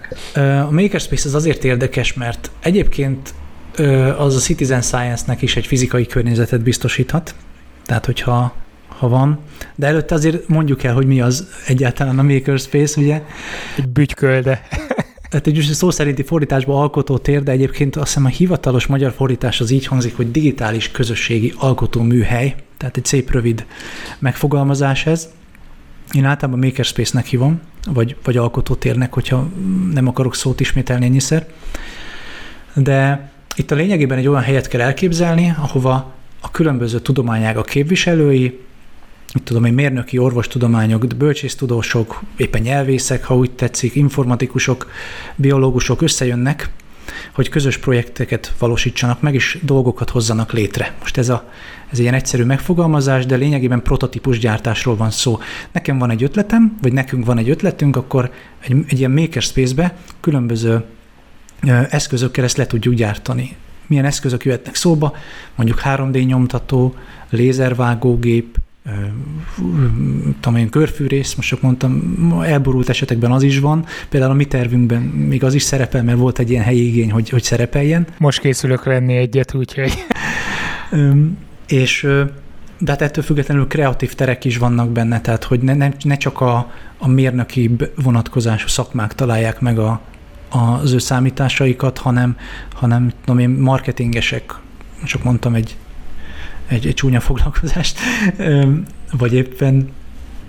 A 0.68 0.72
Makerspace 0.72 1.28
az 1.28 1.36
azért 1.36 1.64
érdekes, 1.64 2.14
mert 2.14 2.52
egyébként 2.60 3.34
az 4.18 4.36
a 4.36 4.40
Citizen 4.40 4.82
Science-nek 4.82 5.42
is 5.42 5.56
egy 5.56 5.66
fizikai 5.66 6.06
környezetet 6.06 6.62
biztosíthat. 6.62 7.36
Tehát, 7.86 8.06
hogyha 8.06 8.54
ha 8.98 9.08
van. 9.08 9.40
De 9.76 9.88
előtte 9.88 10.16
azért 10.16 10.48
mondjuk 10.48 10.84
el, 10.84 10.94
hogy 10.94 11.06
mi 11.06 11.22
az 11.22 11.48
egyáltalán 11.68 12.20
a 12.20 12.24
Makerspace, 12.24 13.02
ugye? 13.02 13.22
Egy 13.78 13.88
bütykölde. 13.88 14.62
Tehát 15.30 15.48
egy 15.48 15.70
szó 15.72 15.90
szerinti 15.90 16.24
fordításban 16.24 16.82
alkotó 16.82 17.18
tér, 17.18 17.44
de 17.44 17.52
egyébként 17.52 17.96
azt 17.96 18.08
hiszem 18.08 18.26
a 18.26 18.28
hivatalos 18.28 18.86
magyar 18.86 19.12
fordítás 19.12 19.62
az 19.62 19.72
így 19.72 19.86
hangzik, 19.86 20.16
hogy 20.16 20.32
digitális 20.32 20.92
közösségi 20.92 21.54
alkotó 21.58 22.02
műhely, 22.02 22.56
tehát 22.78 22.98
egy 22.98 23.06
szép 23.06 23.32
rövid 23.32 23.66
megfogalmazás 24.20 25.06
ez. 25.06 25.30
Én 26.14 26.26
általában 26.26 26.60
Makerspace-nek 26.60 27.26
hívom, 27.26 27.62
vagy, 27.94 28.16
vagy 28.24 28.38
alkotótérnek, 28.38 29.14
hogyha 29.14 29.48
nem 29.94 30.08
akarok 30.08 30.36
szót 30.36 30.60
ismételni 30.60 31.06
ennyiszer. 31.06 31.48
De 32.74 33.30
itt 33.56 33.72
a 33.72 33.76
lényegében 33.76 34.18
egy 34.18 34.28
olyan 34.28 34.42
helyet 34.42 34.68
kell 34.68 34.82
elképzelni, 34.82 35.54
ahova 35.58 36.14
a 36.42 36.52
különböző 36.52 37.00
tudományágak 37.00 37.66
képviselői, 37.66 38.60
mit 39.34 39.44
tudom 39.44 39.66
én, 39.66 39.74
mérnöki 39.74 40.18
orvostudományok, 40.18 41.08
bölcsésztudósok, 41.08 42.22
éppen 42.38 42.62
nyelvészek, 42.62 43.24
ha 43.24 43.36
úgy 43.36 43.52
tetszik, 43.52 43.96
informatikusok, 43.96 44.92
biológusok 45.36 46.02
összejönnek, 46.02 46.70
hogy 47.34 47.50
közös 47.50 47.78
projekteket 47.78 48.54
valósítsanak 48.60 49.22
meg, 49.22 49.34
és 49.34 49.60
dolgokat 49.62 50.10
hozzanak 50.10 50.52
létre. 50.52 50.94
Most 51.00 51.18
ez, 51.18 51.30
a, 51.30 51.50
ez 51.86 51.94
egy 51.98 52.00
ilyen 52.00 52.14
egyszerű 52.14 52.44
megfogalmazás, 52.44 53.26
de 53.26 53.36
lényegében 53.36 53.82
prototípus 53.82 54.40
gyártásról 54.40 54.96
van 54.96 55.12
szó. 55.12 55.40
Nekem 55.72 55.98
van 55.98 56.10
egy 56.10 56.24
ötletem, 56.24 56.78
vagy 56.82 56.94
nekünk 56.94 57.26
van 57.26 57.38
egy 57.38 57.50
ötletünk, 57.50 57.96
akkor 57.96 58.32
egy, 58.60 58.76
egy 58.88 59.00
ilyen 59.00 59.12
makerspace-be 59.12 59.98
különböző 60.20 60.84
eszközökkel 61.90 62.44
ezt 62.44 62.58
le 62.58 62.68
tudjuk 62.68 62.94
gyártani. 62.94 63.56
Milyen 63.88 64.06
eszközök 64.06 64.46
jöhetnek 64.46 64.76
szóba? 64.76 65.16
Mondjuk 65.56 65.82
3D 65.84 66.26
nyomtató, 66.26 66.96
lézervágógép, 67.30 68.58
tudom 70.40 70.60
én, 70.60 70.70
körfűrész, 70.70 71.34
most 71.34 71.48
csak 71.48 71.62
mondtam, 71.62 72.18
elborult 72.44 72.90
esetekben 72.90 73.32
az 73.32 73.44
is 73.44 73.60
van. 73.60 73.86
Például 74.10 74.32
a 74.32 74.36
mi 74.36 74.46
tervünkben 74.46 75.02
még 75.02 75.44
az 75.44 75.54
is 75.54 75.64
szerepel, 75.64 76.04
mert 76.04 76.18
volt 76.18 76.40
egy 76.40 76.50
ilyen 76.50 76.64
helyi 76.64 76.88
igény, 76.88 77.12
hogy, 77.12 77.30
hogy 77.30 77.44
szerepeljen. 77.44 78.08
Most 78.18 78.40
készülök 78.40 78.84
venni 78.84 79.16
egyet, 79.16 79.54
úgyhogy... 79.54 80.06
és 81.68 82.08
de 82.80 82.92
hát 82.92 83.02
ettől 83.02 83.24
függetlenül 83.24 83.68
kreatív 83.68 84.14
terek 84.14 84.46
is 84.46 84.58
vannak 84.58 84.90
benne, 84.90 85.22
tehát 85.22 85.44
hogy 85.44 85.60
ne, 85.60 85.74
ne, 85.74 85.90
ne 86.04 86.18
csak 86.18 86.42
a, 86.42 86.72
a 86.98 87.08
mérnöki 87.08 87.76
vonatkozású 87.96 88.68
szakmák 88.68 89.16
találják 89.16 89.60
meg 89.60 89.80
a, 89.80 90.02
az 90.50 90.92
ő 90.92 90.98
számításaikat, 90.98 91.98
hanem, 91.98 92.38
hanem 92.74 93.12
tudom 93.26 93.40
én, 93.40 93.50
marketingesek, 93.50 94.54
csak 95.04 95.24
mondtam 95.24 95.54
egy 95.54 95.76
egy, 96.68 96.88
egy 96.88 96.94
csúnya 96.94 97.20
foglalkozást, 97.20 98.00
vagy 99.12 99.34
éppen 99.34 99.92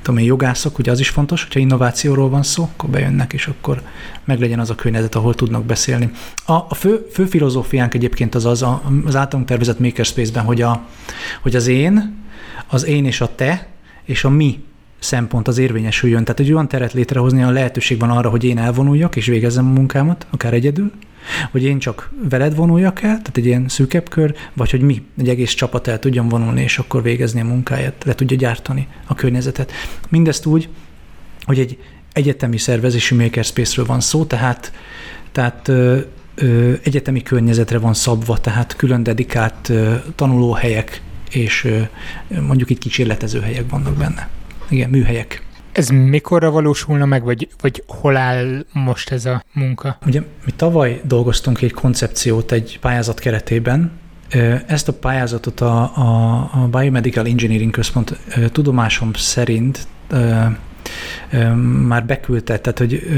tudom 0.03 0.19
én, 0.19 0.27
jogászok, 0.27 0.79
ugye 0.79 0.91
az 0.91 1.01
is 1.01 1.09
fontos, 1.09 1.43
hogyha 1.43 1.61
innovációról 1.61 2.29
van 2.29 2.43
szó, 2.43 2.63
akkor 2.73 2.91
bejönnek, 2.91 3.33
és 3.33 3.47
akkor 3.47 3.83
meglegyen 4.25 4.59
az 4.61 4.71
a 4.71 4.75
környezet, 4.75 5.15
ahol 5.15 5.35
tudnak 5.35 5.65
beszélni. 5.65 6.11
A, 6.47 6.53
a 6.53 6.75
fő, 6.75 7.07
fő 7.13 7.25
filozófiánk 7.25 7.95
egyébként 7.95 8.35
az 8.35 8.45
az, 8.45 8.65
az 9.05 9.17
általunk 9.17 9.49
tervezett 9.49 9.79
Makerspace-ben, 9.79 10.45
hogy, 10.45 10.63
a, 10.63 10.87
hogy 11.43 11.57
az 11.57 11.67
én, 11.67 12.17
az 12.67 12.87
én 12.87 13.07
és 13.07 13.21
a 13.21 13.35
te, 13.35 13.67
és 14.05 14.25
a 14.25 14.29
mi 14.29 14.63
szempont 14.99 15.49
az 15.49 15.59
érvényesüljön. 15.59 16.25
Tehát 16.25 16.41
egy 16.41 16.53
olyan 16.53 16.69
teret 16.69 16.93
létrehozni, 16.93 17.43
a 17.43 17.51
lehetőség 17.51 17.99
van 17.99 18.11
arra, 18.11 18.29
hogy 18.31 18.45
én 18.45 18.59
elvonuljak 18.59 19.17
és 19.17 19.27
végezzem 19.27 19.67
a 19.67 19.73
munkámat, 19.73 20.27
akár 20.31 20.53
egyedül, 20.53 20.93
hogy 21.51 21.63
én 21.63 21.79
csak 21.79 22.11
veled 22.29 22.55
vonuljak 22.55 23.03
el, 23.03 23.11
tehát 23.11 23.37
egy 23.37 23.47
ilyen 23.47 23.69
szűkebb 23.69 24.09
kör, 24.09 24.35
vagy 24.55 24.71
hogy 24.71 24.81
mi, 24.81 25.03
egy 25.19 25.29
egész 25.29 25.53
csapat 25.53 25.87
el 25.89 25.99
tudjon 25.99 26.29
vonulni, 26.29 26.63
és 26.63 26.79
akkor 26.79 27.03
végezni 27.03 27.41
a 27.41 27.45
munkáját, 27.45 28.05
le 28.05 28.15
tudja 28.15 28.37
gyártani 28.37 28.87
a 29.07 29.15
környezetet. 29.15 29.73
Mindezt 30.09 30.47
úgy, 30.47 30.69
hogy 31.43 31.59
egy 31.59 31.79
egyetemi 32.13 32.59
szervezési 32.59 33.15
makerspace-ről 33.15 33.87
van 33.87 34.01
szó, 34.01 34.25
tehát, 34.25 34.73
tehát 35.33 35.69
ö, 35.69 35.99
ö, 36.35 36.73
egyetemi 36.83 37.23
környezetre 37.23 37.79
van 37.79 37.95
szabva, 37.95 38.39
tehát 38.39 38.77
külön 38.77 39.03
dedikált 39.03 39.69
ö, 39.69 39.95
tanulóhelyek 40.15 41.03
és 41.31 41.65
ö, 41.65 41.81
mondjuk 42.41 42.71
itt 42.71 42.79
kísérletező 42.79 43.41
helyek 43.41 43.71
vannak 43.71 43.97
benne. 43.97 44.29
Igen, 44.69 44.91
műhelyek. 44.91 45.43
Ez 45.79 45.89
mikorra 45.89 46.51
valósulna 46.51 47.05
meg, 47.05 47.23
vagy, 47.23 47.49
vagy 47.61 47.83
hol 47.87 48.17
áll 48.17 48.65
most 48.73 49.11
ez 49.11 49.25
a 49.25 49.45
munka? 49.53 49.99
Ugye 50.07 50.23
mi 50.45 50.53
tavaly 50.57 51.01
dolgoztunk 51.05 51.63
egy 51.63 51.73
koncepciót 51.73 52.53
egy 52.53 52.79
pályázat 52.81 53.19
keretében, 53.19 53.91
ezt 54.67 54.89
a 54.89 54.93
pályázatot 54.93 55.61
a, 55.61 55.83
a, 55.83 56.37
a 56.53 56.69
Biomedical 56.71 57.27
Engineering 57.27 57.71
Központ 57.71 58.19
tudomásom 58.53 59.13
szerint 59.13 59.87
már 61.87 62.07
beküldte, 62.07 62.59
tehát 62.59 62.79
hogy 62.79 63.09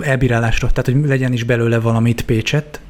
elbírálásra, 0.00 0.70
tehát 0.70 1.00
hogy 1.00 1.08
legyen 1.08 1.32
is 1.32 1.44
belőle 1.44 1.80
valamit 1.80 2.24
Pécset, 2.24 2.80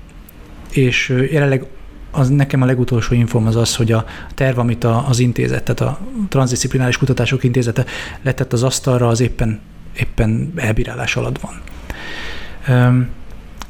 és 0.71 1.27
jelenleg 1.31 1.67
az 2.11 2.29
nekem 2.29 2.63
a 2.63 2.67
legutolsó 2.67 3.15
inform 3.15 3.47
az 3.47 3.57
az, 3.57 3.77
hogy 3.77 3.93
a 3.93 4.05
terv, 4.35 4.59
amit 4.59 4.85
a, 4.85 5.09
az 5.09 5.19
intézet, 5.19 5.63
tehát 5.63 5.81
a 5.81 5.99
Transdisziplináris 6.29 6.99
Kutatások 6.99 7.45
Intézete 7.45 7.85
letett 8.23 8.53
az 8.53 8.63
asztalra, 8.63 9.09
az 9.09 9.21
éppen, 9.21 9.61
éppen 9.97 10.53
elbírálás 10.57 11.17
alatt 11.17 11.39
van. 11.39 11.61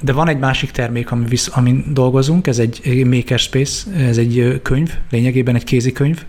De 0.00 0.12
van 0.12 0.28
egy 0.28 0.38
másik 0.38 0.70
termék, 0.70 1.10
ami 1.10 1.26
visz, 1.26 1.50
amin 1.52 1.84
dolgozunk, 1.92 2.46
ez 2.46 2.58
egy 2.58 3.06
Makerspace, 3.06 3.90
ez 3.92 4.18
egy 4.18 4.60
könyv, 4.62 4.94
lényegében 5.10 5.54
egy 5.54 5.64
kézikönyv, 5.64 6.24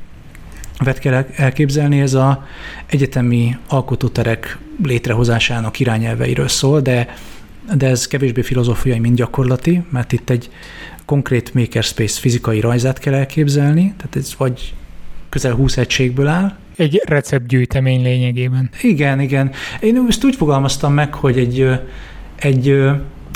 vet 0.84 0.99
kell 0.99 1.26
elképzelni, 1.36 1.99
ez 2.01 2.14
a 2.14 2.45
egyetemi 2.86 3.57
alkotóterek 3.68 4.57
létrehozásának 4.84 5.80
irányelveiről 5.80 6.47
szól, 6.47 6.82
de, 6.82 7.16
de 7.78 7.88
ez 7.88 8.07
kevésbé 8.07 8.41
filozófiai, 8.41 8.99
mint 8.99 9.16
gyakorlati, 9.16 9.84
mert 9.89 10.12
itt 10.12 10.30
egy 10.30 10.49
konkrét 11.10 11.53
makerspace 11.53 12.20
fizikai 12.20 12.60
rajzát 12.60 12.99
kell 12.99 13.14
elképzelni, 13.14 13.93
tehát 13.97 14.16
ez 14.16 14.36
vagy 14.38 14.74
közel 15.30 15.53
20 15.53 15.78
egységből 15.78 16.28
áll. 16.28 16.55
Egy 16.76 17.01
receptgyűjtemény 17.05 18.01
lényegében. 18.01 18.70
Igen, 18.82 19.20
igen. 19.20 19.51
Én 19.80 20.05
ezt 20.07 20.24
úgy 20.24 20.36
fogalmaztam 20.36 20.93
meg, 20.93 21.14
hogy 21.14 21.38
egy, 21.38 21.68
egy, 22.36 22.70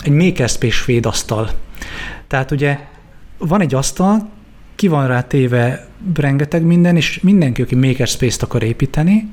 egy 0.04 0.12
makerspace 0.12 0.84
védasztal. 0.86 1.50
Tehát 2.28 2.52
ugye 2.52 2.80
van 3.38 3.62
egy 3.62 3.74
asztal, 3.74 4.30
ki 4.76 4.88
van 4.88 5.08
rá 5.08 5.22
téve 5.22 5.88
rengeteg 6.16 6.64
minden, 6.64 6.96
és 6.96 7.20
mindenki, 7.20 7.62
aki 7.62 7.76
makerspace-t 7.76 8.42
akar 8.42 8.64
építeni, 8.64 9.30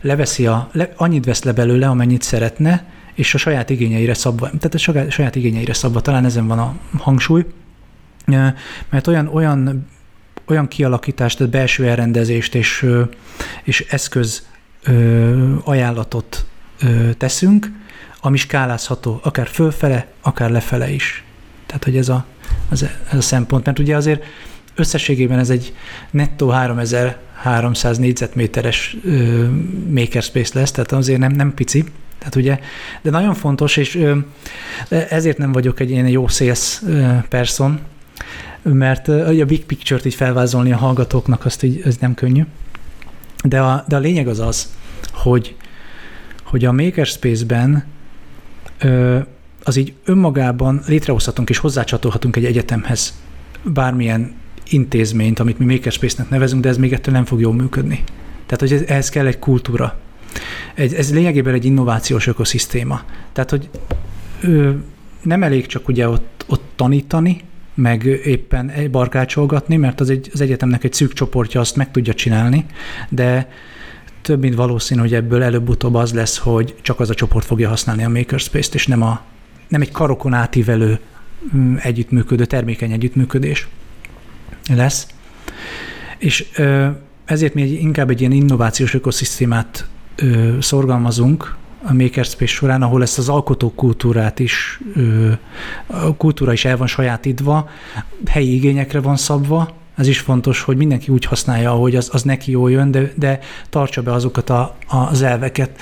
leveszi 0.00 0.46
a, 0.46 0.68
le, 0.72 0.92
annyit 0.96 1.24
vesz 1.24 1.42
le 1.42 1.52
belőle, 1.52 1.88
amennyit 1.88 2.22
szeretne, 2.22 2.84
és 3.14 3.34
a 3.34 3.38
saját 3.38 3.70
igényeire 3.70 4.14
szabva, 4.14 4.50
tehát 4.58 4.74
a 4.74 5.10
saját, 5.10 5.36
igényeire 5.36 5.72
szabva, 5.72 6.00
talán 6.00 6.24
ezen 6.24 6.46
van 6.46 6.58
a 6.58 6.76
hangsúly, 6.98 7.44
mert 8.88 9.06
olyan, 9.06 9.26
olyan, 9.26 9.88
olyan 10.46 10.68
kialakítást, 10.68 11.36
tehát 11.36 11.52
belső 11.52 11.88
elrendezést 11.88 12.54
és, 12.54 12.86
és 13.62 13.86
eszköz 13.88 14.46
ajánlatot 15.64 16.46
teszünk, 17.18 17.70
ami 18.20 18.36
skálázható, 18.36 19.20
akár 19.22 19.46
fölfele, 19.46 20.06
akár 20.20 20.50
lefele 20.50 20.90
is. 20.90 21.24
Tehát, 21.66 21.84
hogy 21.84 21.96
ez 21.96 22.08
a, 22.08 22.24
ez 22.70 22.82
a, 23.12 23.20
szempont. 23.20 23.64
Mert 23.64 23.78
ugye 23.78 23.96
azért 23.96 24.24
összességében 24.74 25.38
ez 25.38 25.50
egy 25.50 25.74
nettó 26.10 26.48
3300 26.48 27.98
négyzetméteres 27.98 28.96
ö, 29.04 29.44
makerspace 29.90 30.58
lesz, 30.58 30.70
tehát 30.70 30.92
azért 30.92 31.18
nem, 31.18 31.32
nem 31.32 31.54
pici. 31.54 31.84
Tehát 32.18 32.36
ugye, 32.36 32.58
de 33.02 33.10
nagyon 33.10 33.34
fontos, 33.34 33.76
és 33.76 34.08
ezért 34.88 35.38
nem 35.38 35.52
vagyok 35.52 35.80
egy 35.80 35.90
ilyen 35.90 36.08
jó 36.08 36.28
sales 36.28 36.82
person, 37.28 37.80
mert 38.62 39.08
a 39.08 39.44
big 39.46 39.64
picture-t 39.64 40.04
így 40.04 40.14
felvázolni 40.14 40.72
a 40.72 40.76
hallgatóknak, 40.76 41.44
azt 41.44 41.62
így, 41.62 41.80
ez 41.84 41.96
nem 41.96 42.14
könnyű. 42.14 42.42
De 43.44 43.60
a, 43.60 43.84
de 43.88 43.96
a 43.96 43.98
lényeg 43.98 44.28
az 44.28 44.40
az, 44.40 44.72
hogy, 45.12 45.56
hogy 46.44 46.64
a 46.64 46.72
Makerspace-ben 46.72 47.84
az 49.62 49.76
így 49.76 49.92
önmagában 50.04 50.82
létrehozhatunk 50.86 51.50
és 51.50 51.58
hozzácsatolhatunk 51.58 52.36
egy 52.36 52.44
egyetemhez 52.44 53.20
bármilyen 53.62 54.34
intézményt, 54.68 55.38
amit 55.38 55.58
mi 55.58 55.64
Makerspace-nek 55.64 56.30
nevezünk, 56.30 56.62
de 56.62 56.68
ez 56.68 56.76
még 56.76 56.92
ettől 56.92 57.14
nem 57.14 57.24
fog 57.24 57.40
jól 57.40 57.54
működni. 57.54 58.04
Tehát, 58.46 58.60
hogy 58.60 58.72
ez, 58.72 58.90
ehhez 58.90 59.08
kell 59.08 59.26
egy 59.26 59.38
kultúra. 59.38 59.98
Egy, 60.74 60.94
ez 60.94 61.12
lényegében 61.12 61.54
egy 61.54 61.64
innovációs 61.64 62.26
ökoszisztéma. 62.26 63.02
Tehát, 63.32 63.50
hogy 63.50 63.68
ö, 64.40 64.70
nem 65.22 65.42
elég 65.42 65.66
csak 65.66 65.88
ugye 65.88 66.08
ott, 66.08 66.44
ott 66.48 66.62
tanítani, 66.76 67.40
meg 67.74 68.04
éppen 68.04 68.72
barkácsolgatni, 68.90 69.76
mert 69.76 70.00
az, 70.00 70.10
egy, 70.10 70.30
az 70.32 70.40
egyetemnek 70.40 70.84
egy 70.84 70.92
szűk 70.92 71.12
csoportja 71.12 71.60
azt 71.60 71.76
meg 71.76 71.90
tudja 71.90 72.14
csinálni, 72.14 72.64
de 73.08 73.48
több 74.22 74.40
mint 74.40 74.54
valószínű, 74.54 75.00
hogy 75.00 75.14
ebből 75.14 75.42
előbb-utóbb 75.42 75.94
az 75.94 76.12
lesz, 76.12 76.38
hogy 76.38 76.74
csak 76.82 77.00
az 77.00 77.10
a 77.10 77.14
csoport 77.14 77.46
fogja 77.46 77.68
használni 77.68 78.04
a 78.04 78.08
Makerspace-t, 78.08 78.74
és 78.74 78.86
nem, 78.86 79.02
a, 79.02 79.22
nem 79.68 79.80
egy 79.80 79.90
karokon 79.90 80.32
átívelő 80.32 80.98
mm, 81.56 81.76
együttműködő, 81.78 82.44
termékeny 82.44 82.92
együttműködés 82.92 83.68
lesz. 84.68 85.06
És 86.18 86.48
ezért 87.24 87.54
mi 87.54 87.62
egy, 87.62 87.72
inkább 87.72 88.10
egy 88.10 88.20
ilyen 88.20 88.32
innovációs 88.32 88.94
ökoszisztémát 88.94 89.86
szorgalmazunk, 90.60 91.56
a 91.84 91.92
Makerspace 91.92 92.52
során, 92.52 92.82
ahol 92.82 93.02
ezt 93.02 93.18
az 93.18 93.28
alkotókultúrát 93.28 94.38
is, 94.38 94.80
a 95.86 96.16
kultúra 96.16 96.52
is 96.52 96.64
el 96.64 96.76
van 96.76 96.86
sajátítva, 96.86 97.68
helyi 98.26 98.54
igényekre 98.54 99.00
van 99.00 99.16
szabva, 99.16 99.68
ez 99.96 100.08
is 100.08 100.18
fontos, 100.18 100.62
hogy 100.62 100.76
mindenki 100.76 101.12
úgy 101.12 101.24
használja, 101.24 101.70
hogy 101.70 101.96
az, 101.96 102.08
az 102.12 102.22
neki 102.22 102.50
jól 102.50 102.70
jön, 102.70 102.90
de, 102.90 103.12
de 103.14 103.38
tartsa 103.70 104.02
be 104.02 104.12
azokat 104.12 104.50
a, 104.50 104.76
az 104.88 105.22
elveket. 105.22 105.80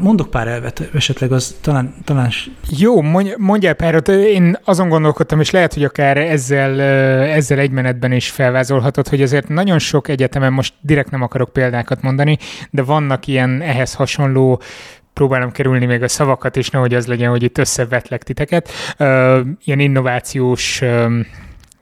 Mondok 0.00 0.30
pár 0.30 0.48
elvet, 0.48 0.90
esetleg 0.94 1.32
az 1.32 1.56
talán... 1.60 1.94
talán... 2.04 2.30
Jó, 2.68 3.02
mondj, 3.02 3.30
mondjál 3.36 3.74
párat. 3.74 4.08
Én 4.08 4.58
azon 4.64 4.88
gondolkodtam, 4.88 5.40
és 5.40 5.50
lehet, 5.50 5.74
hogy 5.74 5.84
akár 5.84 6.16
ezzel, 6.16 6.80
ezzel 7.30 7.58
egy 7.58 7.70
menetben 7.70 8.12
is 8.12 8.30
felvázolhatod, 8.30 9.08
hogy 9.08 9.22
azért 9.22 9.48
nagyon 9.48 9.78
sok 9.78 10.08
egyetemen, 10.08 10.52
most 10.52 10.74
direkt 10.80 11.10
nem 11.10 11.22
akarok 11.22 11.52
példákat 11.52 12.02
mondani, 12.02 12.38
de 12.70 12.82
vannak 12.82 13.26
ilyen 13.26 13.60
ehhez 13.60 13.94
hasonló 13.94 14.60
próbálom 15.18 15.50
kerülni 15.50 15.86
még 15.86 16.02
a 16.02 16.08
szavakat, 16.08 16.56
és 16.56 16.70
nehogy 16.70 16.94
az 16.94 17.06
legyen, 17.06 17.30
hogy 17.30 17.42
itt 17.42 17.58
összevetlek 17.58 18.22
titeket. 18.22 18.68
Ilyen 19.64 19.78
innovációs 19.78 20.82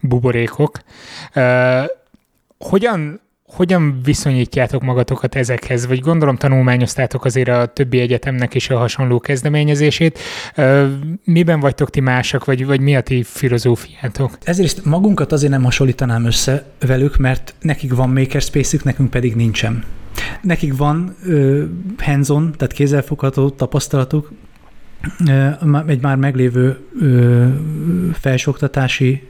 buborékok. 0.01 0.79
Hogyan 2.59 3.21
hogyan 3.47 4.01
viszonyítjátok 4.05 4.83
magatokat 4.83 5.35
ezekhez? 5.35 5.87
Vagy 5.87 6.01
gondolom 6.01 6.37
tanulmányoztátok 6.37 7.25
azért 7.25 7.49
a 7.49 7.67
többi 7.67 8.01
egyetemnek 8.01 8.55
is 8.55 8.71
a 8.71 8.79
hasonló 8.79 9.21
kezdeményezését. 9.21 10.19
Miben 11.25 11.61
vagytok 11.61 11.91
ti 11.91 12.01
másak, 12.01 12.45
vagy, 12.45 12.67
vagy 12.67 12.81
mi 12.81 12.97
a 12.97 13.01
ti 13.01 13.23
filozófiátok? 13.23 14.39
Ezért 14.45 14.85
magunkat 14.85 15.33
azért 15.33 15.53
nem 15.53 15.65
hasonlítanám 15.65 16.25
össze 16.25 16.65
velük, 16.81 17.17
mert 17.17 17.55
nekik 17.61 17.95
van 17.95 18.11
makerspace 18.11 18.79
nekünk 18.83 19.11
pedig 19.11 19.35
nincsen. 19.35 19.85
Nekik 20.43 20.77
van 20.77 21.17
hands-on, 21.99 22.53
tehát 22.57 22.73
kézzelfogható 22.73 23.51
tapasztalatuk, 23.51 24.33
egy 25.87 26.01
már 26.01 26.17
meglévő 26.17 26.79
uh, 27.01 27.47
felsőoktatási 28.13 29.29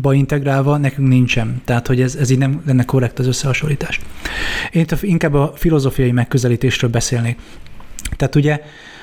ba 0.00 0.12
integrálva, 0.12 0.76
nekünk 0.76 1.08
nincsen. 1.08 1.62
Tehát, 1.64 1.86
hogy 1.86 2.00
ez, 2.00 2.14
ez 2.14 2.30
így 2.30 2.38
nem 2.38 2.62
lenne 2.66 2.84
korrekt 2.84 3.18
az 3.18 3.26
összehasonlítás. 3.26 4.00
Én 4.72 4.86
inkább 5.00 5.34
a 5.34 5.52
filozófiai 5.54 6.12
megközelítésről 6.12 6.90
beszélnék. 6.90 7.38
Tehát 8.16 8.34
ugye, 8.34 8.60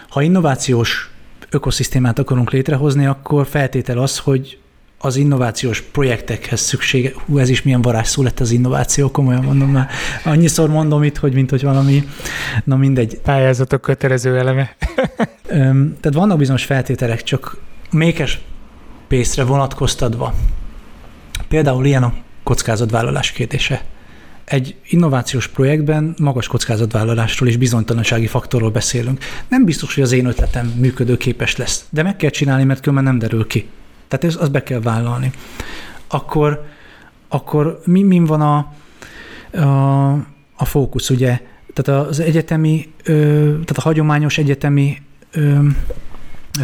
ha 0.10 0.22
innovációs 0.22 1.10
ökoszisztémát 1.49 2.20
akarunk 2.20 2.51
létrehozni, 2.51 3.06
akkor 3.06 3.47
feltétel 3.47 3.97
az, 3.97 4.18
hogy 4.18 4.60
az 5.06 5.16
innovációs 5.16 5.82
projektekhez 5.82 6.60
szüksége, 6.60 7.12
hú, 7.26 7.38
ez 7.38 7.49
is 7.49 7.62
milyen 7.62 7.82
varázsszó 7.82 8.24
lett 8.24 8.39
az 8.39 8.51
innováció, 8.51 9.12
komolyan 9.12 9.43
mondom, 9.43 9.72
már 9.72 9.89
annyiszor 10.24 10.70
mondom 10.70 11.03
itt, 11.03 11.18
hogy 11.18 11.34
mint 11.34 11.49
hogy 11.49 11.64
valami, 11.64 12.03
na 12.64 12.76
mindegy. 12.76 13.20
Pályázatok 13.24 13.82
kötelező 13.82 14.38
eleme. 14.38 14.76
Tehát 16.01 16.14
vannak 16.14 16.38
bizonyos 16.38 16.66
feltételek, 16.66 17.24
csak 17.24 17.58
mékes 17.91 18.41
pészre 19.08 19.43
vonatkoztatva. 19.43 20.34
Például 21.47 21.86
ilyen 21.86 22.03
a 22.03 22.14
kockázatvállalás 22.43 23.32
kérdése. 23.32 23.84
Egy 24.45 24.76
innovációs 24.89 25.47
projektben 25.47 26.16
magas 26.18 26.47
kockázatvállalásról 26.47 27.49
és 27.49 27.58
bizonytalansági 27.58 28.28
faktorról 28.28 28.72
beszélünk. 28.72 29.24
Nem 29.47 29.66
biztos, 29.66 29.93
hogy 29.93 30.03
az 30.03 30.12
én 30.12 30.26
ötletem 30.26 30.74
működőképes 30.78 31.56
lesz, 31.56 31.86
de 31.89 32.03
meg 32.03 32.16
kell 32.16 32.30
csinálni, 32.30 32.64
mert 32.64 32.80
különben 32.80 33.03
nem 33.03 33.20
derül 33.20 33.47
ki. 33.47 33.70
Tehát 34.08 34.26
ez, 34.26 34.36
azt 34.41 34.51
be 34.51 34.64
kell 34.64 34.80
vállalni. 34.80 35.32
Akkor, 36.08 36.66
akkor 37.28 37.82
mi, 37.86 38.03
mi 38.03 38.20
van 38.20 38.41
a, 38.41 38.74
a, 39.60 40.12
a 40.56 40.66
fókusz, 40.66 41.10
ugye? 41.10 41.41
Tehát 41.74 42.08
az 42.08 42.20
egyetemi, 42.20 42.93
tehát 43.03 43.78
a 43.78 43.82
hagyományos 43.82 44.38
egyetemi 44.38 45.01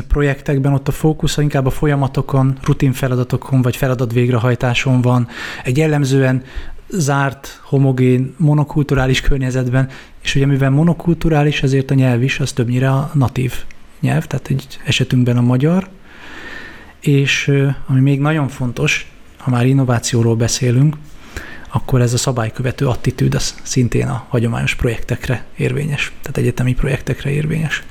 projektekben 0.08 0.74
ott 0.74 0.88
a 0.88 0.92
fókusz 0.92 1.38
inkább 1.38 1.66
a 1.66 1.70
folyamatokon, 1.70 2.58
rutin 2.64 2.92
feladatokon 2.92 3.62
vagy 3.62 3.76
feladat 3.76 4.14
végrehajtáson 4.14 5.02
van. 5.02 5.28
Egy 5.64 5.78
jellemzően 5.78 6.44
zárt, 6.88 7.62
homogén, 7.64 8.34
monokulturális 8.38 9.22
környezetben, 9.22 9.90
és 10.24 10.36
ugye 10.36 10.46
mivel 10.46 10.70
monokulturális, 10.70 11.64
ezért 11.64 11.92
a 11.92 11.94
nyelv 11.94 12.24
is 12.24 12.40
az 12.40 12.52
többnyire 12.52 12.90
a 12.90 13.12
natív 13.14 13.54
nyelv, 14.00 14.26
tehát 14.26 14.48
egy 14.48 14.80
esetünkben 14.86 15.38
a 15.38 15.42
magyar, 15.42 15.90
és 17.02 17.52
ami 17.88 18.00
még 18.00 18.20
nagyon 18.20 18.48
fontos, 18.48 19.12
ha 19.38 19.50
már 19.50 19.66
innovációról 19.66 20.36
beszélünk, 20.36 20.96
akkor 21.74 22.02
ez 22.02 22.14
a 22.14 22.18
szabálykövető 22.18 22.88
attitűd 22.88 23.36
az 23.36 23.60
szintén 23.64 24.08
a 24.08 24.26
hagyományos 24.30 24.76
projektekre 24.76 25.46
érvényes, 25.58 26.12
tehát 26.22 26.38
egyetemi 26.38 26.74
projektekre 26.74 27.30
érvényes. 27.30 27.84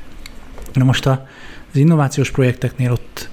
Na 0.72 0.84
most 0.84 1.06
a, 1.06 1.26
az 1.72 1.76
innovációs 1.76 2.30
projekteknél 2.30 2.92
ott 2.92 3.28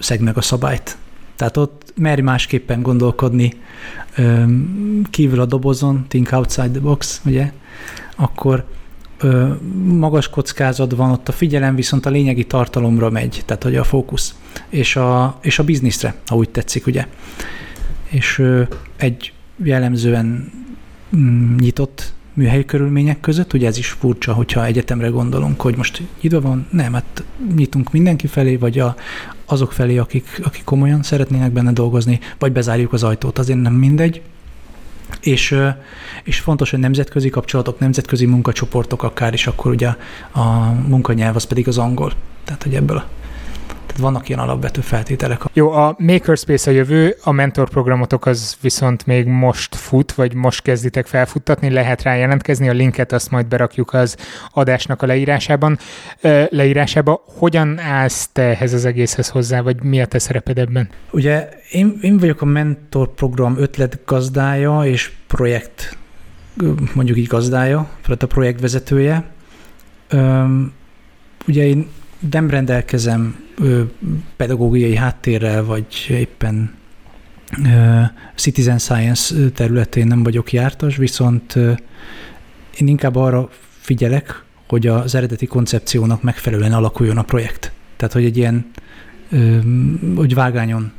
szeg 0.00 0.20
meg 0.20 0.36
a 0.36 0.40
szabályt. 0.40 0.96
Tehát 1.36 1.56
ott 1.56 1.92
merj 1.96 2.20
másképpen 2.20 2.82
gondolkodni 2.82 3.52
kívül 5.10 5.40
a 5.40 5.46
dobozon, 5.46 6.04
think 6.08 6.32
outside 6.32 6.68
the 6.68 6.80
box, 6.80 7.20
ugye, 7.24 7.52
akkor 8.16 8.64
magas 9.84 10.28
kockázat 10.28 10.92
van, 10.92 11.10
ott 11.10 11.28
a 11.28 11.32
figyelem 11.32 11.74
viszont 11.74 12.06
a 12.06 12.10
lényegi 12.10 12.44
tartalomra 12.44 13.10
megy, 13.10 13.42
tehát 13.46 13.62
hogy 13.62 13.76
a 13.76 13.84
fókusz, 13.84 14.34
és 14.68 14.96
a, 14.96 15.38
és 15.42 15.58
a 15.58 15.64
bizniszre, 15.64 16.14
ha 16.26 16.36
úgy 16.36 16.48
tetszik, 16.48 16.86
ugye. 16.86 17.06
És 18.08 18.42
egy 18.96 19.32
jellemzően 19.64 20.52
mm, 21.16 21.56
nyitott 21.56 22.14
műhelyi 22.36 22.64
körülmények 22.64 23.20
között, 23.20 23.52
ugye 23.52 23.66
ez 23.66 23.78
is 23.78 23.88
furcsa, 23.88 24.32
hogyha 24.32 24.64
egyetemre 24.64 25.08
gondolunk, 25.08 25.60
hogy 25.60 25.76
most 25.76 26.02
nyitva 26.20 26.40
van, 26.40 26.66
nem, 26.70 26.92
hát 26.92 27.24
nyitunk 27.56 27.92
mindenki 27.92 28.26
felé, 28.26 28.56
vagy 28.56 28.78
a, 28.78 28.96
azok 29.44 29.72
felé, 29.72 29.96
akik, 29.96 30.40
akik 30.44 30.64
komolyan 30.64 31.02
szeretnének 31.02 31.52
benne 31.52 31.72
dolgozni, 31.72 32.20
vagy 32.38 32.52
bezárjuk 32.52 32.92
az 32.92 33.02
ajtót, 33.02 33.38
azért 33.38 33.60
nem 33.60 33.74
mindegy, 33.74 34.22
és, 35.20 35.56
és 36.24 36.40
fontos, 36.40 36.70
hogy 36.70 36.78
nemzetközi 36.78 37.28
kapcsolatok, 37.28 37.78
nemzetközi 37.78 38.26
munkacsoportok 38.26 39.02
akár 39.02 39.32
is, 39.32 39.46
akkor 39.46 39.70
ugye 39.70 39.88
a 40.32 40.72
munkanyelv 40.86 41.36
az 41.36 41.44
pedig 41.44 41.68
az 41.68 41.78
angol. 41.78 42.12
Tehát, 42.44 42.62
hogy 42.62 42.74
ebből 42.74 42.96
a 42.96 43.08
tehát 43.96 44.12
vannak 44.12 44.28
ilyen 44.28 44.40
alapvető 44.40 44.80
feltételek. 44.80 45.42
Jó, 45.52 45.70
a 45.72 45.96
Makerspace 45.98 46.70
a 46.70 46.74
jövő, 46.74 47.16
a 47.22 47.32
mentor 47.32 47.68
programotok 47.68 48.26
az 48.26 48.56
viszont 48.60 49.06
még 49.06 49.26
most 49.26 49.74
fut, 49.74 50.12
vagy 50.12 50.34
most 50.34 50.62
kezditek 50.62 51.06
felfuttatni, 51.06 51.70
lehet 51.70 52.02
rá 52.02 52.14
jelentkezni, 52.14 52.68
a 52.68 52.72
linket 52.72 53.12
azt 53.12 53.30
majd 53.30 53.46
berakjuk 53.46 53.92
az 53.92 54.16
adásnak 54.52 55.02
a 55.02 55.06
leírásában. 55.06 55.78
leírásába. 56.48 57.24
Hogyan 57.38 57.78
állsz 57.78 58.28
te 58.32 58.42
ehhez 58.42 58.72
az 58.72 58.84
egészhez 58.84 59.28
hozzá, 59.28 59.60
vagy 59.60 59.82
mi 59.82 60.00
a 60.00 60.06
te 60.06 60.18
szereped 60.18 60.58
ebben? 60.58 60.88
Ugye 61.10 61.48
én, 61.70 61.98
én 62.00 62.18
vagyok 62.18 62.42
a 62.42 62.44
mentor 62.44 63.14
program 63.14 63.56
ötletgazdája 63.58 64.84
és 64.84 65.12
projekt 65.26 65.96
mondjuk 66.94 67.16
így 67.18 67.26
gazdája, 67.26 67.88
tehát 68.02 68.22
a 68.22 68.26
projektvezetője. 68.26 69.24
ugye 71.46 71.66
én 71.66 71.88
nem 72.30 72.50
rendelkezem 72.50 73.36
ö, 73.58 73.82
pedagógiai 74.36 74.96
háttérrel, 74.96 75.64
vagy 75.64 76.06
éppen 76.08 76.74
ö, 77.64 78.00
citizen 78.34 78.78
science 78.78 79.34
területén 79.54 80.06
nem 80.06 80.22
vagyok 80.22 80.52
jártas, 80.52 80.96
viszont 80.96 81.56
ö, 81.56 81.72
én 82.80 82.88
inkább 82.88 83.16
arra 83.16 83.48
figyelek, 83.78 84.44
hogy 84.68 84.86
az 84.86 85.14
eredeti 85.14 85.46
koncepciónak 85.46 86.22
megfelelően 86.22 86.72
alakuljon 86.72 87.18
a 87.18 87.22
projekt. 87.22 87.72
Tehát, 87.96 88.14
hogy 88.14 88.24
egy 88.24 88.36
ilyen, 88.36 88.70
ö, 89.30 89.58
hogy 90.14 90.34
vágányon 90.34 90.92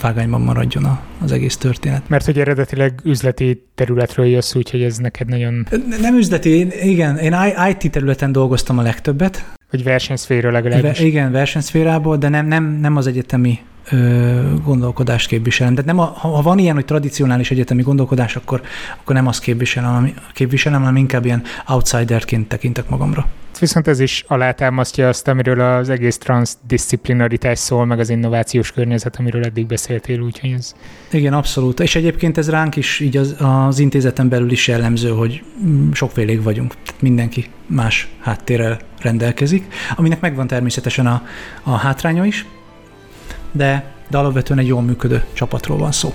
vágányban 0.00 0.40
maradjon 0.40 0.98
az 1.20 1.32
egész 1.32 1.56
történet. 1.56 2.08
Mert 2.08 2.24
hogy 2.24 2.38
eredetileg 2.38 3.00
üzleti 3.04 3.62
területről 3.74 4.26
jössz, 4.26 4.54
úgyhogy 4.54 4.82
ez 4.82 4.96
neked 4.96 5.28
nagyon... 5.28 5.66
Nem 6.00 6.16
üzleti, 6.16 6.66
igen, 6.88 7.16
én 7.16 7.34
IT 7.70 7.90
területen 7.90 8.32
dolgoztam 8.32 8.78
a 8.78 8.82
legtöbbet, 8.82 9.55
vagy 9.70 9.84
versenyszféra 9.84 10.50
legalábbis. 10.50 11.00
Igen, 11.00 11.32
versenyszférából, 11.32 12.16
de 12.16 12.28
nem, 12.28 12.46
nem, 12.46 12.64
nem 12.64 12.96
az 12.96 13.06
egyetemi 13.06 13.58
gondolkodást 14.64 15.28
képviselem. 15.28 15.74
De 15.74 15.82
nem 15.84 15.98
a, 15.98 16.04
ha 16.04 16.42
van 16.42 16.58
ilyen, 16.58 16.74
hogy 16.74 16.84
tradicionális 16.84 17.50
egyetemi 17.50 17.82
gondolkodás, 17.82 18.36
akkor, 18.36 18.62
akkor 19.00 19.14
nem 19.14 19.26
azt 19.26 19.40
képviselem, 19.40 20.12
képviselem, 20.32 20.80
hanem 20.80 20.96
inkább 20.96 21.24
ilyen 21.24 21.42
outsiderként 21.66 22.48
tekintek 22.48 22.88
magamra. 22.88 23.26
Viszont 23.60 23.88
ez 23.88 24.00
is 24.00 24.24
alátámasztja 24.26 25.08
azt, 25.08 25.28
amiről 25.28 25.60
az 25.60 25.88
egész 25.88 26.18
transzdisziplinaritás 26.18 27.58
szól, 27.58 27.84
meg 27.84 27.98
az 27.98 28.10
innovációs 28.10 28.72
környezet, 28.72 29.16
amiről 29.16 29.44
eddig 29.44 29.66
beszéltél, 29.66 30.20
úgyhogy 30.20 30.50
ez... 30.50 30.74
Igen, 31.10 31.32
abszolút. 31.32 31.80
És 31.80 31.96
egyébként 31.96 32.38
ez 32.38 32.50
ránk 32.50 32.76
is 32.76 33.00
így 33.00 33.16
az, 33.16 33.36
az 33.38 33.78
intézeten 33.78 34.28
belül 34.28 34.50
is 34.50 34.68
jellemző, 34.68 35.10
hogy 35.10 35.42
sokfélék 35.92 36.42
vagyunk. 36.42 36.74
Tehát 36.84 37.02
mindenki 37.02 37.46
más 37.66 38.08
háttérrel 38.20 38.78
rendelkezik, 39.00 39.74
aminek 39.96 40.20
megvan 40.20 40.46
természetesen 40.46 41.06
a, 41.06 41.22
a 41.62 41.70
hátránya 41.70 42.24
is, 42.24 42.46
de, 43.56 43.84
de 44.08 44.18
alapvetően 44.18 44.58
egy 44.58 44.66
jól 44.66 44.82
működő 44.82 45.24
csapatról 45.32 45.78
van 45.78 45.92
szó. 45.92 46.14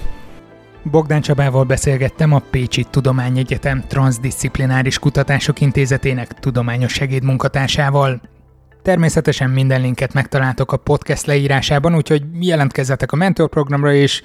Bogdán 0.84 1.22
Csabával 1.22 1.64
beszélgettem 1.64 2.34
a 2.34 2.42
Pécsi 2.50 2.86
Tudományegyetem 2.90 3.84
Transdisziplináris 3.88 5.00
Kutatások 5.00 5.62
Intézetének 5.62 6.34
tudományos 6.34 6.94
segédmunkatársával. 6.94 8.22
Természetesen 8.82 9.50
minden 9.50 9.82
linket 9.82 10.14
megtaláltok 10.14 10.72
a 10.72 10.78
podcast 10.78 11.26
leírásában, 11.26 11.96
úgyhogy 11.96 12.24
jelentkezzetek 12.40 13.12
a 13.12 13.16
mentorprogramra, 13.16 13.94
és 13.94 14.22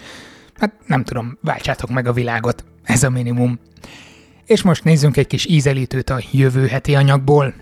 hát 0.54 0.72
nem 0.86 1.04
tudom, 1.04 1.38
váltsátok 1.42 1.90
meg 1.90 2.06
a 2.06 2.12
világot. 2.12 2.64
Ez 2.82 3.02
a 3.02 3.10
minimum. 3.10 3.58
És 4.46 4.62
most 4.62 4.84
nézzünk 4.84 5.16
egy 5.16 5.26
kis 5.26 5.46
ízelítőt 5.46 6.10
a 6.10 6.20
jövő 6.32 6.66
heti 6.66 6.94
anyagból 6.94 7.54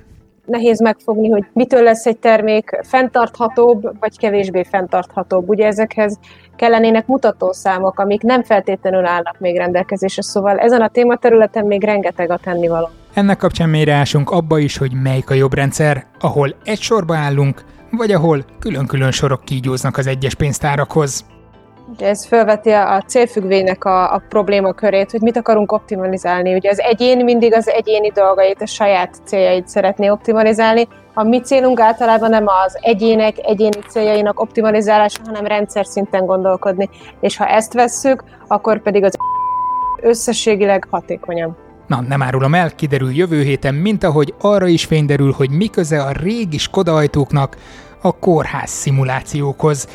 nehéz 0.44 0.80
megfogni, 0.80 1.28
hogy 1.28 1.44
mitől 1.52 1.82
lesz 1.82 2.06
egy 2.06 2.18
termék 2.18 2.80
fenntarthatóbb, 2.82 4.00
vagy 4.00 4.18
kevésbé 4.18 4.62
fenntarthatóbb. 4.62 5.48
Ugye 5.48 5.66
ezekhez 5.66 6.18
kellenének 6.56 7.06
mutatószámok, 7.06 7.98
amik 7.98 8.22
nem 8.22 8.42
feltétlenül 8.42 9.04
állnak 9.04 9.38
még 9.38 9.56
rendelkezésre, 9.56 10.22
szóval 10.22 10.58
ezen 10.58 10.80
a 10.80 10.88
tématerületen 10.88 11.66
még 11.66 11.84
rengeteg 11.84 12.30
a 12.30 12.38
tennivaló. 12.38 12.88
Ennek 13.14 13.36
kapcsán 13.36 13.68
mélyre 13.68 13.92
ásunk 13.92 14.30
abba 14.30 14.58
is, 14.58 14.76
hogy 14.76 14.92
melyik 15.02 15.30
a 15.30 15.34
jobb 15.34 15.54
rendszer, 15.54 16.06
ahol 16.20 16.54
egy 16.64 16.80
sorba 16.80 17.16
állunk, 17.16 17.64
vagy 17.90 18.12
ahol 18.12 18.44
külön-külön 18.58 19.10
sorok 19.10 19.44
kígyóznak 19.44 19.96
az 19.96 20.06
egyes 20.06 20.34
pénztárakhoz. 20.34 21.24
Ez 21.98 22.26
felveti 22.26 22.70
a 22.70 23.02
célfüggvénynek 23.06 23.84
a, 23.84 24.14
a 24.14 24.22
problémakörét, 24.28 25.10
hogy 25.10 25.20
mit 25.20 25.36
akarunk 25.36 25.72
optimalizálni. 25.72 26.54
Ugye 26.54 26.70
az 26.70 26.80
egyén 26.80 27.24
mindig 27.24 27.54
az 27.54 27.68
egyéni 27.68 28.10
dolgait, 28.10 28.62
a 28.62 28.66
saját 28.66 29.16
céljait 29.24 29.68
szeretné 29.68 30.08
optimalizálni. 30.08 30.88
A 31.14 31.22
mi 31.22 31.40
célunk 31.40 31.80
általában 31.80 32.30
nem 32.30 32.44
az 32.66 32.78
egyének 32.80 33.34
egyéni 33.38 33.78
céljainak 33.88 34.40
optimalizálása, 34.40 35.20
hanem 35.24 35.46
rendszer 35.46 35.86
szinten 35.86 36.26
gondolkodni. 36.26 36.88
És 37.20 37.36
ha 37.36 37.46
ezt 37.46 37.72
vesszük, 37.72 38.24
akkor 38.46 38.82
pedig 38.82 39.04
az 39.04 39.16
összességileg 40.02 40.86
hatékonyabb. 40.90 41.56
Na, 41.86 42.00
nem 42.08 42.22
árulom 42.22 42.54
el, 42.54 42.70
kiderül 42.74 43.14
jövő 43.14 43.42
héten, 43.42 43.74
mint 43.74 44.04
ahogy 44.04 44.34
arra 44.40 44.66
is 44.66 44.84
fényderül, 44.84 45.32
hogy 45.32 45.50
mi 45.50 45.66
köze 45.66 46.02
a 46.02 46.12
régi 46.12 46.58
Skoda 46.58 47.02
a 48.02 48.18
kórház 48.18 48.70
szimulációkhoz. 48.70 49.88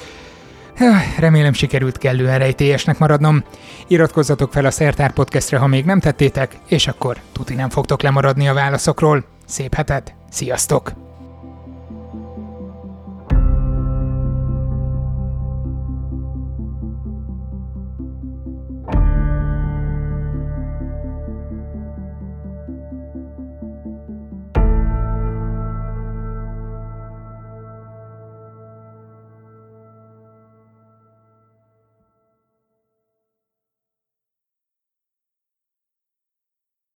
Remélem 1.20 1.54
sikerült 1.54 1.98
kellően 1.98 2.40
rejtélyesnek 2.40 2.98
maradnom. 2.98 3.44
Iratkozzatok 3.88 4.52
fel 4.52 4.66
a 4.66 4.72
Szertár 4.72 5.12
Podcastre, 5.12 5.58
ha 5.58 5.68
még 5.68 5.86
nem 5.86 6.00
tettétek, 6.00 6.58
és 6.68 6.88
akkor 6.88 7.18
tuti 7.32 7.54
nem 7.54 7.70
fogtok 7.70 8.02
lemaradni 8.02 8.48
a 8.48 8.54
válaszokról. 8.54 9.24
Szép 9.46 9.74
hetet, 9.74 10.14
sziasztok! 10.30 11.09